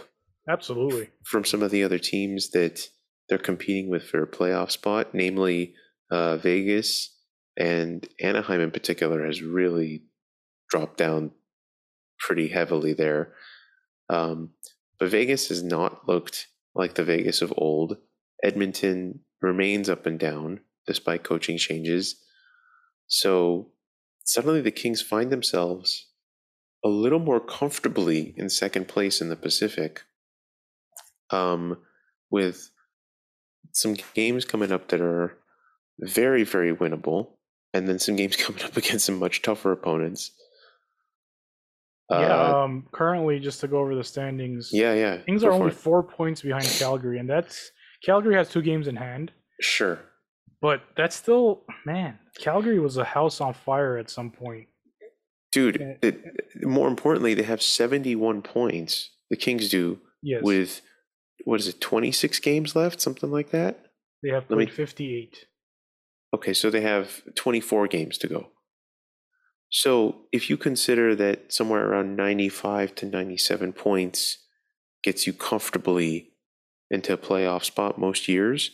Absolutely. 0.50 1.10
from 1.24 1.46
some 1.46 1.64
of 1.64 1.72
the 1.72 1.84
other 1.84 2.00
teams 2.00 2.50
that 2.50 2.90
they're 3.30 3.38
competing 3.38 3.90
with 3.90 4.04
for 4.04 4.22
a 4.22 4.28
playoff 4.28 4.72
spot, 4.72 5.14
namely 5.14 5.74
uh, 6.12 6.38
Vegas 6.38 7.16
and 7.58 8.08
Anaheim 8.22 8.62
in 8.62 8.72
particular 8.72 9.26
has 9.26 9.42
really 9.42 10.04
dropped 10.70 10.98
down 10.98 11.32
pretty 12.20 12.48
heavily 12.48 12.94
there. 12.94 13.34
Um, 14.10 14.52
but 15.00 15.10
Vegas 15.10 15.50
has 15.50 15.64
not 15.64 16.08
looked 16.08 16.48
like 16.76 16.96
the 16.96 17.04
Vegas 17.04 17.42
of 17.42 17.54
old. 17.58 17.98
Edmonton 18.44 19.22
remains 19.42 19.90
up 19.90 20.06
and 20.06 20.20
down 20.20 20.62
despite 20.88 21.24
coaching 21.24 21.58
changes. 21.58 22.16
So 23.08 23.72
suddenly 24.24 24.62
the 24.62 24.72
Kings 24.72 25.02
find 25.02 25.32
themselves 25.32 26.08
a 26.84 26.90
little 26.90 27.20
more 27.20 27.40
comfortably 27.40 28.34
in 28.38 28.50
second 28.50 28.88
place 28.88 29.22
in 29.22 29.30
the 29.30 29.36
Pacific 29.36 30.04
um, 31.32 31.78
with 32.32 32.72
some 33.74 33.98
games 34.14 34.46
coming 34.46 34.72
up 34.72 34.88
that 34.90 35.02
are 35.02 35.38
very, 36.00 36.44
very 36.44 36.76
winnable, 36.76 37.32
and 37.74 37.88
then 37.88 38.00
some 38.00 38.16
games 38.16 38.36
coming 38.44 38.62
up 38.64 38.76
against 38.78 39.06
some 39.06 39.20
much 39.20 39.42
tougher 39.42 39.72
opponents. 39.72 40.32
yeah. 42.10 42.18
Uh, 42.18 42.64
Um. 42.64 42.88
Currently, 42.92 43.40
just 43.40 43.62
to 43.62 43.68
go 43.68 43.80
over 43.80 43.96
the 43.96 44.04
standings, 44.04 44.70
yeah, 44.72 44.94
yeah. 44.94 45.18
Kings 45.18 45.44
are 45.44 45.52
only 45.52 45.68
it. 45.72 45.74
four 45.76 46.04
points 46.04 46.42
behind 46.42 46.66
Calgary, 46.66 47.20
and 47.20 47.30
that's 47.30 47.72
Calgary 48.04 48.36
has 48.36 48.50
two 48.50 48.62
games 48.62 48.88
in 48.88 48.96
hand. 48.96 49.32
Sure. 49.62 50.00
But 50.62 50.82
that's 50.98 51.16
still, 51.16 51.62
man. 51.86 52.20
Calgary 52.38 52.80
was 52.80 52.98
a 52.98 53.04
house 53.06 53.40
on 53.40 53.54
fire 53.54 53.98
at 53.98 54.10
some 54.10 54.30
point. 54.32 54.68
Dude, 55.52 55.78
Yeah. 55.80 55.94
it, 56.10 56.22
more 56.64 56.88
importantly, 56.88 57.34
they 57.34 57.44
have 57.44 57.62
71 57.62 58.42
points. 58.42 59.10
The 59.30 59.38
Kings 59.38 59.70
do 59.70 60.00
Yes. 60.22 60.42
with, 60.44 60.82
what 61.46 61.60
is 61.62 61.68
it, 61.70 61.80
26 61.80 62.40
games 62.40 62.76
left? 62.76 63.00
Something 63.02 63.32
like 63.32 63.52
that? 63.52 63.86
they 64.22 64.30
have 64.30 64.44
let 64.50 64.58
me- 64.60 64.66
played 64.66 64.76
58. 64.76 65.46
Okay, 66.34 66.54
so 66.54 66.70
they 66.70 66.82
have 66.82 67.22
24 67.36 67.88
games 67.88 68.18
to 68.20 68.28
go. 68.28 68.50
So 69.70 70.22
if 70.32 70.50
you 70.50 70.58
consider 70.58 71.16
that 71.16 71.54
somewhere 71.54 71.88
around 71.88 72.16
95 72.16 72.96
to 72.96 73.06
97 73.06 73.74
points 73.74 74.40
gets 75.04 75.28
you 75.28 75.34
comfortably 75.34 76.32
into 76.90 77.14
a 77.14 77.18
playoff 77.18 77.64
spot 77.64 78.00
most 78.00 78.28
years, 78.28 78.72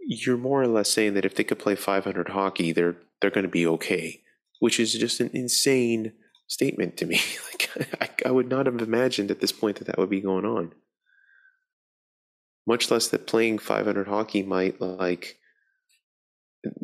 you're 0.00 0.36
more 0.36 0.62
or 0.62 0.68
less 0.68 0.90
saying 0.90 1.14
that 1.14 1.24
if 1.24 1.34
they 1.34 1.44
could 1.44 1.58
play 1.58 1.74
500 1.74 2.30
hockey, 2.30 2.72
they're 2.72 2.96
they're 3.20 3.30
going 3.30 3.44
to 3.44 3.48
be 3.48 3.66
okay, 3.66 4.20
which 4.58 4.80
is 4.80 4.92
just 4.94 5.20
an 5.20 5.30
insane 5.32 6.12
statement 6.48 6.96
to 6.96 7.06
me. 7.06 7.20
like 7.52 7.88
I, 8.00 8.28
I 8.28 8.30
would 8.32 8.48
not 8.48 8.66
have 8.66 8.80
imagined 8.80 9.30
at 9.30 9.40
this 9.40 9.52
point 9.52 9.78
that 9.78 9.86
that 9.86 9.98
would 9.98 10.10
be 10.10 10.20
going 10.20 10.44
on. 10.44 10.72
Much 12.66 12.90
less 12.90 13.08
that 13.08 13.26
playing 13.26 13.58
500 13.58 14.08
hockey 14.08 14.42
might 14.42 14.80
like 14.80 15.38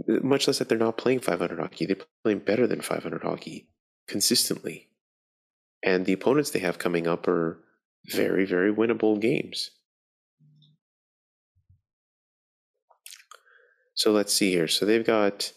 much 0.08 0.46
less 0.46 0.58
that 0.58 0.68
they're 0.68 0.78
not 0.78 0.98
playing 0.98 1.20
500 1.20 1.58
hockey. 1.58 1.86
They're 1.86 1.96
playing 2.22 2.40
better 2.40 2.66
than 2.66 2.80
500 2.80 3.22
hockey 3.22 3.68
consistently. 4.06 4.88
And 5.82 6.06
the 6.06 6.12
opponents 6.12 6.50
they 6.50 6.58
have 6.60 6.78
coming 6.78 7.06
up 7.06 7.28
are 7.28 7.62
very, 8.06 8.44
very 8.44 8.72
winnable 8.72 9.20
games. 9.20 9.70
So 13.94 14.12
let's 14.12 14.32
see 14.32 14.52
here. 14.52 14.68
So 14.68 14.86
they've 14.86 15.04
got 15.04 15.52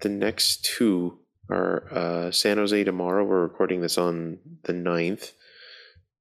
the 0.00 0.08
next 0.08 0.64
two 0.64 1.18
are 1.50 1.88
uh, 1.92 2.30
San 2.30 2.58
Jose 2.58 2.84
tomorrow. 2.84 3.24
We're 3.24 3.42
recording 3.42 3.80
this 3.80 3.96
on 3.98 4.38
the 4.64 4.72
9th. 4.72 5.32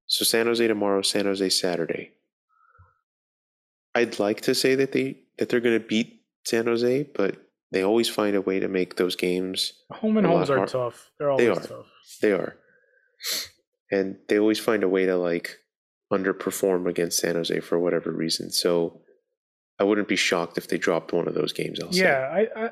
So 0.07 0.23
San 0.23 0.45
Jose 0.45 0.65
tomorrow, 0.65 1.01
San 1.01 1.25
Jose 1.25 1.49
Saturday. 1.49 2.11
I'd 3.93 4.19
like 4.19 4.41
to 4.41 4.55
say 4.55 4.75
that 4.75 4.91
they 4.91 5.17
that 5.37 5.49
they're 5.49 5.59
going 5.59 5.79
to 5.79 5.85
beat 5.85 6.16
San 6.47 6.65
Jose, 6.67 7.03
but 7.15 7.35
they 7.71 7.83
always 7.83 8.07
find 8.07 8.35
a 8.35 8.41
way 8.41 8.59
to 8.59 8.67
make 8.69 8.95
those 8.95 9.15
games. 9.15 9.73
Home 9.91 10.17
and 10.17 10.25
homes 10.25 10.49
are 10.49 10.57
hard- 10.57 10.69
tough. 10.69 11.11
They're 11.19 11.29
always 11.31 11.45
They 11.45 11.51
are. 11.51 11.59
tough. 11.67 11.85
They 12.21 12.31
are, 12.31 12.57
and 13.91 14.17
they 14.29 14.39
always 14.39 14.59
find 14.59 14.83
a 14.83 14.89
way 14.89 15.05
to 15.05 15.17
like 15.17 15.57
underperform 16.11 16.87
against 16.87 17.19
San 17.19 17.35
Jose 17.35 17.59
for 17.59 17.77
whatever 17.77 18.11
reason. 18.11 18.49
So 18.51 19.01
I 19.79 19.83
wouldn't 19.83 20.07
be 20.07 20.15
shocked 20.15 20.57
if 20.57 20.67
they 20.69 20.77
dropped 20.77 21.11
one 21.13 21.27
of 21.27 21.33
those 21.33 21.53
games. 21.53 21.79
I'll. 21.81 21.93
Yeah, 21.93 22.29
I, 22.31 22.47
I, 22.65 22.69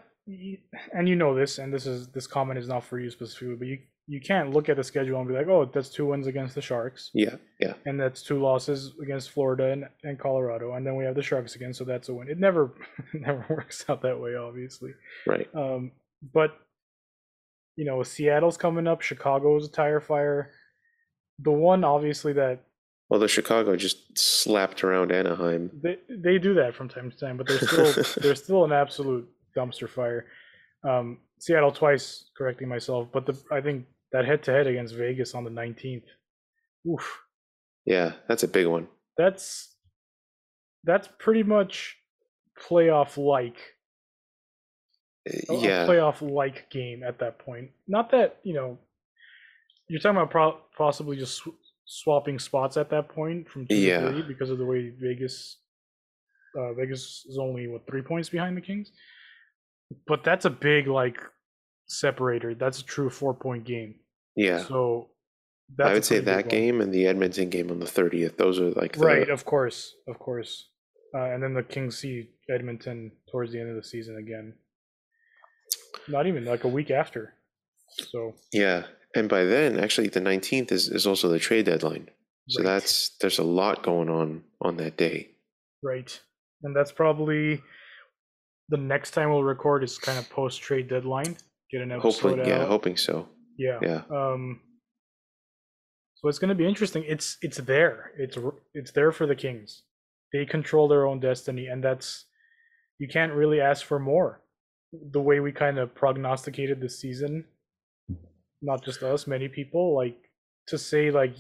and 0.94 1.08
you 1.10 1.16
know 1.16 1.36
this, 1.36 1.58
and 1.60 1.74
this 1.74 1.86
is 1.86 2.08
this 2.10 2.28
comment 2.28 2.58
is 2.60 2.68
not 2.68 2.84
for 2.84 2.98
you 3.00 3.10
specifically, 3.10 3.56
but 3.56 3.68
you 3.68 3.80
you 4.08 4.22
can't 4.22 4.52
look 4.52 4.70
at 4.70 4.78
the 4.78 4.84
schedule 4.84 5.20
and 5.20 5.28
be 5.28 5.34
like, 5.34 5.48
oh, 5.48 5.66
that's 5.74 5.90
two 5.90 6.06
wins 6.06 6.28
against 6.28 6.54
the 6.54 6.62
Sharks, 6.62 7.10
Yeah. 7.14 7.36
Yeah. 7.60 7.74
and 7.86 8.00
that's 8.00 8.22
two 8.22 8.40
losses 8.40 8.94
against 9.02 9.32
Florida 9.32 9.72
and, 9.72 9.86
and 10.04 10.20
Colorado, 10.20 10.74
and 10.74 10.86
then 10.86 10.96
we 10.96 11.06
have 11.06 11.16
the 11.16 11.24
Sharks 11.24 11.56
again, 11.56 11.74
so 11.74 11.84
that's 11.86 12.10
a 12.10 12.14
win. 12.14 12.30
It 12.30 12.38
never 12.40 12.74
it 13.14 13.22
never 13.22 13.46
works 13.50 13.84
out 13.90 14.02
that 14.04 14.20
way, 14.20 14.36
obviously. 14.36 14.92
Right. 15.26 15.48
Um, 15.56 15.92
but 16.34 16.52
you 17.78 17.84
know, 17.86 18.04
Seattle's 18.04 18.58
coming 18.58 18.88
up. 18.88 19.02
Chicago's 19.02 19.68
a 19.68 19.72
tire 19.72 20.00
fire. 20.00 20.52
The 21.40 21.52
one, 21.52 21.84
obviously, 21.84 22.32
that 22.34 22.60
Well, 23.10 23.20
the 23.20 23.28
Chicago 23.28 23.76
just 23.76 24.18
slapped 24.18 24.84
around 24.84 25.12
Anaheim. 25.12 25.70
they 25.84 25.98
they 26.10 26.38
do 26.38 26.54
that 26.54 26.74
from 26.76 26.88
time 26.90 27.12
to 27.12 27.18
time, 27.18 27.38
but 27.38 27.48
they're 27.48 27.60
still 27.60 28.04
they're 28.22 28.36
still 28.36 28.64
an 28.66 28.72
absolute 28.72 29.28
dumpster 29.58 29.90
fire. 29.90 30.28
Um, 30.88 31.18
Seattle 31.40 31.72
twice, 31.72 32.30
correcting 32.38 32.70
myself, 32.70 33.10
but 33.12 33.26
the 33.26 33.36
I 33.52 33.60
think 33.62 33.86
that 34.16 34.26
head 34.26 34.42
to 34.44 34.52
head 34.52 34.66
against 34.68 34.96
Vegas 34.96 35.36
on 35.36 35.44
the 35.44 35.50
nineteenth. 35.50 36.06
Oof, 36.88 37.22
Yeah, 37.86 38.14
that's 38.30 38.44
a 38.44 38.48
big 38.48 38.68
one. 38.68 38.88
that's 39.18 39.76
that's 40.86 41.10
pretty 41.20 41.44
much 41.44 41.98
playoff 42.70 43.18
like 43.18 43.58
Yeah. 45.50 45.86
playoff 45.88 46.22
like 46.22 46.70
game 46.70 47.04
at 47.04 47.20
that 47.20 47.40
point. 47.40 47.72
Not 47.88 48.12
that 48.12 48.40
you 48.44 48.54
know 48.54 48.78
you're 49.90 50.00
talking 50.00 50.18
about 50.18 50.32
pro- 50.32 50.62
possibly 50.78 51.18
just 51.18 51.36
sw- 51.44 51.60
swapping 51.86 52.40
spots 52.40 52.78
at 52.78 52.90
that 52.92 53.10
point 53.10 53.50
from 53.50 53.68
two 53.68 53.76
Yeah. 53.76 54.02
to 54.02 54.10
three 54.12 54.22
because 54.22 54.50
of 54.50 54.58
the 54.58 54.66
way 54.66 54.90
Vegas 54.90 55.60
uh, 56.58 56.74
Vegas 56.74 57.26
is 57.28 57.38
only 57.38 57.68
what 57.68 57.86
three 57.86 58.02
points 58.02 58.30
behind 58.30 58.56
the 58.56 58.62
Kings. 58.62 58.92
But 60.08 60.24
that's 60.24 60.46
a 60.46 60.50
big 60.50 60.88
like 60.88 61.20
separator. 61.88 62.56
That's 62.56 62.80
a 62.80 62.86
true 62.86 63.10
four 63.10 63.34
point 63.34 63.66
game. 63.66 64.00
Yeah. 64.36 64.60
So 64.60 65.10
that's 65.76 65.90
I 65.90 65.94
would 65.94 66.06
say 66.06 66.20
that 66.20 66.50
game 66.50 66.82
and 66.82 66.94
the 66.94 67.08
Edmonton 67.08 67.50
game 67.50 67.72
on 67.72 67.80
the 67.80 67.86
30th. 67.86 68.38
Those 68.38 68.60
are 68.60 68.72
like 68.72 68.94
the, 68.94 69.06
Right, 69.06 69.30
of 69.30 69.46
course, 69.46 69.96
of 70.08 70.20
course. 70.20 70.70
Uh, 71.14 71.32
and 71.32 71.42
then 71.42 71.54
the 71.54 71.64
Kings 71.64 71.98
see 71.98 72.30
Edmonton 72.50 73.12
towards 73.32 73.52
the 73.52 73.60
end 73.60 73.70
of 73.70 73.76
the 73.76 73.84
season 73.84 74.18
again. 74.18 74.54
Not 76.08 76.28
even 76.28 76.46
like 76.46 76.64
a 76.66 76.68
week 76.68 76.92
after. 76.92 77.34
So 77.90 78.36
Yeah. 78.52 78.84
And 79.16 79.30
by 79.30 79.46
then, 79.46 79.80
actually, 79.80 80.10
the 80.10 80.20
19th 80.20 80.74
is, 80.74 80.90
is 80.90 81.08
also 81.08 81.30
the 81.30 81.40
trade 81.40 81.66
deadline. 81.66 82.10
So 82.50 82.62
right, 82.62 82.66
that's 82.70 83.16
there's 83.22 83.40
a 83.40 83.44
lot 83.44 83.82
going 83.82 84.10
on 84.10 84.44
on 84.62 84.78
that 84.78 84.98
day. 84.98 85.32
right, 85.82 86.20
and 86.62 86.76
that's 86.76 86.92
probably 86.92 87.62
the 88.70 88.78
next 88.78 89.12
time 89.12 89.30
we'll 89.30 89.44
record 89.44 89.84
is 89.84 89.98
kind 89.98 90.20
of 90.20 90.30
post 90.30 90.62
trade 90.62 90.88
deadline. 90.88 91.38
Get 91.72 91.82
an 91.82 91.92
episode 91.92 92.04
Hopefully, 92.04 92.42
out. 92.42 92.48
yeah, 92.48 92.66
hoping 92.66 92.98
so. 92.98 93.28
Yeah, 93.58 93.80
Yeah. 93.82 94.02
Um, 94.10 94.62
so 96.16 96.30
it's 96.30 96.40
going 96.40 96.50
to 96.50 96.56
be 96.56 96.68
interesting. 96.68 97.04
It's 97.08 97.38
it's 97.42 97.58
there. 97.58 98.12
It's 98.18 98.38
it's 98.74 98.92
there 98.92 99.12
for 99.12 99.28
the 99.28 99.36
Kings. 99.36 99.84
They 100.34 100.46
control 100.46 100.88
their 100.88 101.06
own 101.06 101.20
destiny, 101.20 101.68
and 101.68 101.84
that's 101.84 102.26
you 102.98 103.08
can't 103.08 103.34
really 103.34 103.62
ask 103.62 103.86
for 103.86 104.00
more. 104.00 104.42
The 105.12 105.22
way 105.22 105.40
we 105.40 105.52
kind 105.52 105.78
of 105.78 105.94
prognosticated 105.94 106.82
this 106.82 107.00
season, 107.00 107.46
not 108.62 108.84
just 108.84 109.04
us, 109.04 109.28
many 109.28 109.48
people 109.50 109.96
like 109.96 110.18
to 110.68 110.78
say 110.78 111.12
like 111.12 111.36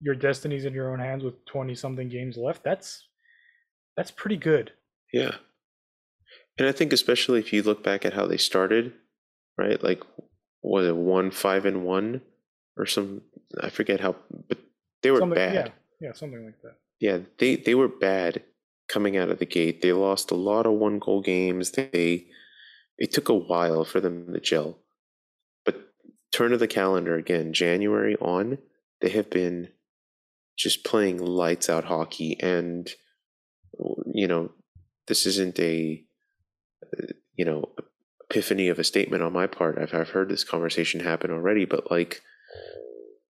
your 0.00 0.14
destiny's 0.14 0.64
in 0.64 0.74
your 0.74 0.92
own 0.92 1.00
hands 1.00 1.24
with 1.24 1.44
twenty 1.46 1.74
something 1.74 2.08
games 2.08 2.36
left. 2.36 2.62
That's 2.62 3.08
that's 3.96 4.10
pretty 4.10 4.36
good. 4.36 4.72
Yeah. 5.12 5.36
And 6.58 6.68
I 6.68 6.72
think 6.72 6.92
especially 6.92 7.40
if 7.40 7.52
you 7.52 7.62
look 7.62 7.82
back 7.82 8.04
at 8.04 8.12
how 8.12 8.26
they 8.26 8.36
started, 8.36 8.92
right? 9.58 9.82
Like 9.82 10.04
was 10.62 10.86
it 10.86 10.96
one 10.96 11.30
five 11.30 11.64
and 11.66 11.84
one 11.84 12.20
or 12.76 12.86
some 12.86 13.22
I 13.60 13.70
forget 13.70 14.00
how 14.00 14.16
but 14.48 14.58
they 15.02 15.10
were 15.10 15.18
something, 15.18 15.34
bad. 15.34 15.72
Yeah, 16.00 16.08
yeah, 16.08 16.12
something 16.12 16.44
like 16.44 16.60
that. 16.62 16.76
Yeah, 16.98 17.18
they 17.38 17.56
they 17.56 17.74
were 17.74 17.88
bad 17.88 18.42
coming 18.88 19.16
out 19.16 19.30
of 19.30 19.38
the 19.38 19.46
gate. 19.46 19.82
They 19.82 19.92
lost 19.92 20.30
a 20.30 20.36
lot 20.36 20.66
of 20.66 20.72
one 20.72 20.98
goal 20.98 21.22
games. 21.22 21.70
They 21.72 22.26
it 22.98 23.12
took 23.12 23.28
a 23.28 23.34
while 23.34 23.84
for 23.84 24.00
them 24.00 24.32
to 24.32 24.40
gel. 24.40 24.78
But 25.64 25.92
turn 26.32 26.52
of 26.52 26.60
the 26.60 26.68
calendar 26.68 27.16
again, 27.16 27.52
January 27.52 28.16
on, 28.16 28.58
they 29.00 29.08
have 29.10 29.30
been 29.30 29.68
just 30.58 30.84
playing 30.84 31.18
lights 31.18 31.70
out 31.70 31.84
hockey 31.84 32.36
and 32.40 32.90
you 34.12 34.26
know, 34.26 34.50
this 35.06 35.24
isn't 35.24 35.58
a 35.58 36.04
uh, 36.84 37.06
you 37.34 37.44
know, 37.44 37.70
epiphany 38.30 38.68
of 38.68 38.78
a 38.78 38.84
statement 38.84 39.22
on 39.22 39.32
my 39.32 39.46
part. 39.46 39.78
I've 39.78 39.92
I've 39.94 40.10
heard 40.10 40.28
this 40.28 40.44
conversation 40.44 41.00
happen 41.00 41.30
already, 41.30 41.64
but 41.64 41.90
like 41.90 42.20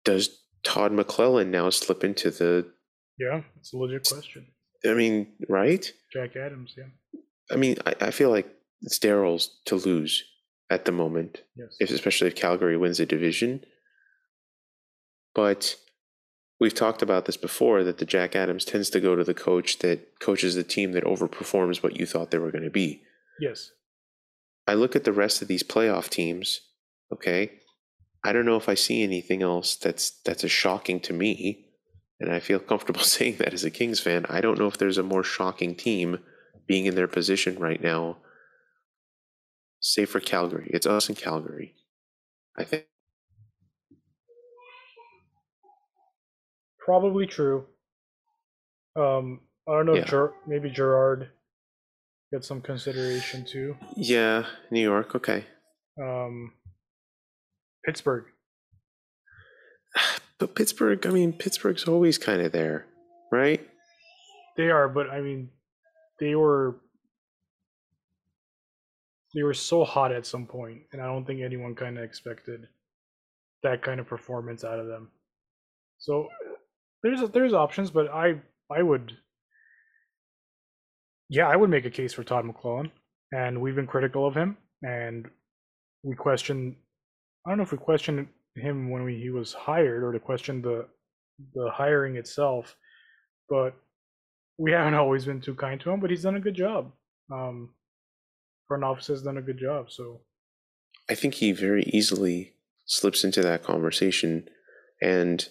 does 0.03 0.39
Todd 0.63 0.91
McLellan 0.91 1.47
now 1.47 1.69
slip 1.69 2.03
into 2.03 2.29
the 2.31 2.67
Yeah, 3.17 3.41
it's 3.59 3.73
a 3.73 3.77
legit 3.77 4.07
question. 4.07 4.47
I 4.85 4.93
mean, 4.93 5.33
right? 5.49 5.91
Jack 6.13 6.35
Adams, 6.35 6.73
yeah. 6.77 7.19
I 7.51 7.55
mean, 7.57 7.77
I, 7.85 7.95
I 8.01 8.11
feel 8.11 8.29
like 8.29 8.47
it's 8.81 8.99
Darryl's 8.99 9.59
to 9.65 9.75
lose 9.75 10.23
at 10.69 10.85
the 10.85 10.91
moment, 10.91 11.41
Yes. 11.57 11.75
if, 11.79 11.89
especially 11.91 12.27
if 12.27 12.35
Calgary 12.35 12.77
wins 12.77 12.97
the 12.99 13.05
division. 13.05 13.63
But 15.35 15.75
we've 16.59 16.73
talked 16.73 17.01
about 17.01 17.25
this 17.25 17.37
before 17.37 17.83
that 17.83 17.97
the 17.97 18.05
Jack 18.05 18.35
Adams 18.35 18.65
tends 18.65 18.89
to 18.91 18.99
go 19.01 19.15
to 19.15 19.23
the 19.23 19.33
coach 19.33 19.79
that 19.79 20.19
coaches 20.19 20.55
the 20.55 20.63
team 20.63 20.91
that 20.93 21.03
overperforms 21.03 21.83
what 21.83 21.97
you 21.99 22.05
thought 22.05 22.31
they 22.31 22.37
were 22.37 22.51
going 22.51 22.63
to 22.63 22.69
be. 22.69 23.01
yes. 23.39 23.71
I 24.69 24.75
look 24.75 24.95
at 24.95 25.03
the 25.03 25.11
rest 25.11 25.41
of 25.41 25.47
these 25.47 25.63
playoff 25.63 26.09
teams, 26.09 26.61
okay? 27.11 27.53
I 28.23 28.31
don't 28.31 28.45
know 28.45 28.55
if 28.55 28.69
I 28.69 28.75
see 28.75 29.01
anything 29.01 29.41
else 29.41 29.75
that's 29.75 30.11
that's 30.23 30.43
as 30.43 30.51
shocking 30.51 30.99
to 31.01 31.13
me, 31.13 31.65
and 32.19 32.31
I 32.31 32.39
feel 32.39 32.59
comfortable 32.59 33.01
saying 33.15 33.37
that 33.37 33.51
as 33.51 33.63
a 33.63 33.71
Kings 33.71 33.99
fan. 33.99 34.27
I 34.29 34.41
don't 34.41 34.59
know 34.59 34.67
if 34.67 34.77
there's 34.77 34.99
a 34.99 35.03
more 35.03 35.23
shocking 35.23 35.73
team 35.73 36.19
being 36.67 36.85
in 36.85 36.93
their 36.93 37.07
position 37.07 37.57
right 37.57 37.81
now. 37.81 38.17
Say 39.79 40.05
for 40.05 40.19
Calgary, 40.19 40.69
it's 40.71 40.85
us 40.85 41.09
in 41.09 41.15
Calgary. 41.15 41.73
I 42.55 42.63
think 42.63 42.85
Probably 46.77 47.25
true. 47.25 47.65
Um, 48.95 49.41
I 49.67 49.71
don't 49.71 49.87
know 49.87 49.95
Yeah. 49.95 50.05
Ger- 50.05 50.33
maybe 50.45 50.69
Gerard 50.69 51.29
get 52.31 52.43
some 52.43 52.61
consideration 52.61 53.45
too. 53.45 53.75
yeah, 53.95 54.45
New 54.71 54.81
York, 54.81 55.15
okay. 55.15 55.45
Um, 56.01 56.53
Pittsburgh. 57.85 58.25
But 60.39 60.55
Pittsburgh, 60.55 61.05
I 61.05 61.09
mean, 61.09 61.33
Pittsburgh's 61.33 61.83
always 61.83 62.17
kind 62.17 62.41
of 62.41 62.53
there, 62.53 62.85
right? 63.29 63.59
They 64.55 64.69
are, 64.69 64.87
but 64.87 65.09
I 65.09 65.19
mean, 65.19 65.49
they 66.21 66.33
were 66.33 66.77
they 69.35 69.43
were 69.43 69.53
so 69.53 69.83
hot 69.83 70.13
at 70.13 70.25
some 70.25 70.45
point, 70.45 70.83
and 70.93 71.01
I 71.01 71.07
don't 71.07 71.25
think 71.25 71.41
anyone 71.41 71.75
kind 71.75 71.97
of 71.97 72.05
expected 72.05 72.67
that 73.63 73.83
kind 73.83 73.99
of 73.99 74.07
performance 74.07 74.63
out 74.63 74.79
of 74.79 74.87
them. 74.87 75.09
So 75.97 76.29
there's 77.03 77.29
there's 77.31 77.53
options, 77.53 77.91
but 77.91 78.07
I 78.07 78.35
I 78.71 78.81
would 78.81 79.17
yeah 81.29 81.47
I 81.47 81.55
would 81.55 81.69
make 81.69 81.85
a 81.85 81.89
case 81.89 82.13
for 82.13 82.23
Todd 82.23 82.45
McLellan, 82.45 82.91
and 83.31 83.61
we've 83.61 83.75
been 83.75 83.87
critical 83.87 84.27
of 84.27 84.35
him, 84.35 84.57
and 84.83 85.27
we 86.03 86.15
question 86.15 86.75
I 87.45 87.51
don't 87.51 87.57
know 87.57 87.63
if 87.63 87.71
we 87.71 87.77
questioned 87.77 88.27
him 88.55 88.89
when 88.89 89.03
we, 89.03 89.19
he 89.19 89.29
was 89.29 89.53
hired 89.53 90.03
or 90.03 90.11
to 90.11 90.19
question 90.19 90.61
the 90.61 90.87
the 91.53 91.69
hiring 91.71 92.17
itself, 92.17 92.75
but 93.49 93.73
we 94.57 94.71
haven't 94.71 94.93
always 94.95 95.25
been 95.25 95.41
too 95.41 95.55
kind 95.55 95.79
to 95.81 95.89
him, 95.89 95.99
but 95.99 96.09
he's 96.09 96.23
done 96.23 96.35
a 96.35 96.41
good 96.41 96.55
job. 96.55 96.91
Um, 97.31 97.69
front 98.67 98.83
office 98.83 99.07
has 99.07 99.23
done 99.23 99.37
a 99.37 99.41
good 99.41 99.57
job. 99.57 99.91
So 99.91 100.21
I 101.09 101.15
think 101.15 101.35
he 101.35 101.51
very 101.51 101.83
easily 101.83 102.53
slips 102.85 103.23
into 103.23 103.41
that 103.41 103.63
conversation. 103.63 104.47
And 105.01 105.47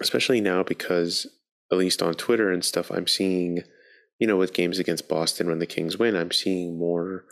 especially 0.00 0.40
now, 0.40 0.62
because 0.62 1.26
at 1.70 1.78
least 1.78 2.02
on 2.02 2.14
Twitter 2.14 2.50
and 2.50 2.64
stuff, 2.64 2.90
I'm 2.90 3.06
seeing, 3.06 3.62
you 4.18 4.26
know, 4.26 4.36
with 4.36 4.54
games 4.54 4.78
against 4.78 5.08
Boston 5.08 5.48
when 5.48 5.58
the 5.58 5.66
Kings 5.66 5.98
win, 5.98 6.16
I'm 6.16 6.30
seeing 6.30 6.78
more 6.78 7.24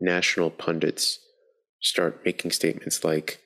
national 0.00 0.50
pundits 0.50 1.18
start 1.80 2.22
making 2.24 2.50
statements 2.50 3.04
like, 3.04 3.40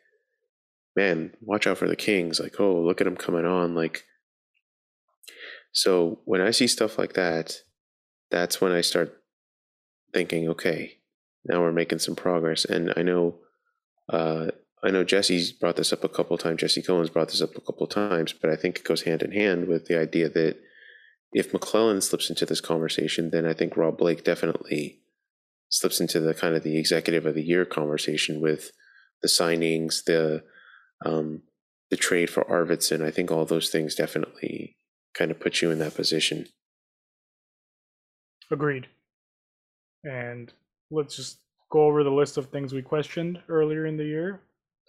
man, 0.96 1.32
watch 1.40 1.66
out 1.66 1.78
for 1.78 1.88
the 1.88 1.96
Kings. 1.96 2.40
Like, 2.40 2.60
oh, 2.60 2.80
look 2.80 3.00
at 3.00 3.04
them 3.04 3.16
coming 3.16 3.44
on. 3.44 3.74
Like, 3.74 4.04
so 5.72 6.20
when 6.24 6.40
I 6.40 6.50
see 6.50 6.66
stuff 6.66 6.98
like 6.98 7.14
that, 7.14 7.62
that's 8.30 8.60
when 8.60 8.72
I 8.72 8.80
start 8.80 9.20
thinking, 10.12 10.48
okay, 10.48 10.98
now 11.44 11.60
we're 11.60 11.72
making 11.72 11.98
some 11.98 12.16
progress. 12.16 12.64
And 12.64 12.92
I 12.96 13.02
know, 13.02 13.36
uh, 14.08 14.48
I 14.82 14.90
know 14.90 15.04
Jesse's 15.04 15.52
brought 15.52 15.76
this 15.76 15.92
up 15.92 16.04
a 16.04 16.08
couple 16.08 16.36
times. 16.38 16.60
Jesse 16.60 16.82
Cohen's 16.82 17.10
brought 17.10 17.28
this 17.28 17.42
up 17.42 17.56
a 17.56 17.60
couple 17.60 17.86
times, 17.86 18.32
but 18.32 18.50
I 18.50 18.56
think 18.56 18.78
it 18.78 18.84
goes 18.84 19.02
hand 19.02 19.22
in 19.22 19.32
hand 19.32 19.66
with 19.66 19.86
the 19.86 19.98
idea 19.98 20.28
that 20.28 20.58
if 21.34 21.50
McLellan 21.52 22.00
slips 22.00 22.30
into 22.30 22.46
this 22.46 22.60
conversation, 22.60 23.30
then 23.30 23.44
I 23.44 23.52
think 23.52 23.76
Rob 23.76 23.98
Blake 23.98 24.22
definitely 24.22 25.00
slips 25.68 26.00
into 26.00 26.20
the 26.20 26.32
kind 26.32 26.54
of 26.54 26.62
the 26.62 26.78
executive 26.78 27.26
of 27.26 27.34
the 27.34 27.42
year 27.42 27.64
conversation 27.64 28.40
with 28.40 28.70
the 29.20 29.28
signings, 29.28 30.04
the 30.04 30.44
um, 31.04 31.42
the 31.90 31.96
trade 31.96 32.30
for 32.30 32.44
Arvidsson. 32.44 33.04
I 33.04 33.10
think 33.10 33.32
all 33.32 33.44
those 33.44 33.68
things 33.68 33.96
definitely 33.96 34.76
kind 35.12 35.32
of 35.32 35.40
put 35.40 35.60
you 35.60 35.72
in 35.72 35.80
that 35.80 35.96
position. 35.96 36.46
Agreed. 38.50 38.86
And 40.04 40.52
let's 40.90 41.16
just 41.16 41.38
go 41.72 41.86
over 41.86 42.04
the 42.04 42.10
list 42.10 42.36
of 42.36 42.46
things 42.46 42.72
we 42.72 42.82
questioned 42.82 43.40
earlier 43.48 43.86
in 43.86 43.96
the 43.96 44.04
year. 44.04 44.40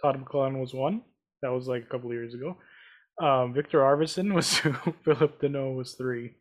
Todd 0.01 0.23
McLellan 0.23 0.59
was 0.59 0.73
one. 0.73 1.01
That 1.41 1.51
was 1.51 1.67
like 1.67 1.83
a 1.83 1.85
couple 1.87 2.09
of 2.09 2.13
years 2.13 2.35
ago. 2.35 2.57
Um, 3.21 3.53
Victor 3.53 3.79
Arvidsson 3.79 4.33
was 4.33 4.49
two. 4.55 4.75
Phillip 5.03 5.41
Danault 5.41 5.75
was 5.75 5.93
three. 5.93 6.35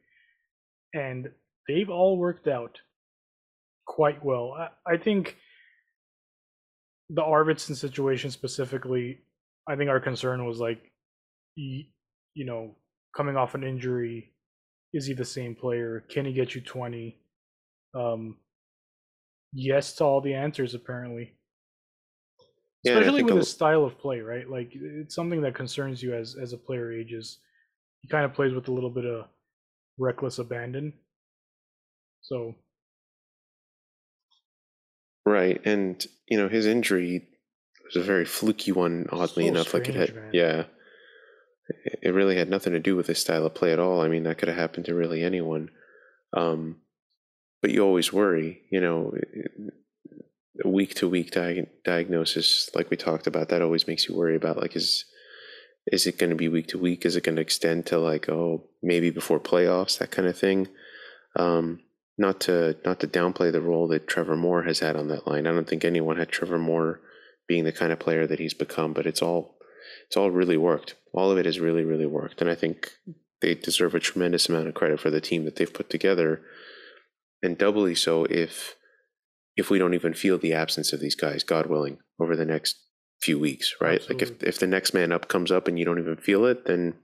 And 0.92 1.28
they've 1.68 1.90
all 1.90 2.16
worked 2.18 2.48
out 2.48 2.78
quite 3.86 4.24
well. 4.24 4.54
I, 4.58 4.94
I 4.94 4.96
think 4.96 5.36
the 7.10 7.22
Arvidsson 7.22 7.76
situation 7.76 8.30
specifically, 8.30 9.18
I 9.68 9.76
think 9.76 9.90
our 9.90 10.00
concern 10.00 10.46
was 10.46 10.58
like, 10.58 10.80
you, 11.56 11.84
you 12.34 12.44
know, 12.44 12.74
coming 13.16 13.36
off 13.36 13.54
an 13.54 13.64
injury, 13.64 14.32
is 14.92 15.06
he 15.06 15.14
the 15.14 15.24
same 15.24 15.54
player? 15.54 16.04
Can 16.08 16.24
he 16.24 16.32
get 16.32 16.54
you 16.54 16.60
20? 16.60 17.18
Um, 17.94 18.36
yes 19.52 19.94
to 19.94 20.04
all 20.04 20.20
the 20.20 20.34
answers, 20.34 20.74
apparently. 20.74 21.34
Yeah, 22.84 22.98
Especially 22.98 23.22
with 23.22 23.36
his 23.36 23.48
style 23.48 23.84
of 23.84 23.98
play, 23.98 24.20
right? 24.20 24.48
Like 24.48 24.70
it's 24.74 25.14
something 25.14 25.40
that 25.42 25.54
concerns 25.54 26.02
you 26.02 26.14
as 26.14 26.36
as 26.40 26.52
a 26.52 26.58
player 26.58 26.92
ages. 26.92 27.38
He 28.02 28.08
kind 28.08 28.24
of 28.24 28.34
plays 28.34 28.52
with 28.52 28.68
a 28.68 28.72
little 28.72 28.90
bit 28.90 29.06
of 29.06 29.26
reckless 29.98 30.38
abandon. 30.38 30.92
So 32.20 32.54
Right, 35.26 35.60
and 35.64 36.04
you 36.28 36.36
know 36.36 36.48
his 36.48 36.66
injury 36.66 37.26
was 37.84 37.96
a 37.96 38.02
very 38.02 38.24
fluky 38.26 38.72
one. 38.72 39.06
Oddly 39.10 39.44
So 39.44 39.50
enough, 39.50 39.72
like 39.72 39.88
it 39.88 39.94
had, 39.94 40.14
man. 40.14 40.30
yeah, 40.34 40.64
it 41.68 41.98
it 42.02 42.10
really 42.10 42.36
had 42.36 42.50
nothing 42.50 42.74
to 42.74 42.78
do 42.80 42.94
with 42.96 43.06
his 43.06 43.18
style 43.18 43.46
of 43.46 43.54
play 43.54 43.72
at 43.72 43.78
all. 43.78 44.02
I 44.02 44.08
mean, 44.08 44.24
that 44.24 44.36
could 44.36 44.48
have 44.48 44.58
happened 44.58 44.84
to 44.86 44.94
really 44.94 45.22
anyone. 45.22 45.70
Um, 46.36 46.82
but 47.62 47.70
you 47.70 47.82
always 47.82 48.12
worry, 48.12 48.62
you 48.70 48.80
know, 48.82 49.14
week 50.64 50.94
to 50.94 51.08
week 51.08 51.32
diagnosis, 51.84 52.70
like 52.74 52.90
we 52.90 52.96
talked 52.96 53.26
about, 53.26 53.48
that 53.48 53.62
always 53.62 53.86
makes 53.86 54.08
you 54.08 54.14
worry 54.14 54.36
about 54.36 54.58
like 54.58 54.76
is 54.76 55.04
is 55.86 56.06
it 56.06 56.18
going 56.18 56.30
to 56.30 56.36
be 56.36 56.48
week 56.48 56.68
to 56.68 56.78
week? 56.78 57.04
Is 57.04 57.16
it 57.16 57.24
going 57.24 57.36
to 57.36 57.42
extend 57.42 57.86
to 57.86 57.98
like 57.98 58.28
oh 58.28 58.64
maybe 58.82 59.10
before 59.10 59.40
playoffs 59.40 59.98
that 59.98 60.10
kind 60.10 60.28
of 60.28 60.38
thing? 60.38 60.68
Um, 61.36 61.80
not 62.16 62.40
to 62.42 62.76
not 62.84 63.00
to 63.00 63.08
downplay 63.08 63.50
the 63.50 63.60
role 63.60 63.88
that 63.88 64.06
Trevor 64.06 64.36
Moore 64.36 64.62
has 64.62 64.78
had 64.78 64.96
on 64.96 65.08
that 65.08 65.26
line. 65.26 65.46
I 65.46 65.52
don't 65.52 65.68
think 65.68 65.84
anyone 65.84 66.16
had 66.16 66.28
Trevor 66.28 66.58
Moore 66.58 67.00
being 67.46 67.64
the 67.64 67.72
kind 67.72 67.92
of 67.92 67.98
player 67.98 68.26
that 68.26 68.38
he's 68.38 68.54
become, 68.54 68.92
but 68.92 69.06
it's 69.06 69.22
all 69.22 69.56
it's 70.06 70.16
all 70.16 70.30
really 70.30 70.56
worked. 70.56 70.94
All 71.12 71.30
of 71.30 71.38
it 71.38 71.46
has 71.46 71.60
really 71.60 71.84
really 71.84 72.06
worked, 72.06 72.40
and 72.40 72.48
I 72.48 72.54
think 72.54 72.92
they 73.40 73.54
deserve 73.54 73.94
a 73.94 74.00
tremendous 74.00 74.48
amount 74.48 74.68
of 74.68 74.74
credit 74.74 75.00
for 75.00 75.10
the 75.10 75.20
team 75.20 75.44
that 75.44 75.56
they've 75.56 75.72
put 75.72 75.90
together, 75.90 76.40
and 77.42 77.58
doubly 77.58 77.94
so 77.94 78.24
if 78.24 78.76
if 79.56 79.70
we 79.70 79.78
don't 79.78 79.94
even 79.94 80.14
feel 80.14 80.38
the 80.38 80.52
absence 80.52 80.92
of 80.92 81.00
these 81.00 81.14
guys, 81.14 81.44
God 81.44 81.66
willing, 81.66 81.98
over 82.20 82.34
the 82.36 82.44
next 82.44 82.76
few 83.20 83.38
weeks, 83.38 83.74
right? 83.80 84.02
Like 84.08 84.20
if 84.22 84.42
if 84.42 84.58
the 84.58 84.66
next 84.66 84.92
man 84.94 85.12
up 85.12 85.28
comes 85.28 85.50
up 85.50 85.68
and 85.68 85.78
you 85.78 85.84
don't 85.84 85.98
even 85.98 86.16
feel 86.16 86.44
it, 86.46 86.66
then 86.66 86.94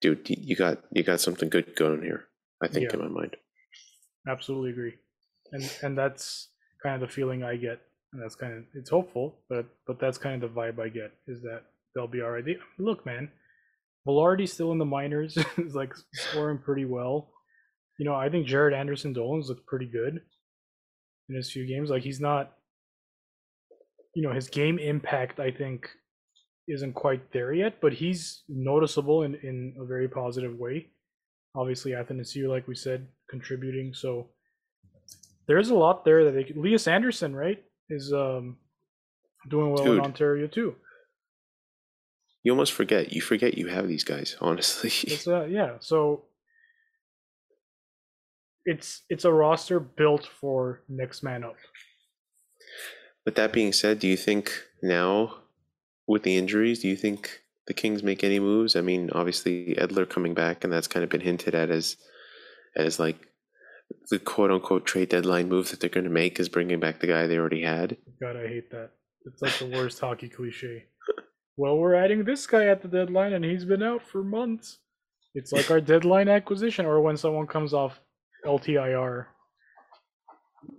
dude, 0.00 0.26
you 0.28 0.56
got 0.56 0.82
you 0.92 1.02
got 1.02 1.20
something 1.20 1.48
good 1.48 1.74
going 1.76 2.02
here. 2.02 2.24
I 2.62 2.68
think 2.68 2.90
Yeah. 2.92 2.94
in 2.98 3.00
my 3.00 3.08
mind. 3.20 3.36
absolutely 4.28 4.70
agree. 4.70 4.94
And 5.52 5.70
and 5.82 5.98
that's 5.98 6.48
kind 6.82 6.94
of 7.02 7.08
the 7.08 7.12
feeling 7.14 7.42
I 7.42 7.56
get. 7.56 7.80
And 8.12 8.22
that's 8.22 8.34
kind 8.36 8.52
of 8.54 8.64
it's 8.74 8.90
hopeful, 8.90 9.38
but 9.48 9.66
but 9.86 9.98
that's 10.00 10.18
kind 10.18 10.42
of 10.42 10.54
the 10.54 10.60
vibe 10.60 10.78
I 10.78 10.88
get 10.88 11.12
is 11.26 11.42
that 11.42 11.62
they'll 11.94 12.06
be 12.06 12.22
all 12.22 12.30
right. 12.30 12.44
They, 12.44 12.56
look, 12.78 13.04
man, 13.04 13.30
Vilardi's 14.06 14.52
still 14.52 14.72
in 14.72 14.78
the 14.78 14.84
minors, 14.84 15.36
is 15.58 15.74
like 15.74 15.92
scoring 16.12 16.58
pretty 16.58 16.84
well. 16.84 17.30
You 17.98 18.06
know, 18.06 18.14
I 18.14 18.28
think 18.30 18.46
Jaret 18.46 18.74
Anderson-Dolan's 18.74 19.48
looked 19.48 19.66
pretty 19.66 19.86
good 19.86 20.22
in 21.28 21.34
his 21.34 21.50
few 21.50 21.66
games. 21.66 21.90
Like 21.90 22.02
he's 22.02 22.20
not, 22.20 22.52
you 24.14 24.22
know, 24.22 24.32
his 24.32 24.48
game 24.48 24.78
impact 24.78 25.40
I 25.40 25.50
think 25.50 25.88
isn't 26.68 26.94
quite 26.94 27.32
there 27.32 27.52
yet, 27.52 27.80
but 27.80 27.92
he's 27.92 28.42
noticeable 28.48 29.22
in 29.22 29.34
in 29.36 29.74
a 29.80 29.84
very 29.84 30.08
positive 30.08 30.56
way. 30.58 30.88
Obviously, 31.54 31.92
Athanasiou, 31.92 32.48
like 32.48 32.66
we 32.66 32.74
said, 32.74 33.06
contributing. 33.28 33.92
So 33.92 34.28
there's 35.46 35.70
a 35.70 35.74
lot 35.74 36.04
there 36.04 36.24
that 36.24 36.32
they 36.32 36.44
could. 36.44 36.56
Elias 36.56 36.86
Anderson, 36.86 37.34
right, 37.34 37.62
is 37.90 38.12
um 38.12 38.56
doing 39.48 39.72
well 39.72 39.92
in 39.92 40.00
Ontario 40.00 40.46
too. 40.46 40.76
You 42.42 42.52
almost 42.52 42.72
forget. 42.72 43.12
You 43.12 43.20
forget 43.20 43.58
you 43.58 43.68
have 43.68 43.88
these 43.88 44.04
guys. 44.04 44.36
Honestly, 44.40 44.90
uh 45.26 45.44
yeah. 45.44 45.76
So 45.80 46.24
it's 48.64 49.02
it's 49.08 49.24
a 49.24 49.32
roster 49.32 49.80
built 49.80 50.26
for 50.26 50.82
next 50.88 51.22
man 51.22 51.44
up. 51.44 51.56
With 53.24 53.34
that 53.36 53.52
being 53.52 53.72
said, 53.72 53.98
do 53.98 54.08
you 54.08 54.16
think 54.16 54.52
now, 54.82 55.36
with 56.06 56.24
the 56.24 56.36
injuries, 56.36 56.80
do 56.80 56.88
you 56.88 56.96
think 56.96 57.42
the 57.66 57.74
Kings 57.74 58.02
make 58.02 58.24
any 58.24 58.40
moves? 58.40 58.74
I 58.74 58.80
mean, 58.80 59.10
obviously 59.12 59.76
Edler 59.78 60.08
coming 60.08 60.34
back, 60.34 60.64
and 60.64 60.72
that's 60.72 60.88
kind 60.88 61.04
of 61.04 61.10
been 61.10 61.20
hinted 61.20 61.54
at 61.54 61.70
as, 61.70 61.96
as 62.76 62.98
like 62.98 63.28
the 64.10 64.18
quote 64.18 64.50
unquote 64.50 64.86
trade 64.86 65.10
deadline 65.10 65.48
move 65.48 65.70
that 65.70 65.80
they're 65.80 65.90
going 65.90 66.04
to 66.04 66.10
make 66.10 66.40
is 66.40 66.48
bringing 66.48 66.80
back 66.80 66.98
the 66.98 67.06
guy 67.06 67.26
they 67.26 67.38
already 67.38 67.62
had. 67.62 67.96
God, 68.20 68.36
I 68.36 68.48
hate 68.48 68.70
that. 68.70 68.90
It's 69.24 69.40
like 69.40 69.56
the 69.58 69.76
worst 69.76 70.00
hockey 70.00 70.28
cliche. 70.28 70.86
Well, 71.58 71.76
we're 71.76 71.94
adding 71.94 72.24
this 72.24 72.46
guy 72.46 72.64
at 72.64 72.80
the 72.80 72.88
deadline, 72.88 73.34
and 73.34 73.44
he's 73.44 73.66
been 73.66 73.82
out 73.82 74.02
for 74.02 74.24
months. 74.24 74.78
It's 75.34 75.52
like 75.52 75.70
our 75.70 75.82
deadline 75.82 76.30
acquisition, 76.30 76.86
or 76.86 77.02
when 77.02 77.18
someone 77.18 77.46
comes 77.46 77.74
off 77.74 78.00
LTIR. 78.46 79.26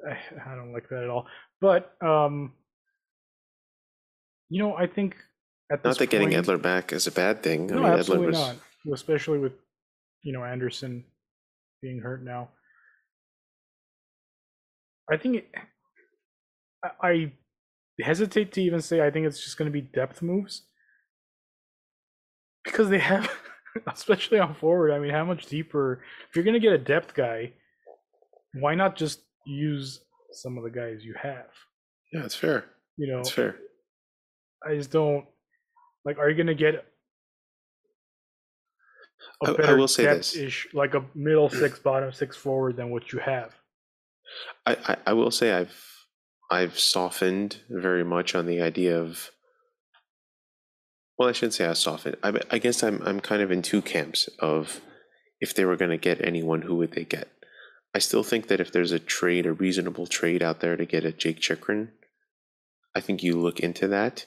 I, 0.10 0.12
I 0.52 0.56
don't 0.56 0.74
like 0.74 0.88
that 0.90 1.04
at 1.04 1.10
all. 1.10 1.28
But 1.62 1.94
um, 2.06 2.54
you 4.50 4.62
know, 4.62 4.76
I 4.76 4.88
think 4.88 5.16
at 5.72 5.84
Not 5.84 5.98
that 5.98 6.10
getting 6.10 6.32
point- 6.32 6.46
Edler 6.46 6.62
back 6.62 6.94
is 6.94 7.08
a 7.08 7.12
bad 7.12 7.42
thing. 7.44 7.72
I 7.72 7.76
No, 7.76 7.82
mean, 7.82 7.92
Edler 7.92 8.00
absolutely 8.00 8.28
was 8.28 8.40
not. 8.40 8.56
Especially 8.94 9.40
with 9.40 9.54
you 10.24 10.34
know 10.34 10.44
Anderson 10.44 11.04
being 11.82 12.00
hurt 12.00 12.24
now. 12.24 12.50
I 15.12 15.18
think 15.18 15.36
it, 15.38 15.50
I- 16.84 17.08
I 17.10 17.32
hesitate 18.02 18.52
to 18.54 18.62
even 18.62 18.82
say 18.82 19.06
I 19.06 19.12
think 19.12 19.26
it's 19.28 19.44
just 19.44 19.58
going 19.58 19.68
to 19.72 19.74
be 19.74 19.82
depth 19.82 20.22
moves 20.22 20.64
because 22.66 22.90
they 22.90 23.00
have, 23.00 23.30
especially 23.94 24.40
on 24.40 24.56
forward. 24.56 24.92
I 24.92 25.00
mean, 25.00 25.12
how 25.12 25.26
much 25.26 25.46
deeper? 25.48 26.02
If 26.30 26.36
you're 26.36 26.46
going 26.46 26.54
to 26.54 26.60
get 26.60 26.74
a 26.74 26.78
depth 26.78 27.14
guy, 27.14 27.54
why 28.60 28.76
not 28.76 28.96
just 28.96 29.22
use 29.46 30.00
some 30.32 30.58
of 30.58 30.64
the 30.64 30.70
guys 30.70 31.04
you 31.04 31.16
have? 31.22 31.48
yeah, 32.12 32.24
it's 32.24 32.36
fair. 32.36 32.66
You 32.98 33.08
know, 33.12 33.20
It's 33.20 33.32
fair. 33.32 33.56
I 34.66 34.76
just 34.76 34.92
don't 34.92 35.26
like. 36.06 36.20
Are 36.20 36.30
you 36.30 36.38
gonna 36.38 36.54
get 36.54 36.86
I- 39.44 39.50
a 39.50 39.54
I 39.54 39.58
better 39.58 39.78
will 39.78 39.88
say 39.88 40.06
this. 40.06 40.36
ish, 40.36 40.68
like 40.74 40.94
a 40.94 41.04
middle 41.16 41.50
six, 41.50 41.80
bottom 41.84 42.14
six 42.14 42.38
forward 42.38 42.78
than 42.78 42.92
what 42.92 43.12
you 43.12 43.20
have? 43.20 43.54
I, 44.66 44.78
I, 44.88 44.98
I 45.08 45.14
will 45.14 45.32
say 45.32 45.52
I've 45.54 45.76
I've 46.52 46.78
softened 46.80 47.58
very 47.70 48.04
much 48.04 48.36
on 48.36 48.46
the 48.46 48.62
idea 48.62 49.00
of. 49.00 49.32
Well, 51.18 51.30
I 51.30 51.32
shouldn't 51.32 51.54
say 51.54 51.66
I 51.66 51.74
softened. 51.74 52.18
I, 52.24 52.40
I 52.50 52.58
guess 52.58 52.84
I'm 52.84 53.02
I'm 53.04 53.20
kind 53.20 53.42
of 53.42 53.52
in 53.52 53.62
two 53.62 53.82
camps 53.82 54.30
of 54.40 54.82
if 55.40 55.54
they 55.54 55.66
were 55.66 55.76
going 55.76 55.92
to 55.92 55.98
get 55.98 56.26
anyone, 56.26 56.64
who 56.64 56.76
would 56.76 56.94
they 56.94 57.04
get? 57.04 57.30
I 57.94 58.00
still 58.00 58.24
think 58.24 58.48
that 58.48 58.60
if 58.60 58.72
there's 58.72 58.92
a 58.92 59.00
trade, 59.00 59.46
a 59.46 59.54
reasonable 59.54 60.08
trade 60.08 60.42
out 60.42 60.62
there 60.62 60.76
to 60.76 60.86
get 60.86 61.06
a 61.06 61.12
Jake 61.12 61.40
Chychrun, 61.40 61.92
I 62.96 63.02
think 63.02 63.22
you 63.22 63.40
look 63.40 63.60
into 63.60 63.88
that 63.90 64.26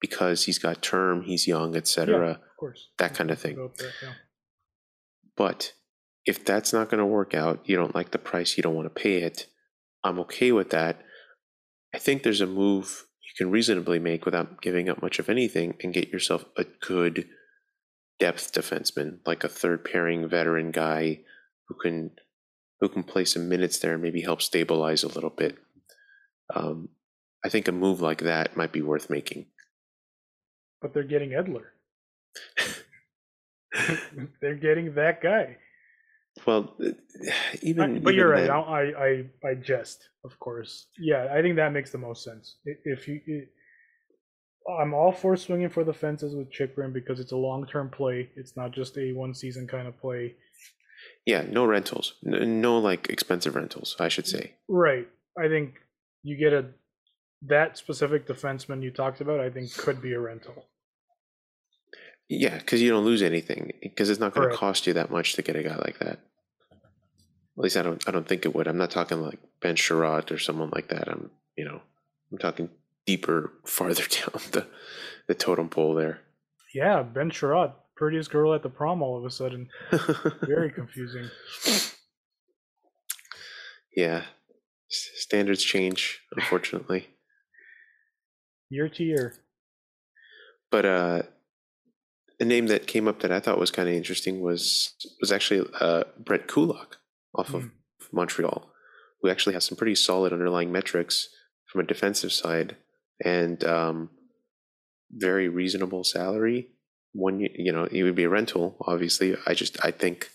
because 0.00 0.44
he's 0.44 0.58
got 0.58 0.82
term, 0.82 1.22
he's 1.22 1.46
young, 1.46 1.76
etc. 1.76 2.30
Of 2.30 2.38
course, 2.58 2.88
that 2.98 3.14
kind 3.14 3.30
of 3.30 3.38
thing. 3.38 3.56
There, 3.56 3.90
yeah. 4.02 4.12
But 5.36 5.74
if 6.26 6.44
that's 6.44 6.72
not 6.72 6.90
going 6.90 6.98
to 6.98 7.06
work 7.06 7.34
out, 7.34 7.60
you 7.64 7.76
don't 7.76 7.94
like 7.94 8.10
the 8.10 8.18
price, 8.18 8.56
you 8.56 8.62
don't 8.62 8.74
want 8.74 8.86
to 8.92 9.02
pay 9.02 9.18
it, 9.18 9.46
I'm 10.02 10.18
okay 10.20 10.52
with 10.52 10.70
that. 10.70 11.00
I 11.94 11.98
think 11.98 12.22
there's 12.22 12.40
a 12.40 12.46
move 12.46 13.06
can 13.40 13.50
reasonably 13.50 13.98
make 13.98 14.26
without 14.26 14.60
giving 14.60 14.90
up 14.90 15.00
much 15.00 15.18
of 15.18 15.30
anything 15.30 15.74
and 15.82 15.94
get 15.94 16.10
yourself 16.10 16.44
a 16.58 16.64
good 16.64 17.26
depth 18.18 18.52
defenseman, 18.52 19.16
like 19.24 19.42
a 19.42 19.48
third 19.48 19.82
pairing 19.82 20.28
veteran 20.28 20.70
guy 20.70 21.20
who 21.66 21.74
can 21.74 22.10
who 22.80 22.88
can 22.90 23.02
play 23.02 23.24
some 23.24 23.48
minutes 23.48 23.78
there 23.78 23.94
and 23.94 24.02
maybe 24.02 24.20
help 24.20 24.42
stabilize 24.42 25.02
a 25.02 25.08
little 25.08 25.30
bit. 25.30 25.56
Um, 26.54 26.90
I 27.42 27.48
think 27.48 27.66
a 27.66 27.72
move 27.72 28.02
like 28.02 28.18
that 28.18 28.58
might 28.58 28.72
be 28.72 28.82
worth 28.82 29.08
making. 29.08 29.46
But 30.82 30.92
they're 30.92 31.02
getting 31.02 31.30
Edler. 31.30 31.64
they're 34.42 34.54
getting 34.54 34.96
that 34.96 35.22
guy. 35.22 35.56
Well, 36.46 36.74
uh, 36.84 36.90
even 37.62 37.96
I- 37.96 37.98
but 37.98 38.10
even 38.10 38.14
you're 38.14 38.28
right. 38.28 38.46
then- 38.46 38.50
I, 38.50 39.24
I 39.46 39.50
I 39.50 39.54
jest, 39.54 40.08
of 40.24 40.38
course. 40.38 40.86
Yeah, 40.98 41.28
I 41.32 41.42
think 41.42 41.56
that 41.56 41.72
makes 41.72 41.90
the 41.90 41.98
most 41.98 42.24
sense. 42.24 42.56
If 42.64 43.08
you, 43.08 43.20
i 44.68 44.72
I'm 44.82 44.94
all 44.94 45.12
for 45.12 45.36
swinging 45.36 45.68
for 45.70 45.84
the 45.84 45.92
fences 45.94 46.34
with 46.34 46.50
Chychrun 46.52 46.92
because 46.92 47.18
it's 47.18 47.32
a 47.32 47.36
long 47.36 47.66
term 47.66 47.90
play. 47.90 48.30
It's 48.36 48.56
not 48.56 48.72
just 48.72 48.96
a 48.98 49.12
one 49.12 49.34
season 49.34 49.66
kind 49.66 49.88
of 49.88 49.98
play. 50.00 50.34
Yeah, 51.26 51.42
no 51.48 51.64
rentals, 51.64 52.14
no 52.22 52.78
like 52.78 53.08
expensive 53.08 53.56
rentals, 53.56 53.96
I 53.98 54.08
should 54.08 54.26
say. 54.26 54.54
Right. 54.68 55.08
I 55.38 55.48
think 55.48 55.74
you 56.22 56.36
get 56.36 56.52
a 56.52 56.66
that 57.42 57.78
specific 57.78 58.26
defenseman 58.26 58.82
you 58.82 58.90
talked 58.90 59.20
about. 59.22 59.40
I 59.40 59.48
think 59.50 59.74
could 59.74 60.02
be 60.02 60.12
a 60.12 60.20
rental. 60.20 60.66
Yeah, 62.32 62.58
because 62.58 62.80
you 62.80 62.90
don't 62.90 63.04
lose 63.04 63.22
anything 63.22 63.72
because 63.82 64.08
it's 64.08 64.20
not 64.20 64.32
going 64.32 64.48
to 64.48 64.56
cost 64.56 64.86
you 64.86 64.92
that 64.92 65.10
much 65.10 65.32
to 65.32 65.42
get 65.42 65.56
a 65.56 65.64
guy 65.64 65.74
like 65.74 65.98
that. 65.98 66.20
At 66.70 67.64
least 67.64 67.76
I 67.76 67.82
don't. 67.82 68.08
I 68.08 68.12
don't 68.12 68.26
think 68.26 68.44
it 68.44 68.54
would. 68.54 68.68
I'm 68.68 68.78
not 68.78 68.92
talking 68.92 69.20
like 69.20 69.40
Ben 69.60 69.74
Chiarot 69.74 70.30
or 70.30 70.38
someone 70.38 70.70
like 70.72 70.88
that. 70.88 71.08
I'm, 71.08 71.30
you 71.56 71.64
know, 71.64 71.80
I'm 72.30 72.38
talking 72.38 72.70
deeper, 73.04 73.52
farther 73.66 74.04
down 74.04 74.40
the 74.52 74.68
the 75.26 75.34
totem 75.34 75.68
pole 75.68 75.94
there. 75.96 76.20
Yeah, 76.72 77.02
Ben 77.02 77.30
Chiarot, 77.30 77.72
prettiest 77.96 78.30
girl 78.30 78.54
at 78.54 78.62
the 78.62 78.70
prom. 78.70 79.02
All 79.02 79.18
of 79.18 79.24
a 79.24 79.30
sudden, 79.30 79.68
very 80.42 80.70
confusing. 80.70 81.28
yeah, 83.96 84.22
standards 84.88 85.64
change, 85.64 86.20
unfortunately. 86.36 87.08
Year 88.70 88.88
to 88.88 89.02
year. 89.02 89.34
But 90.70 90.84
uh, 90.84 91.22
a 92.40 92.44
name 92.44 92.66
that 92.68 92.86
came 92.86 93.06
up 93.06 93.20
that 93.20 93.30
I 93.30 93.38
thought 93.38 93.60
was 93.60 93.70
kind 93.70 93.88
of 93.88 93.94
interesting 93.94 94.40
was 94.40 94.94
was 95.20 95.30
actually 95.30 95.68
uh, 95.78 96.04
Brett 96.18 96.48
Kulak 96.48 96.96
off 97.34 97.52
of 97.54 97.70
Montreal, 98.12 98.72
who 99.20 99.28
actually 99.28 99.52
has 99.52 99.66
some 99.66 99.76
pretty 99.76 99.94
solid 99.94 100.32
underlying 100.32 100.72
metrics 100.72 101.28
from 101.66 101.82
a 101.82 101.86
defensive 101.86 102.32
side 102.32 102.76
and 103.22 103.62
um, 103.64 104.10
very 105.10 105.48
reasonable 105.48 106.02
salary. 106.02 106.68
One, 107.12 107.40
you 107.40 107.72
know, 107.72 107.86
he 107.90 108.02
would 108.02 108.14
be 108.14 108.24
a 108.24 108.28
rental. 108.28 108.76
Obviously, 108.86 109.36
I 109.46 109.52
just 109.52 109.76
I 109.84 109.90
think 109.90 110.30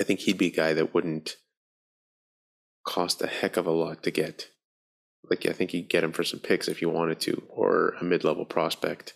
I 0.00 0.04
think 0.04 0.20
he'd 0.20 0.38
be 0.38 0.48
a 0.48 0.50
guy 0.50 0.72
that 0.74 0.92
wouldn't 0.92 1.36
cost 2.84 3.22
a 3.22 3.28
heck 3.28 3.56
of 3.56 3.66
a 3.66 3.70
lot 3.70 4.02
to 4.02 4.10
get. 4.10 4.48
Like 5.30 5.46
I 5.46 5.52
think 5.52 5.72
you'd 5.72 5.88
get 5.88 6.02
him 6.02 6.10
for 6.10 6.24
some 6.24 6.40
picks 6.40 6.66
if 6.66 6.82
you 6.82 6.88
wanted 6.88 7.20
to, 7.20 7.44
or 7.48 7.94
a 8.00 8.04
mid-level 8.04 8.44
prospect 8.44 9.14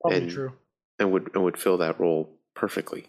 Probably 0.00 0.18
And- 0.22 0.30
true. 0.30 0.52
and 0.98 1.12
would 1.12 1.30
and 1.34 1.42
would 1.44 1.58
fill 1.58 1.76
that 1.78 1.98
role 2.00 2.38
perfectly. 2.54 3.08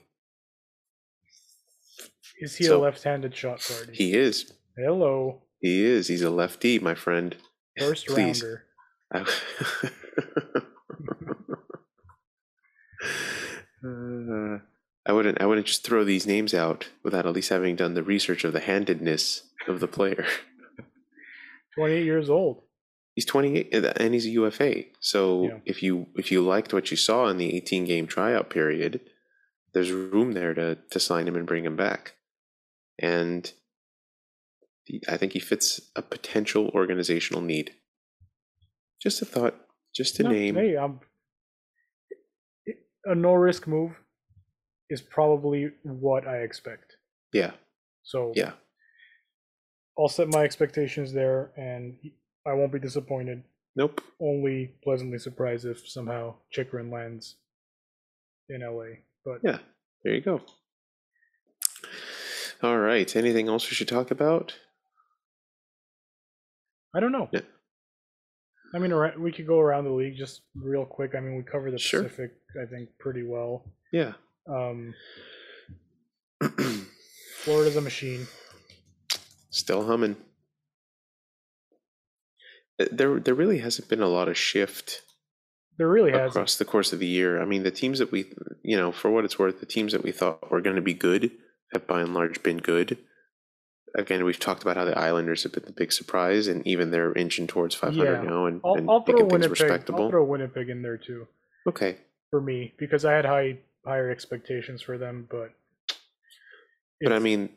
Is 2.42 2.56
he 2.56 2.64
so- 2.66 2.80
a 2.80 2.82
left-handed 2.82 3.36
shot 3.36 3.66
guard? 3.68 3.90
He 3.96 4.14
is. 4.14 4.54
Hello, 4.78 5.42
He 5.62 5.84
is. 5.84 6.08
He's 6.08 6.22
a 6.22 6.30
lefty, 6.30 6.80
my 6.80 6.96
friend. 6.96 7.36
first 7.78 8.08
Please. 8.08 8.42
rounder. 8.44 8.66
I- 9.12 9.26
Uh, 13.84 14.60
I 15.06 15.14
wouldn't. 15.14 15.42
I 15.42 15.46
wouldn't 15.46 15.68
just 15.68 15.84
throw 15.86 16.04
these 16.04 16.28
names 16.28 16.54
out 16.54 16.90
without 17.04 17.26
at 17.26 17.34
least 17.34 17.50
having 17.50 17.76
done 17.76 17.94
the 17.94 18.04
research 18.04 18.44
of 18.44 18.52
the 18.54 18.60
handedness 18.60 19.44
of 19.68 19.80
the 19.80 19.88
player. 19.88 20.26
28 21.76 22.04
years 22.04 22.30
old. 22.30 22.64
He's 23.20 23.26
28 23.26 23.74
and 23.74 24.14
he's 24.14 24.26
a 24.28 24.30
UFA. 24.30 24.86
So 25.02 25.44
Yeah. 25.44 25.60
if 25.66 25.84
you 25.84 26.08
if 26.16 26.32
you 26.32 26.40
liked 26.42 26.72
what 26.72 26.90
you 26.90 26.96
saw 26.96 27.28
in 27.28 27.36
the 27.36 27.54
18 27.54 27.84
game 27.84 28.08
tryout 28.08 28.50
period, 28.50 29.02
there's 29.74 29.92
room 29.92 30.32
there 30.32 30.54
to 30.54 30.76
to 30.76 31.00
sign 31.02 31.28
him 31.28 31.36
and 31.36 31.46
bring 31.46 31.66
him 31.66 31.76
back. 31.76 32.16
And 32.98 33.52
he- 34.86 35.02
I 35.10 35.18
think 35.18 35.34
he 35.34 35.42
fits 35.42 35.92
a 35.98 36.02
potential 36.02 36.70
organizational 36.74 37.42
need. 37.42 37.76
Just 39.02 39.22
a 39.22 39.26
thought, 39.26 39.68
just 39.94 40.18
a 40.22 40.24
No, 40.24 40.30
name. 40.32 40.56
Hey, 40.56 40.78
um, 40.78 41.02
a 43.04 43.16
no 43.16 43.34
risk 43.34 43.68
move 43.68 43.98
is 44.90 45.02
probably 45.02 45.74
what 45.84 46.26
I 46.26 46.38
expect. 46.38 46.96
Yeah, 47.34 47.52
So 48.04 48.32
yeah. 48.34 48.54
I'll 49.98 50.08
set 50.08 50.30
my 50.30 50.44
expectations 50.46 51.12
there, 51.12 51.52
and 51.58 52.00
I 52.46 52.54
won't 52.54 52.72
be 52.72 52.80
disappointed. 52.80 53.44
Nope. 53.76 54.02
Only 54.20 54.74
pleasantly 54.84 55.20
surprised 55.20 55.66
if 55.66 55.88
somehow 55.88 56.36
Chychrun 56.52 56.90
lands 56.92 57.36
in 58.50 58.62
LA. 58.62 58.98
But 59.24 59.40
Yeah, 59.44 59.60
there 60.04 60.14
you 60.16 60.22
go. 60.22 60.42
All 62.62 62.78
right. 62.78 63.16
Anything 63.16 63.48
else 63.48 63.70
we 63.70 63.76
should 63.76 63.88
talk 63.88 64.12
about? 64.12 64.56
I 66.96 67.00
don't 67.00 67.12
know. 67.12 67.30
Yeah. 67.32 67.42
I 68.74 68.80
mean, 68.80 68.94
we 69.22 69.32
could 69.32 69.48
go 69.48 69.60
around 69.60 69.86
the 69.86 69.92
league 69.92 70.16
just 70.18 70.42
real 70.56 70.86
quick. 70.86 71.16
I 71.16 71.20
mean, 71.20 71.38
we 71.38 71.44
cover 71.44 71.72
the 71.72 71.78
Sure. 71.80 72.04
Pacific, 72.04 72.34
I 72.62 72.66
think, 72.66 72.90
pretty 73.00 73.24
well. 73.24 73.64
Yeah. 73.92 74.14
Um, 74.48 74.94
Florida's 77.44 77.78
a 77.78 77.82
machine. 77.82 78.28
Still 79.50 79.86
humming. 79.86 80.16
There, 82.92 83.20
there 83.20 83.34
really 83.36 83.60
hasn't 83.60 83.90
been 83.90 84.02
a 84.02 84.08
lot 84.08 84.28
of 84.30 84.38
shift 84.38 85.02
There 85.78 85.90
really 85.90 86.12
has. 86.12 86.32
across 86.32 86.56
the 86.56 86.66
course 86.66 86.94
of 86.94 87.00
the 87.00 87.08
year. 87.08 87.42
I 87.42 87.46
mean, 87.46 87.64
the 87.64 87.72
teams 87.72 88.00
that 88.00 88.12
we, 88.12 88.26
you 88.64 88.78
know, 88.78 88.92
for 88.92 89.12
what 89.12 89.26
it's 89.26 89.38
worth, 89.38 89.60
the 89.60 89.66
teams 89.66 89.92
that 89.92 90.04
we 90.04 90.12
thought 90.12 90.50
were 90.52 90.62
going 90.62 90.76
to 90.78 90.82
be 90.82 90.94
good 90.94 91.32
have 91.74 91.86
by 91.88 92.02
and 92.02 92.14
large 92.14 92.42
been 92.42 92.58
good. 92.58 92.98
Again, 93.98 94.24
we've 94.24 94.40
talked 94.40 94.62
about 94.62 94.78
how 94.78 94.86
the 94.86 94.98
Islanders 94.98 95.44
have 95.44 95.52
been 95.52 95.66
the 95.66 95.72
big 95.72 95.92
surprise, 95.92 96.48
and 96.48 96.66
even 96.66 96.92
they're 96.92 97.14
inching 97.14 97.48
towards 97.48 97.74
500 97.76 98.04
Yeah. 98.06 98.22
now 98.22 98.46
and, 98.46 98.62
I'll, 98.64 98.76
and 98.76 98.90
I'll 98.90 99.04
throw 99.04 99.26
Winnipeg. 99.26 99.50
respectable. 99.50 100.04
I'll 100.06 100.10
throw 100.12 100.24
Winnipeg 100.24 100.70
in 100.70 100.82
there 100.84 100.98
too 100.98 101.28
okay, 101.68 101.98
for 102.30 102.40
me 102.40 102.74
because 102.78 103.04
I 103.04 103.14
had 103.14 103.26
high 103.26 103.58
higher 103.86 104.10
expectations 104.12 104.82
for 104.84 104.98
them, 105.00 105.28
but 105.32 105.52
but 107.02 107.12
I 107.14 107.20
mean, 107.20 107.50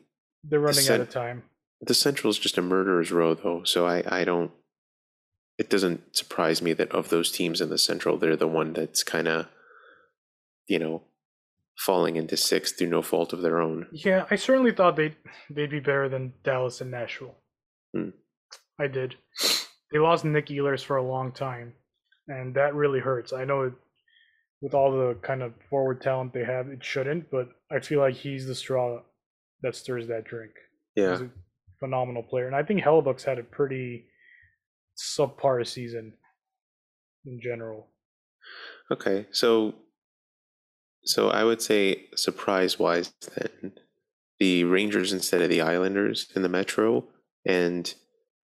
they're 0.43 0.59
running 0.59 0.87
out 0.89 1.01
of 1.01 1.09
time. 1.09 1.43
the 1.81 1.93
Central 1.93 2.31
is 2.31 2.39
just 2.39 2.57
a 2.57 2.61
murderer's 2.61 3.11
row, 3.11 3.35
though. 3.35 3.63
So 3.63 3.85
I, 3.85 4.03
I 4.07 4.23
don't. 4.25 4.51
It 5.57 5.69
doesn't 5.69 6.15
surprise 6.15 6.61
me 6.61 6.73
that 6.73 6.91
of 6.91 7.09
those 7.09 7.31
teams 7.31 7.61
in 7.61 7.69
the 7.69 7.77
Central, 7.77 8.17
they're 8.17 8.35
the 8.35 8.47
one 8.47 8.73
that's 8.73 9.03
kind 9.03 9.27
of, 9.27 9.47
you 10.67 10.79
know, 10.79 11.03
falling 11.77 12.15
into 12.15 12.37
sixth 12.37 12.77
through 12.77 12.87
no 12.87 13.01
fault 13.01 13.33
of 13.33 13.41
their 13.41 13.59
own. 13.59 13.87
Yeah, 13.91 14.25
I 14.31 14.35
certainly 14.35 14.71
thought 14.71 14.95
they'd 14.95 15.15
they'd 15.49 15.69
be 15.69 15.79
better 15.79 16.09
than 16.09 16.33
Dallas 16.43 16.81
and 16.81 16.91
Nashville. 16.91 17.35
Hmm. 17.95 18.09
I 18.79 18.87
did. 18.87 19.15
They 19.91 19.99
lost 19.99 20.25
Nick 20.25 20.47
Ehlers 20.47 20.83
for 20.83 20.97
a 20.97 21.03
long 21.07 21.31
time, 21.31 21.73
and 22.27 22.55
that 22.55 22.73
really 22.73 22.99
hurts. 22.99 23.31
I 23.31 23.45
know 23.45 23.61
it, 23.61 23.73
with 24.61 24.73
all 24.73 24.91
the 24.91 25.15
kind 25.21 25.43
of 25.43 25.53
forward 25.69 26.01
talent 26.01 26.33
they 26.33 26.43
have, 26.43 26.67
it 26.67 26.83
shouldn't, 26.83 27.29
but 27.29 27.49
I 27.71 27.79
feel 27.79 27.99
like 27.99 28.15
he's 28.15 28.47
the 28.47 28.55
straw 28.55 29.01
that 29.61 29.75
stirs 29.75 30.07
that 30.07 30.25
drink. 30.25 30.51
Yeah, 30.95 31.11
He's 31.11 31.21
a 31.21 31.29
phenomenal 31.79 32.23
player, 32.23 32.47
and 32.47 32.55
I 32.55 32.63
think 32.63 32.81
Hellebuyck's 32.81 33.23
had 33.23 33.37
a 33.37 33.43
pretty 33.43 34.05
subpar 34.97 35.65
season 35.65 36.13
in 37.25 37.39
general. 37.41 37.87
Okay, 38.91 39.27
so 39.31 39.75
so 41.05 41.29
I 41.29 41.43
would 41.43 41.61
say 41.61 42.05
surprise 42.15 42.79
wise 42.79 43.13
then 43.35 43.73
the 44.39 44.63
Rangers 44.63 45.13
instead 45.13 45.41
of 45.41 45.49
the 45.49 45.61
Islanders 45.61 46.27
in 46.35 46.41
the 46.41 46.49
Metro, 46.49 47.05
and 47.45 47.93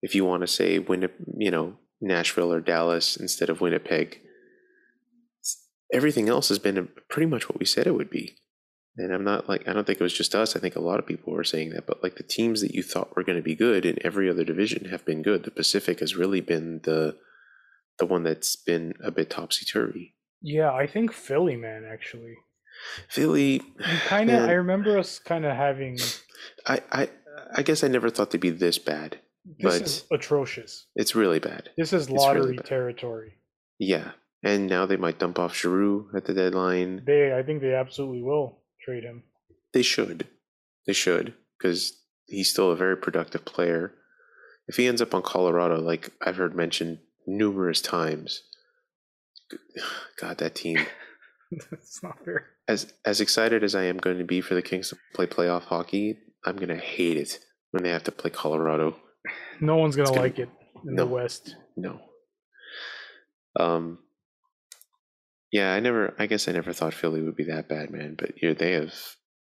if 0.02 0.16
you 0.16 0.26
want 0.26 0.42
to 0.42 0.48
say 0.48 0.80
Winnip, 0.80 1.12
you 1.38 1.52
know 1.52 1.78
Nashville 2.02 2.54
or 2.54 2.62
Dallas 2.62 3.18
instead 3.18 3.50
of 3.50 3.62
Winnipeg, 3.62 4.22
everything 5.94 6.30
else 6.30 6.50
has 6.50 6.60
been 6.60 6.90
pretty 7.10 7.28
much 7.28 7.50
what 7.50 7.60
we 7.60 7.66
said 7.66 7.88
it 7.88 7.96
would 7.96 8.10
be. 8.10 8.38
And 9.00 9.14
I'm 9.14 9.24
not 9.24 9.48
like 9.48 9.66
I 9.68 9.72
don't 9.72 9.88
think 9.88 10.00
it 10.00 10.04
was 10.04 10.14
just 10.14 10.36
us. 10.36 10.56
I 10.56 10.60
think 10.60 10.76
a 10.76 10.82
lot 10.82 11.00
of 11.00 11.06
people 11.06 11.32
were 11.32 11.46
saying 11.46 11.70
that, 11.70 11.88
but 11.88 12.04
like 12.04 12.16
the 12.16 12.24
teams 12.24 12.60
that 12.62 12.76
you 12.76 12.84
thought 12.84 13.16
were 13.16 13.24
going 13.24 13.38
to 13.38 13.42
be 13.44 13.56
good 13.56 13.86
in 13.86 13.98
every 14.06 14.30
other 14.30 14.44
division 14.44 14.90
have 14.90 15.06
been 15.06 15.22
good. 15.22 15.44
The 15.44 15.52
Pacific 15.52 16.02
has 16.02 16.18
really 16.18 16.42
been 16.42 16.82
the 16.84 17.16
the 17.98 18.06
one 18.06 18.24
that's 18.24 18.58
been 18.58 18.94
a 19.02 19.10
bit 19.10 19.30
topsy 19.30 19.66
turvy. 19.66 20.16
Yeah, 20.42 20.74
I 20.74 20.86
think 20.86 21.14
Philly, 21.14 21.56
man, 21.56 21.88
actually. 21.90 22.36
Philly, 23.08 23.62
Kind 24.08 24.30
of, 24.30 24.50
I 24.50 24.54
remember 24.54 24.98
us 24.98 25.20
kind 25.20 25.46
of 25.46 25.56
having 25.56 25.98
I, 26.66 26.82
I, 26.92 27.10
I 27.56 27.64
guess 27.64 27.84
I 27.84 27.88
never 27.88 28.10
thought 28.10 28.32
they'd 28.32 28.42
be 28.42 28.50
this 28.50 28.78
bad. 28.78 29.20
This 29.46 29.64
but 29.64 29.82
is 29.82 30.06
atrocious. 30.12 30.88
it's 30.96 31.16
really 31.16 31.40
bad. 31.40 31.70
This 31.78 31.94
is 31.94 32.08
really 32.08 32.20
lottery 32.20 32.56
bad. 32.58 32.66
territory. 32.66 33.34
Yeah, 33.78 34.12
and 34.44 34.68
now 34.68 34.86
they 34.86 34.98
might 34.98 35.20
dump 35.20 35.40
off 35.40 35.56
Giroux 35.56 36.10
at 36.14 36.26
the 36.26 36.34
deadline. 36.34 37.04
They, 37.06 37.34
I 37.34 37.44
think, 37.44 37.62
they 37.62 37.74
absolutely 37.74 38.22
will 38.22 38.59
trade 38.84 39.04
him. 39.04 39.24
They 39.74 39.82
should. 39.82 40.28
They 40.88 40.94
should 40.94 41.34
because 41.58 41.94
he's 42.28 42.50
still 42.50 42.72
a 42.72 42.76
very 42.76 42.98
productive 42.98 43.46
player. 43.46 43.94
If 44.68 44.78
he 44.78 44.88
ends 44.88 45.02
up 45.02 45.14
on 45.14 45.22
Colorado, 45.22 45.80
like 45.80 46.12
I've 46.22 46.38
heard 46.38 46.56
mentioned 46.56 47.00
numerous 47.28 47.82
times, 47.82 48.42
God, 50.22 50.38
that 50.40 50.56
team. 50.56 50.80
That's 51.72 52.04
not 52.04 52.24
fair. 52.24 52.48
As 52.68 52.94
as 53.06 53.22
excited 53.22 53.64
as 53.64 53.74
I 53.74 53.84
am 53.84 53.98
going 53.98 54.20
to 54.20 54.24
be 54.24 54.42
for 54.42 54.54
the 54.54 54.62
Kings 54.62 54.90
to 54.90 54.98
play 55.16 55.26
playoff 55.26 55.64
hockey, 55.64 56.20
I'm 56.46 56.56
going 56.56 56.70
to 56.70 56.78
hate 56.78 57.18
it 57.18 57.40
when 57.72 57.84
they 57.84 57.90
have 57.90 58.04
to 58.04 58.12
play 58.12 58.30
Colorado. 58.30 58.96
No 59.60 59.76
one's 59.78 59.96
gonna 59.96 60.10
gonna- 60.10 60.22
like 60.22 60.40
it 60.40 60.50
in 60.88 60.96
no. 60.96 61.06
the 61.06 61.12
West. 61.12 61.56
No. 61.76 62.00
Um. 63.60 64.00
Yeah, 65.52 65.74
I 65.74 65.80
never. 65.80 66.14
I 66.20 66.28
guess 66.28 66.48
I 66.48 66.52
never 66.52 66.74
thought 66.74 66.94
Philly 66.94 67.22
would 67.22 67.36
be 67.36 67.46
that 67.46 67.68
bad, 67.68 67.90
man. 67.90 68.16
But 68.18 68.34
they 68.58 68.74
have. 68.74 68.94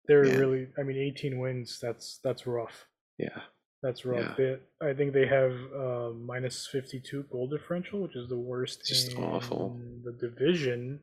They're 0.07 0.25
Yeah. 0.25 0.35
really. 0.37 0.67
I 0.77 0.83
mean, 0.83 0.97
18 0.97 1.39
wins. 1.39 1.77
That's 1.81 2.19
that's 2.23 2.47
rough. 2.47 2.85
Yeah, 3.17 3.41
That's 3.83 4.05
rough. 4.05 4.37
Yeah. 4.39 4.55
They, 4.81 4.89
I 4.89 4.93
think 4.93 5.13
they 5.13 5.27
have 5.27 5.51
uh, 5.77 6.11
minus 6.25 6.67
52 6.71 7.23
goal 7.31 7.49
differential, 7.49 8.01
which 8.01 8.15
is 8.15 8.29
the 8.29 8.37
worst 8.39 8.85
Just 8.87 9.11
in 9.11 9.17
awful. 9.23 9.77
the 10.05 10.13
division. 10.13 11.01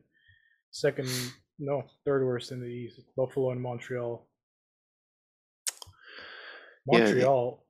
Second, 0.71 1.07
no, 1.59 1.83
third 2.05 2.25
worst 2.25 2.51
in 2.51 2.59
the 2.59 2.65
East. 2.67 2.99
Buffalo 3.15 3.51
and 3.51 3.61
Montreal. 3.61 4.27
Yeah, 6.91 6.99
they- 6.99 7.05
Montreal 7.05 7.63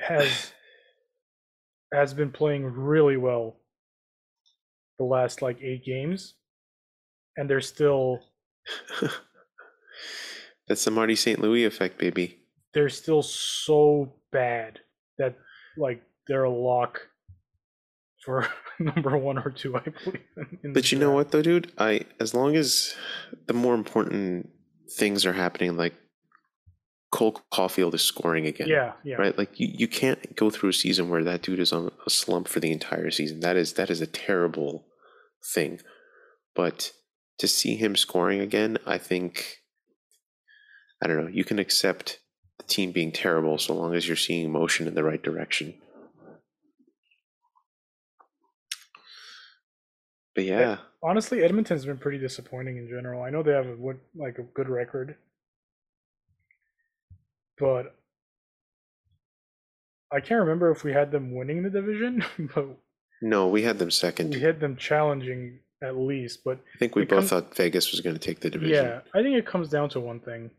has 0.00 0.52
has 1.92 2.14
been 2.14 2.30
playing 2.30 2.64
really 2.64 3.16
well 3.16 3.56
the 5.00 5.04
last 5.06 5.40
like 5.40 5.60
eight 5.62 5.82
games, 5.82 6.34
and 7.38 7.48
they're 7.48 7.62
still 7.62 8.20
that's 10.68 10.84
the 10.84 10.90
Marty 10.90 11.16
St. 11.16 11.40
Louis 11.40 11.64
effect, 11.64 11.98
baby. 11.98 12.38
they're 12.74 12.90
still 12.90 13.22
so 13.22 14.12
bad 14.30 14.78
that 15.18 15.36
like 15.78 16.02
they're 16.28 16.44
a 16.44 16.50
lock 16.50 17.00
for 18.24 18.46
number 18.78 19.16
one 19.16 19.38
or 19.38 19.50
two, 19.50 19.74
I 19.74 19.80
believe. 20.04 20.74
But 20.74 20.92
you 20.92 20.98
know 20.98 21.12
what, 21.12 21.30
though, 21.30 21.40
dude? 21.42 21.72
I 21.78 22.02
as 22.20 22.34
long 22.34 22.54
as 22.54 22.94
the 23.46 23.54
more 23.54 23.74
important 23.74 24.50
things 24.98 25.24
are 25.24 25.32
happening, 25.32 25.78
like 25.78 25.94
Cole 27.10 27.40
Caulfield 27.50 27.94
is 27.94 28.02
scoring 28.02 28.46
again. 28.46 28.68
Yeah, 28.68 28.92
yeah. 29.02 29.16
Right, 29.16 29.36
like 29.36 29.58
you, 29.58 29.68
you 29.72 29.88
can't 29.88 30.36
go 30.36 30.50
through 30.50 30.68
a 30.68 30.74
season 30.74 31.08
where 31.08 31.24
that 31.24 31.40
dude 31.40 31.58
is 31.58 31.72
on 31.72 31.90
a 32.06 32.10
slump 32.10 32.48
for 32.48 32.60
the 32.60 32.70
entire 32.70 33.10
season. 33.10 33.40
That 33.40 33.56
is 33.56 33.72
that 33.72 33.90
is 33.90 34.00
a 34.02 34.06
terrible 34.06 34.84
thing. 35.44 35.80
But 36.54 36.92
to 37.38 37.48
see 37.48 37.76
him 37.76 37.96
scoring 37.96 38.40
again, 38.40 38.78
I 38.86 38.98
think 38.98 39.58
I 41.02 41.06
don't 41.06 41.24
know, 41.24 41.30
you 41.30 41.44
can 41.44 41.58
accept 41.58 42.20
the 42.58 42.64
team 42.64 42.92
being 42.92 43.12
terrible 43.12 43.58
so 43.58 43.74
long 43.74 43.94
as 43.94 44.06
you're 44.06 44.16
seeing 44.16 44.52
motion 44.52 44.86
in 44.86 44.94
the 44.94 45.04
right 45.04 45.22
direction. 45.22 45.74
But 50.34 50.44
eh, 50.44 50.48
yeah, 50.48 50.76
Honestly, 51.02 51.42
Edmonton's 51.42 51.86
been 51.86 51.96
pretty 51.96 52.18
disappointing 52.18 52.76
in 52.76 52.88
general. 52.88 53.22
I 53.22 53.30
know 53.30 53.42
they 53.42 53.52
have 53.52 53.66
a 53.66 53.76
win- 53.76 54.00
like 54.14 54.38
a 54.38 54.42
good 54.42 54.68
record, 54.68 55.16
but 57.58 57.96
I 60.12 60.20
can't 60.20 60.40
remember 60.40 60.70
if 60.70 60.84
we 60.84 60.92
had 60.92 61.10
them 61.10 61.34
winning 61.34 61.62
the 61.62 61.70
division, 61.70 62.22
but 62.54 62.76
no, 63.22 63.48
we 63.48 63.62
had 63.62 63.78
them 63.78 63.90
second. 63.90 64.34
we 64.34 64.40
had 64.40 64.60
them 64.60 64.76
challenging 64.76 65.60
at 65.82 65.96
least. 65.96 66.40
But 66.44 66.58
I 66.74 66.78
think 66.78 66.94
we 66.96 67.04
both 67.04 67.28
comes- 67.28 67.30
thought 67.30 67.56
Vegas 67.56 67.90
was 67.90 68.00
going 68.00 68.14
to 68.14 68.20
take 68.20 68.40
the 68.40 68.50
division. 68.50 68.84
yeah, 68.84 69.00
I 69.14 69.22
think 69.22 69.36
it 69.36 69.46
comes 69.46 69.68
down 69.68 69.88
to 69.90 70.00
one 70.00 70.20
thing. 70.20 70.50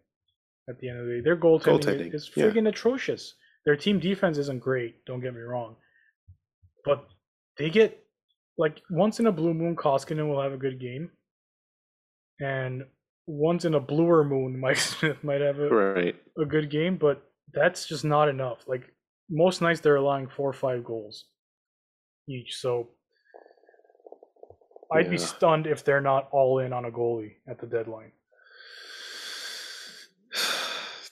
At 0.70 0.80
the 0.80 0.90
end 0.90 1.00
of 1.00 1.06
the 1.08 1.14
day, 1.16 1.22
their 1.22 1.36
goaltending, 1.36 1.82
Goaltending, 1.82 2.14
is 2.16 2.30
yeah. 2.36 2.46
friggin' 2.46 2.68
atrocious. 2.70 3.34
Their 3.66 3.76
team 3.76 4.00
defense 4.00 4.38
isn't 4.38 4.60
great. 4.62 5.04
Don't 5.06 5.20
get 5.20 5.34
me 5.34 5.42
wrong, 5.42 5.76
but 6.86 7.08
they 7.58 7.70
get 7.70 7.98
like 8.58 8.80
once 8.92 9.20
in 9.20 9.26
a 9.28 9.32
blue 9.32 9.54
moon, 9.56 9.76
Koskinen 9.76 10.28
will 10.30 10.42
have 10.42 10.54
a 10.54 10.58
good 10.58 10.80
game, 10.80 11.10
and 12.40 12.84
once 13.28 13.66
in 13.66 13.74
a 13.76 13.80
bluer 13.80 14.24
moon, 14.24 14.60
Mike 14.66 14.78
Smith 14.78 15.24
might 15.24 15.42
have 15.42 15.60
a, 15.60 15.68
Right. 15.70 16.16
a 16.40 16.46
good 16.46 16.70
game. 16.70 16.98
But 16.98 17.22
that's 17.54 17.86
just 17.88 18.06
not 18.06 18.30
enough. 18.30 18.60
Like 18.68 18.84
most 19.30 19.62
nights, 19.62 19.80
they're 19.82 19.96
allowing 19.96 20.28
four 20.28 20.50
or 20.50 20.54
five 20.54 20.84
goals 20.84 21.26
each. 22.28 22.56
So 22.56 22.90
I'd 24.92 25.10
be 25.10 25.18
stunned 25.18 25.68
if 25.68 25.84
they're 25.86 26.02
not 26.02 26.28
all 26.32 26.60
in 26.60 26.74
on 26.74 26.86
a 26.86 26.92
goalie 26.92 27.36
at 27.48 27.60
the 27.60 27.68
deadline. 27.68 28.12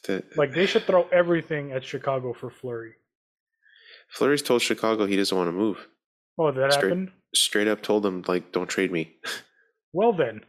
The, 0.04 0.18
uh, 0.20 0.22
Like 0.38 0.54
they 0.54 0.66
should 0.66 0.86
throw 0.86 1.08
everything 1.12 1.72
at 1.74 1.84
Chicago 1.84 2.34
for 2.34 2.50
Fleury. 2.50 2.94
Fleury's 4.10 4.42
told 4.42 4.62
Chicago 4.62 5.06
he 5.06 5.18
doesn't 5.18 5.38
want 5.38 5.50
to 5.50 5.52
move. 5.52 5.88
Oh, 6.38 6.52
that 6.52 6.72
Straight- 6.74 6.84
happened. 6.90 7.12
Straight 7.36 7.68
up 7.68 7.82
told 7.84 8.02
them 8.04 8.24
like, 8.28 8.52
"Don't 8.52 8.70
trade 8.70 8.92
me." 8.92 9.16
Well 9.94 10.14
then, 10.14 10.46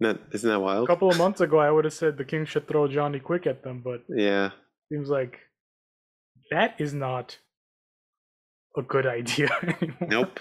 That 0.00 0.18
isn't 0.32 0.48
that 0.48 0.60
wild? 0.60 0.84
a 0.84 0.86
couple 0.86 1.08
of 1.10 1.16
months 1.16 1.40
ago, 1.40 1.58
I 1.58 1.70
would 1.70 1.84
have 1.86 1.94
said 1.94 2.18
the 2.18 2.24
Kings 2.24 2.48
should 2.50 2.68
throw 2.68 2.86
Johnny 2.86 3.18
Quick 3.18 3.46
at 3.46 3.62
them, 3.62 3.80
but 3.82 4.04
Yeah. 4.08 4.50
seems 4.90 5.08
like 5.08 5.38
that 6.50 6.78
is 6.78 6.92
not 6.92 7.38
a 8.76 8.82
good 8.82 9.06
idea 9.06 9.48
anymore. 9.62 10.08
Nope. 10.08 10.40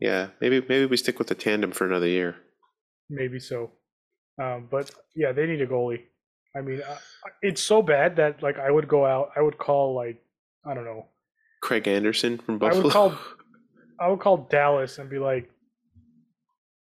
Yeah. 0.00 0.28
Maybe 0.40 0.60
maybe 0.68 0.86
we 0.86 0.96
stick 0.96 1.18
with 1.18 1.28
the 1.28 1.34
tandem 1.34 1.72
for 1.72 1.86
another 1.86 2.06
year. 2.08 2.36
Maybe 3.10 3.38
so, 3.38 3.70
um, 4.40 4.68
but 4.70 4.90
yeah, 5.14 5.32
they 5.32 5.46
need 5.46 5.60
a 5.60 5.66
goalie. 5.66 6.02
I 6.56 6.60
mean, 6.60 6.80
uh, 6.82 6.96
it's 7.42 7.62
so 7.62 7.82
bad 7.82 8.16
that 8.16 8.42
like 8.42 8.58
I 8.58 8.70
would 8.70 8.88
go 8.88 9.04
out, 9.04 9.30
I 9.36 9.42
would 9.42 9.58
call 9.58 9.94
like 9.94 10.22
I 10.64 10.74
don't 10.74 10.84
know, 10.84 11.06
Craig 11.62 11.86
Anderson 11.88 12.38
from 12.38 12.54
I 12.56 12.58
Buffalo. 12.58 12.82
would 12.84 12.92
call 12.92 13.18
I 14.00 14.08
would 14.08 14.20
call 14.20 14.36
Dallas 14.50 14.98
and 14.98 15.08
be 15.10 15.18
like, 15.18 15.50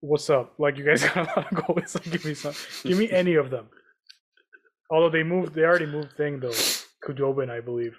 "What's 0.00 0.30
up? 0.30 0.54
Like, 0.58 0.78
you 0.78 0.84
guys 0.84 1.02
got 1.08 1.16
a 1.16 1.20
lot 1.40 1.52
of 1.52 1.58
goalies. 1.58 1.94
Like, 1.94 2.10
give 2.10 2.24
me 2.24 2.34
some. 2.34 2.54
Give 2.82 2.98
me 2.98 3.10
any 3.10 3.34
of 3.34 3.50
them." 3.50 3.66
Although 4.90 5.10
they 5.10 5.22
moved, 5.22 5.54
they 5.54 5.62
already 5.62 5.86
moved 5.86 6.16
thing 6.16 6.40
though. 6.40 6.52
Khudobin, 7.04 7.50
I 7.50 7.60
believe. 7.60 7.96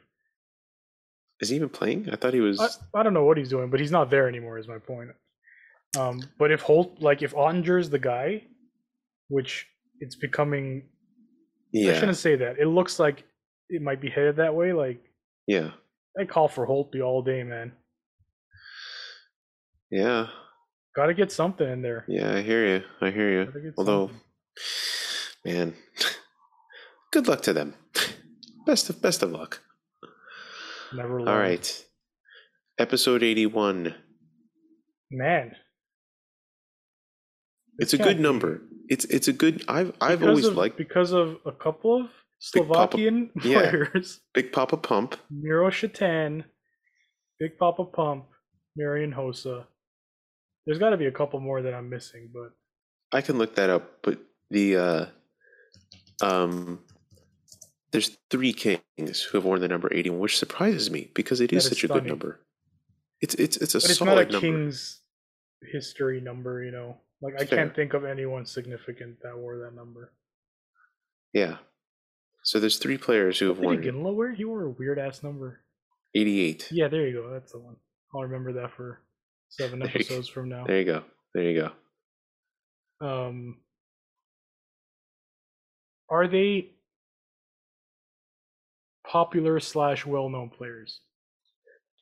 Is 1.42 1.50
he 1.50 1.56
even 1.56 1.70
playing? 1.70 2.10
I 2.12 2.16
thought 2.16 2.34
he 2.34 2.40
was. 2.42 2.60
I, 2.60 3.00
I 3.00 3.04
don't 3.04 3.14
know 3.14 3.26
what 3.26 3.38
he's 3.38 3.50
doing, 3.50 3.70
but 3.70 3.80
he's 3.80 3.92
not 3.92 4.10
there 4.10 4.28
anymore. 4.28 4.58
Is 4.58 4.68
my 4.68 4.78
point. 4.78 5.10
Um, 5.98 6.22
but 6.38 6.52
if 6.52 6.62
Holt, 6.62 7.02
like, 7.02 7.22
if 7.22 7.34
Oettinger's 7.34 7.90
the 7.90 8.00
guy, 8.00 8.44
which 9.30 9.68
it's 10.00 10.16
becoming, 10.16 10.84
yeah. 11.72 11.92
I 11.92 11.94
shouldn't 11.96 12.18
say 12.18 12.36
that. 12.38 12.60
It 12.60 12.68
looks 12.68 13.00
like 13.00 13.24
it 13.70 13.82
might 13.82 14.02
be 14.02 14.10
headed 14.10 14.38
that 14.38 14.56
way. 14.56 14.74
Like, 14.74 15.02
Yeah. 15.48 15.72
I 16.20 16.26
call 16.26 16.48
for 16.48 16.66
Holt 16.66 16.94
Holtby 16.94 17.06
all 17.06 17.22
day, 17.22 17.44
man. 17.44 17.74
Yeah. 19.92 20.28
Got 20.96 21.08
to 21.08 21.14
get 21.14 21.32
something 21.32 21.68
in 21.70 21.82
there. 21.82 22.06
Yeah. 22.08 22.36
I 22.36 22.42
hear 22.42 22.66
you. 22.68 22.84
I 23.02 23.12
hear 23.12 23.32
you. 23.32 23.74
Although, 23.78 24.12
something. 24.58 25.54
man, 25.54 25.74
good 27.12 27.28
luck 27.28 27.42
to 27.44 27.54
them. 27.54 27.76
Best 28.66 28.90
of 28.90 29.00
best 29.00 29.22
of 29.22 29.32
luck. 29.32 29.62
Never. 30.98 31.20
All 31.20 31.26
learn. 31.26 31.44
Episode 32.78 33.24
eighty-one. 33.24 33.96
man. 35.12 35.56
It's 37.78 37.92
This 37.92 38.00
a 38.00 38.04
good 38.04 38.18
be- 38.18 38.24
number. 38.24 38.62
It's 38.88 39.06
it's 39.06 39.28
a 39.28 39.34
good. 39.34 39.64
I've 39.68 39.94
I've 40.00 40.20
because 40.20 40.30
always 40.30 40.46
of, 40.46 40.56
liked 40.56 40.78
because 40.78 41.12
of 41.12 41.38
a 41.46 41.52
couple 41.52 42.02
of 42.02 42.10
Big 42.54 42.68
Papa- 42.68 42.92
Slovakian 42.98 43.32
yeah. 43.44 43.70
players, 43.70 44.22
Big 44.34 44.52
Papa 44.52 44.78
Pump. 44.78 45.16
Miro 45.30 45.70
Šatan, 45.70 46.44
Big 47.40 47.58
Papa 47.58 47.84
Pump, 47.86 48.26
Marian 48.76 49.14
Hossa. 49.14 49.66
There's 50.66 50.80
got 50.80 50.92
to 50.92 50.98
be 50.98 51.06
a 51.08 51.12
couple 51.12 51.40
more 51.40 51.62
that 51.62 51.74
I'm 51.74 51.90
missing, 51.90 52.30
but 52.34 52.52
I 53.12 53.22
can 53.22 53.38
look 53.38 53.56
that 53.56 53.70
up, 53.70 54.00
but 54.04 54.20
the 54.50 54.78
uh, 54.78 55.06
um, 56.22 56.80
there's 57.96 58.18
three 58.30 58.54
kings 58.54 59.22
who 59.24 59.38
have 59.38 59.46
worn 59.46 59.62
the 59.62 59.68
number 59.68 59.94
eighty-one, 59.94 60.20
which 60.20 60.38
surprises 60.38 60.92
me 60.92 61.10
because 61.14 61.42
it 61.42 61.52
is 61.52 61.64
is 61.64 61.70
such 61.70 61.84
a 61.84 61.88
good 61.88 62.06
number. 62.06 62.40
It's 63.22 63.34
it's 63.36 63.58
it's 63.58 63.74
a 63.76 63.80
but 63.80 63.90
it's 63.90 64.02
not 64.02 64.18
a 64.18 64.24
number. 64.24 64.40
King's 64.40 65.02
history 65.72 66.22
number, 66.22 66.64
you 66.64 66.72
know. 66.72 66.98
Like 67.22 67.36
I 67.36 67.46
Fair. 67.46 67.58
can't 67.60 67.76
think 67.76 67.94
of 67.94 68.04
anyone 68.06 68.46
significant 68.46 69.22
that 69.24 69.38
wore 69.38 69.58
that 69.60 69.74
number. 69.76 70.12
Yeah. 71.34 71.58
So 72.44 72.60
there's 72.60 72.78
three 72.78 72.98
players 72.98 73.40
who 73.40 73.48
have 73.48 73.58
Did 73.58 73.66
worn 73.66 73.82
Iginla 73.82 74.14
wear? 74.16 74.34
He 74.34 74.46
wore 74.46 74.64
a 74.64 74.70
weird 74.70 75.00
ass 75.00 75.24
number. 75.24 75.62
eighty-eight. 76.14 76.68
Yeah, 76.72 76.90
there 76.90 77.08
you 77.08 77.22
go. 77.22 77.30
That's 77.32 77.52
the 77.54 77.60
one. 77.60 77.78
I'll 78.14 78.22
remember 78.22 78.54
that 78.54 78.72
for 78.74 79.02
seven 79.50 79.80
There 79.80 79.88
you 79.88 79.94
go. 79.94 80.00
episodes 80.00 80.28
from 80.28 80.50
now. 80.50 80.66
There 80.68 80.78
you 80.80 80.86
go. 80.86 81.04
There 81.34 81.44
you 81.44 81.72
go. 83.02 83.06
Um, 83.06 83.58
are 86.10 86.28
they 86.28 86.75
popular 89.16 89.62
slash 89.62 90.06
well 90.06 90.28
known 90.28 90.50
players. 90.50 91.00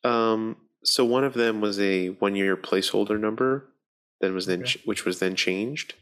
Um, 0.04 0.58
so 0.84 1.06
one 1.06 1.24
of 1.24 1.36
them 1.36 1.62
was 1.62 1.80
a 1.80 2.08
one-year 2.08 2.58
placeholder 2.58 3.20
number, 3.20 3.70
then 4.20 4.34
was 4.34 4.48
then 4.48 4.62
Okay. 4.62 4.72
ch- 4.80 4.86
which 4.86 5.06
was 5.06 5.20
then 5.20 5.36
changed. 5.36 5.94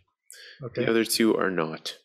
Okay. 0.64 0.86
The 0.86 0.90
other 0.90 1.04
two 1.04 1.36
are 1.36 1.52
not. 1.52 1.98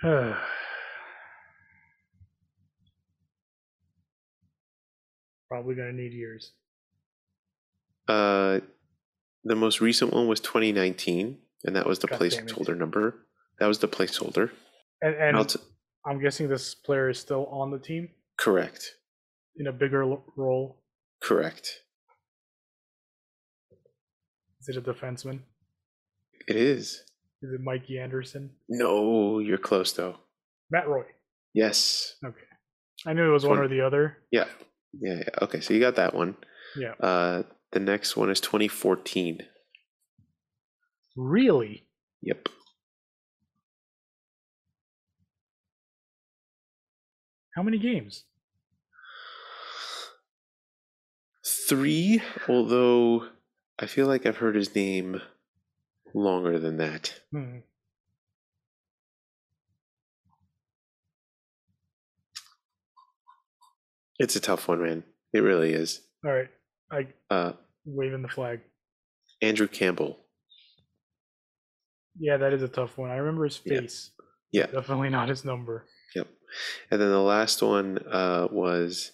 Probably 5.48 5.74
gonna 5.74 5.92
need 5.92 6.12
years. 6.12 6.52
Uh, 8.08 8.60
the 9.44 9.56
most 9.56 9.80
recent 9.80 10.12
one 10.12 10.26
was 10.28 10.40
2019, 10.40 11.38
and 11.64 11.76
that 11.76 11.86
was 11.86 11.98
the 11.98 12.06
God 12.06 12.20
placeholder 12.20 12.76
number. 12.76 13.26
That 13.62 13.68
was 13.68 13.78
the 13.78 13.86
placeholder. 13.86 14.50
And, 15.02 15.14
And 15.14 15.36
and 15.36 15.48
t- 15.48 15.60
I'm 16.04 16.20
guessing 16.20 16.48
this 16.48 16.74
player 16.74 17.08
is 17.10 17.16
still 17.20 17.46
on 17.46 17.70
the 17.70 17.78
team 17.78 18.08
correct, 18.36 18.96
in 19.56 19.68
a 19.68 19.72
bigger 19.72 20.02
l- 20.02 20.24
role. 20.36 20.82
correct. 21.22 21.78
Is 24.60 24.68
it 24.68 24.76
a 24.76 24.80
defenseman? 24.82 25.42
It 26.48 26.56
is. 26.56 27.04
Is 27.40 27.52
it 27.52 27.60
Mikey 27.60 28.00
Anderson? 28.00 28.50
No, 28.68 29.38
you're 29.38 29.58
close 29.58 29.92
though. 29.92 30.16
Matt 30.72 30.88
Roy. 30.88 31.04
Yes. 31.54 32.16
Okay. 32.26 32.36
I 33.06 33.12
knew 33.12 33.28
it 33.28 33.32
was 33.32 33.46
one 33.46 33.58
or 33.58 33.68
the 33.68 33.82
other. 33.82 34.18
Yeah. 34.32 34.46
Yeah. 34.92 35.18
Yeah. 35.18 35.28
Okay. 35.42 35.60
So 35.60 35.72
you 35.72 35.78
got 35.78 35.94
that 35.94 36.14
one. 36.14 36.34
Yeah. 36.76 36.94
Uh, 36.98 37.44
the 37.70 37.78
next 37.78 38.16
one 38.16 38.28
is 38.28 38.40
2014. 38.40 39.38
Really? 41.16 41.86
Yep. 42.22 42.48
How 47.54 47.62
many 47.62 47.78
games? 47.78 48.24
Three, 51.68 52.22
although 52.48 53.28
I 53.78 53.86
feel 53.86 54.06
like 54.06 54.26
I've 54.26 54.36
heard 54.38 54.54
his 54.54 54.74
name 54.74 55.20
longer 56.14 56.58
than 56.58 56.76
that. 56.78 57.20
Hmm. 57.30 57.58
It's 64.18 64.36
a 64.36 64.40
tough 64.40 64.68
one, 64.68 64.82
man. 64.82 65.04
It 65.32 65.40
really 65.40 65.72
is. 65.72 66.00
All 66.24 66.32
right. 66.32 66.48
I 66.90 67.08
Uh, 67.30 67.52
waving 67.84 68.22
the 68.22 68.28
flag. 68.28 68.60
Andrew 69.40 69.66
Campbell. 69.66 70.18
Yeah, 72.18 72.36
that 72.36 72.52
is 72.52 72.62
a 72.62 72.68
tough 72.68 72.98
one. 72.98 73.10
I 73.10 73.16
remember 73.16 73.44
his 73.44 73.60
Yeah. 73.64 73.80
face. 73.80 74.10
Yeah. 74.52 74.66
Definitely 74.66 75.08
not 75.08 75.28
his 75.28 75.44
number. 75.44 75.86
Yep. 76.14 76.28
And 76.90 77.00
then 77.00 77.10
the 77.10 77.20
last 77.20 77.62
one 77.62 77.98
uh, 78.10 78.48
was 78.50 79.12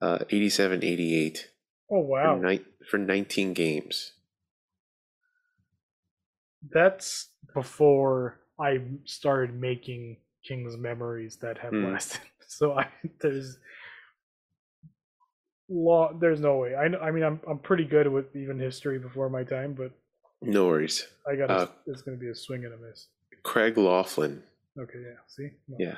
uh, 0.00 0.18
87 0.30 0.82
88 0.82 1.48
Oh 1.90 2.02
for, 2.02 2.06
wow. 2.08 2.36
ni- 2.38 2.64
for 2.90 2.98
19 2.98 3.52
games. 3.54 4.12
That's 6.70 7.28
before 7.54 8.40
I 8.58 8.80
started 9.04 9.54
making 9.54 10.18
King's 10.44 10.76
memories 10.76 11.36
that 11.36 11.58
have 11.58 11.70
Hmm. 11.72 11.84
lasted. 11.86 12.20
So 12.52 12.74
I 12.78 12.86
there's 13.20 13.56
law 15.70 16.12
there's 16.12 16.38
no 16.40 16.56
way. 16.58 16.74
I 16.74 16.84
I 16.84 17.10
mean 17.10 17.22
I'm 17.24 17.40
I'm 17.48 17.58
pretty 17.58 17.84
good 17.84 18.06
with 18.06 18.36
even 18.36 18.58
history 18.58 18.98
before 18.98 19.30
my 19.30 19.42
time, 19.42 19.72
but 19.72 19.90
No 20.42 20.66
worries. 20.66 21.06
I 21.26 21.34
got 21.36 21.48
Uh, 21.50 21.66
it's 21.86 22.02
going 22.02 22.18
to 22.18 22.20
be 22.20 22.28
a 22.30 22.34
swing 22.34 22.66
and 22.66 22.74
a 22.74 22.76
miss. 22.76 23.06
Craig 23.42 23.78
Laughlin. 23.78 24.42
Okay, 24.78 25.00
yeah. 25.00 25.16
See? 25.28 25.50
No. 25.66 25.76
Yeah. 25.80 25.96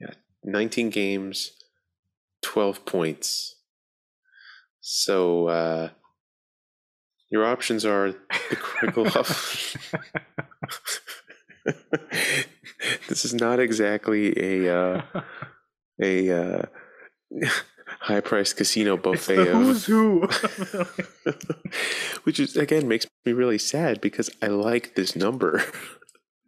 Yeah. 0.00 0.12
19 0.44 0.90
games, 0.90 1.52
12 2.42 2.84
points. 2.84 3.56
So 4.80 5.48
uh, 5.48 5.90
your 7.30 7.44
options 7.44 7.84
are 7.84 8.12
the 8.50 8.56
Craig 8.56 8.96
Laughlin. 8.96 9.80
this 13.08 13.24
is 13.24 13.34
not 13.34 13.58
exactly 13.60 14.32
a 14.66 14.74
uh, 14.74 15.02
a 16.00 16.30
uh, 16.30 16.62
high 18.00 18.20
priced 18.20 18.56
casino 18.56 18.96
buffet 18.96 19.46
who's 19.48 19.84
who. 19.84 20.20
which 22.24 22.40
is 22.40 22.56
again 22.56 22.88
makes 22.88 23.06
me 23.26 23.32
really 23.32 23.58
sad 23.58 24.00
because 24.00 24.30
I 24.40 24.46
like 24.46 24.94
this 24.94 25.14
number. 25.16 25.62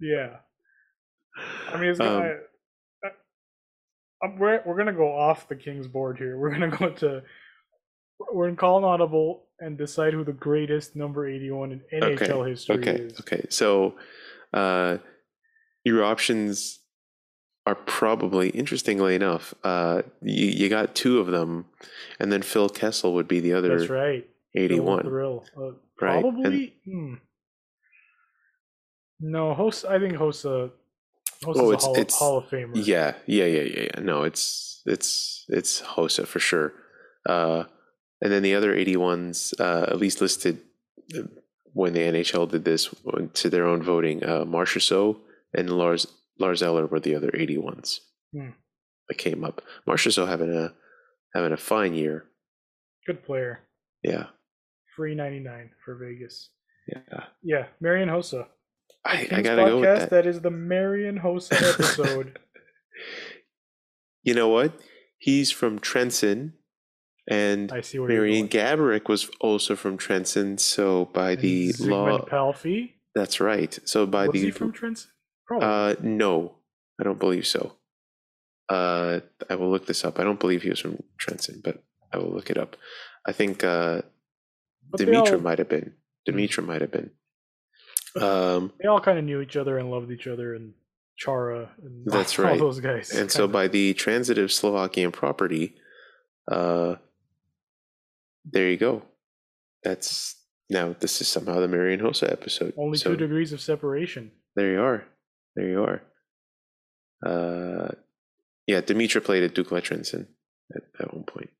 yeah. 0.00 0.36
I 1.68 1.76
mean, 1.78 1.90
it's 1.90 2.00
Um, 2.00 2.06
gonna. 2.06 2.24
I, 2.24 2.28
I, 2.28 2.36
we're 4.38 4.62
we're 4.66 4.76
gonna 4.76 4.92
go 4.92 5.08
off 5.16 5.48
the 5.48 5.56
king's 5.56 5.86
board 5.88 6.18
here. 6.18 6.38
We're 6.38 6.52
gonna 6.52 6.76
go 6.78 6.90
to. 6.90 7.22
We're 8.32 8.48
in 8.48 8.56
call 8.56 8.78
an 8.78 8.84
audible 8.84 9.46
and 9.60 9.78
decide 9.78 10.12
who 10.12 10.24
the 10.24 10.32
greatest 10.32 10.94
number 10.94 11.26
eighty-one 11.28 11.72
in 11.90 12.00
NHL 12.02 12.46
history 12.48 12.76
okay, 12.76 12.96
is. 12.96 13.20
okay. 13.20 13.46
So 13.48 13.94
uh, 14.52 14.98
your 15.84 16.04
options 16.04 16.80
are 17.66 17.74
probably 17.74 18.50
interestingly 18.50 19.14
enough. 19.14 19.54
Uh, 19.64 20.02
you, 20.22 20.46
you 20.48 20.68
got 20.68 20.94
two 20.94 21.18
of 21.18 21.28
them, 21.28 21.64
and 22.18 22.30
then 22.30 22.42
Phil 22.42 22.68
Kessel 22.68 23.14
would 23.14 23.28
be 23.28 23.40
the 23.40 23.54
other 23.54 23.78
That's 23.78 23.90
right. 23.90 24.28
Eighty-one. 24.54 25.04
Thrill. 25.04 25.44
Uh, 25.56 25.70
Right, 26.02 26.14
and- 26.14 26.32
Probably. 26.34 26.74
hmm. 26.86 27.14
No, 29.20 29.52
host. 29.54 29.84
I 29.84 29.98
think 29.98 30.14
Hossa. 30.14 30.70
Hossa's 31.44 31.60
Oh, 31.62 31.70
a 31.70 31.72
it's- 31.72 31.84
hall, 31.84 31.94
it's- 31.96 32.18
hall 32.18 32.38
of 32.38 32.44
Famer. 32.46 32.72
Yeah, 32.74 33.14
yeah, 33.26 33.46
yeah, 33.46 33.62
yeah, 33.62 33.82
yeah. 33.94 34.00
No, 34.02 34.22
it's 34.24 34.82
it's 34.86 35.44
it's 35.48 35.80
Hossa 35.82 36.26
for 36.26 36.38
sure. 36.40 36.72
Uh, 37.28 37.64
and 38.22 38.30
then 38.32 38.42
the 38.42 38.54
other 38.54 38.74
81s, 38.74 39.54
uh, 39.60 39.84
at 39.88 39.98
least 39.98 40.20
listed 40.20 40.58
uh, 41.16 41.22
when 41.72 41.92
the 41.92 42.00
NHL 42.00 42.50
did 42.50 42.64
this 42.64 42.92
to 43.34 43.50
their 43.50 43.66
own 43.66 43.82
voting, 43.82 44.22
uh, 44.24 44.44
Marchessault 44.44 45.18
and 45.54 45.70
Lars 45.70 46.06
Lars 46.38 46.62
Eller 46.62 46.86
were 46.86 47.00
the 47.00 47.14
other 47.14 47.30
81s 47.34 48.00
Hmm. 48.32 48.50
that 49.08 49.18
came 49.18 49.44
up. 49.44 49.62
Marchessault 49.86 50.28
having 50.28 50.52
a 50.54 50.74
having 51.34 51.52
a 51.52 51.56
fine 51.56 51.94
year. 51.94 52.26
Good 53.06 53.22
player. 53.24 53.60
Yeah, 54.02 54.26
Free 54.96 55.14
ninety-nine 55.14 55.70
for 55.84 55.94
Vegas. 55.96 56.50
yeah. 56.88 57.24
Yeah, 57.42 57.66
Marian 57.80 58.08
Hossa. 58.08 58.48
I, 59.04 59.28
I 59.30 59.42
gotta 59.42 59.64
go 59.64 59.80
with 59.80 59.98
that. 59.98 60.10
that 60.10 60.26
is 60.26 60.40
the 60.40 60.50
Marian 60.50 61.20
Hossa 61.20 61.52
episode. 61.72 62.38
you 64.22 64.34
know 64.34 64.48
what? 64.48 64.78
He's 65.18 65.50
from 65.50 65.78
Trenton, 65.78 66.54
and 67.28 67.72
I 67.72 67.80
see 67.80 67.98
where 67.98 68.08
Marian. 68.08 68.48
Gaborik 68.48 69.08
was 69.08 69.30
also 69.40 69.76
from 69.76 69.96
Trenton. 69.96 70.58
So 70.58 71.06
by 71.06 71.32
And 71.32 71.40
the 71.40 71.72
law, 71.80 72.18
Zygmunt 72.20 72.90
that's 73.14 73.40
right. 73.40 73.78
So 73.84 74.06
by 74.06 74.26
Was 74.26 74.34
the 74.34 74.40
he 74.46 74.50
from 74.50 74.72
Trenton? 74.72 75.10
Probably. 75.46 75.66
uh, 75.66 75.94
no, 76.00 76.54
I 77.00 77.04
don't 77.04 77.18
believe 77.18 77.46
so. 77.46 77.76
Uh, 78.68 79.20
I 79.48 79.56
will 79.56 79.70
look 79.70 79.86
this 79.86 80.04
up. 80.04 80.20
I 80.20 80.24
don't 80.24 80.38
believe 80.38 80.62
he 80.62 80.70
was 80.70 80.78
from 80.78 81.02
Trenton, 81.18 81.60
but 81.62 81.82
I 82.12 82.18
will 82.18 82.30
look 82.30 82.50
it 82.50 82.56
up. 82.56 82.76
I 83.26 83.32
think 83.32 83.64
uh, 83.64 84.02
Demitra 84.96 85.42
might 85.42 85.58
have 85.58 85.68
been. 85.68 85.94
Demitra 86.28 86.64
might 86.64 86.80
have 86.80 86.92
been. 86.92 87.10
Um, 88.16 88.72
they 88.80 88.88
all 88.88 89.00
kind 89.00 89.18
of 89.18 89.24
knew 89.24 89.40
each 89.40 89.56
other 89.56 89.78
and 89.78 89.90
loved 89.90 90.10
each 90.10 90.26
other, 90.26 90.54
and 90.54 90.72
Chara 91.16 91.70
and 91.82 92.04
That's 92.06 92.38
all 92.38 92.44
right. 92.46 92.58
those 92.58 92.80
guys. 92.80 93.10
and 93.10 93.30
so 93.30 93.40
kinda- 93.44 93.52
by 93.52 93.68
the 93.68 93.94
transitive 93.94 94.50
Slovakian 94.52 95.12
property, 95.12 95.76
uh, 96.50 96.96
there 98.44 98.68
you 98.70 98.76
go. 98.76 99.02
That's 99.84 100.36
now 100.68 100.94
this 100.98 101.20
is 101.20 101.28
somehow 101.28 101.60
the 101.60 101.68
Marian 101.68 102.00
Hossa 102.00 102.30
episode. 102.30 102.74
only 102.76 102.98
So 102.98 103.10
two 103.10 103.16
degrees 103.16 103.52
of 103.52 103.60
separation. 103.60 104.32
there 104.56 104.72
you 104.72 104.80
are. 104.80 105.04
There 105.56 105.68
you 105.68 105.82
are. 105.84 106.02
Uh, 107.24 107.88
yeah, 108.66 108.80
Demitra 108.80 109.22
played 109.22 109.42
at 109.42 109.54
Dukla 109.54 109.82
Trenton 109.82 110.26
at, 110.74 110.82
at 111.00 111.12
one 111.14 111.24
point. 111.24 111.50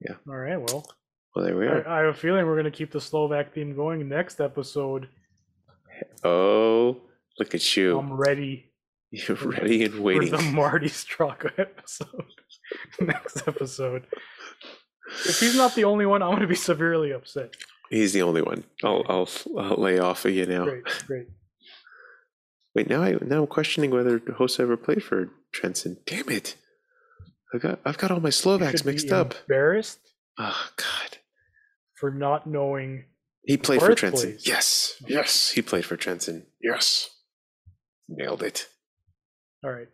Yeah. 0.00 0.14
All 0.28 0.34
right, 0.36 0.56
well, 0.60 0.86
Well, 1.34 1.44
there 1.44 1.56
we 1.56 1.66
I, 1.66 1.70
are. 1.70 1.88
I 1.88 1.98
have 2.00 2.14
a 2.14 2.18
feeling 2.18 2.44
we're 2.46 2.54
going 2.54 2.64
to 2.64 2.70
keep 2.70 2.90
the 2.90 3.00
Slovak 3.00 3.54
theme 3.54 3.74
going 3.74 4.08
next 4.08 4.40
episode. 4.40 5.08
Oh, 6.24 7.00
look 7.38 7.54
at 7.54 7.76
you. 7.76 7.98
I'm 7.98 8.12
ready 8.12 8.70
You're 9.10 9.36
ready 9.36 9.84
and 9.84 10.00
waiting. 10.00 10.30
for 10.30 10.36
the 10.36 10.42
Marty 10.52 10.86
Straka 10.86 11.50
episode. 11.58 12.24
next 13.00 13.46
episode. 13.48 14.06
If 15.26 15.40
he's 15.40 15.56
not 15.56 15.74
the 15.74 15.84
only 15.84 16.06
one, 16.06 16.22
I'm 16.22 16.30
going 16.30 16.42
to 16.42 16.46
be 16.46 16.54
severely 16.54 17.10
upset. 17.10 17.54
He's 17.90 18.12
the 18.12 18.22
only 18.22 18.42
one. 18.42 18.62
I'll, 18.84 19.04
I'll, 19.08 19.28
I'll 19.58 19.76
lay 19.76 19.98
off 19.98 20.24
of 20.24 20.30
you 20.32 20.46
now. 20.46 20.64
Great, 20.64 20.84
great. 21.06 21.26
Wait, 22.72 22.88
now 22.88 23.02
I 23.02 23.16
now 23.20 23.40
I'm 23.40 23.48
questioning 23.48 23.90
whether 23.90 24.20
Hossa 24.20 24.60
ever 24.60 24.76
played 24.76 25.02
for 25.02 25.28
Trenton. 25.50 25.96
Damn 26.06 26.28
it! 26.28 26.54
I 27.52 27.58
got 27.58 27.80
I've 27.84 27.98
got 27.98 28.12
all 28.12 28.20
my 28.20 28.30
Slovaks 28.30 28.84
mixed 28.84 29.10
up. 29.10 29.34
Embarrassed 29.48 29.98
Oh 30.38 30.68
God, 30.76 31.18
for 32.00 32.10
not 32.10 32.46
knowing. 32.46 33.04
he 33.44 33.56
played 33.56 33.80
for 33.80 33.94
Trenton. 33.94 34.38
Yes, 34.40 34.94
yes, 35.06 35.50
he 35.50 35.62
played 35.62 35.84
for 35.84 35.96
Trenton. 35.96 36.46
Yes. 36.62 37.10
Nailed 38.08 38.42
it. 38.42 38.66
All 39.62 39.70
right. 39.70 39.88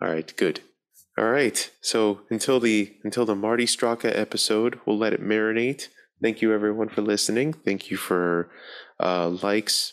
All 0.00 0.08
right, 0.08 0.32
good. 0.36 0.60
All 1.18 1.26
right. 1.30 1.70
So 1.80 2.20
until 2.30 2.60
the 2.60 2.94
until 3.04 3.26
the 3.26 3.34
Marty 3.34 3.66
Straka 3.66 4.16
episode, 4.16 4.80
we'll 4.86 4.96
let 4.98 5.12
it 5.12 5.22
marinate. 5.22 5.88
Thank 6.22 6.40
you 6.40 6.54
everyone 6.54 6.88
for 6.88 7.02
listening. 7.02 7.52
Thank 7.52 7.90
you 7.90 7.96
for 7.96 8.50
uh, 8.98 9.28
likes, 9.28 9.92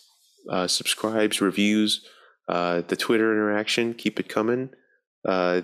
uh, 0.50 0.68
subscribes, 0.68 1.42
reviews, 1.42 2.06
uh, 2.48 2.82
the 2.88 2.96
Twitter 2.96 3.34
interaction. 3.34 3.94
Keep 3.94 4.20
it 4.20 4.30
coming. 4.30 4.70
Uh, 5.28 5.62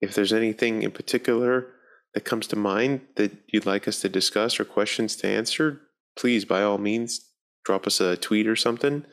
if 0.00 0.14
there's 0.14 0.32
anything 0.32 0.82
in 0.82 0.90
particular 0.90 1.68
that 2.14 2.24
comes 2.24 2.46
to 2.48 2.56
mind 2.56 3.02
that 3.16 3.32
you'd 3.48 3.66
like 3.66 3.86
us 3.86 4.00
to 4.00 4.08
discuss 4.08 4.58
or 4.58 4.64
questions 4.64 5.16
to 5.16 5.28
answer, 5.28 5.80
please, 6.16 6.44
by 6.44 6.62
all 6.62 6.78
means, 6.78 7.20
drop 7.64 7.86
us 7.86 8.00
a 8.00 8.16
tweet 8.16 8.46
or 8.46 8.56
something. 8.56 9.04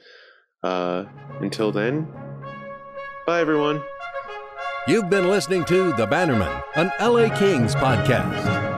Uh, 0.64 1.06
until 1.42 1.72
then, 1.72 2.08
bye 3.28 3.42
everyone. 3.42 3.82
You've 4.88 5.10
been 5.10 5.30
listening 5.30 5.66
to 5.66 5.94
The 5.94 6.06
Bannerman, 6.06 6.62
an 6.76 6.92
LA 7.00 7.36
Kings 7.38 7.76
podcast. 7.76 8.75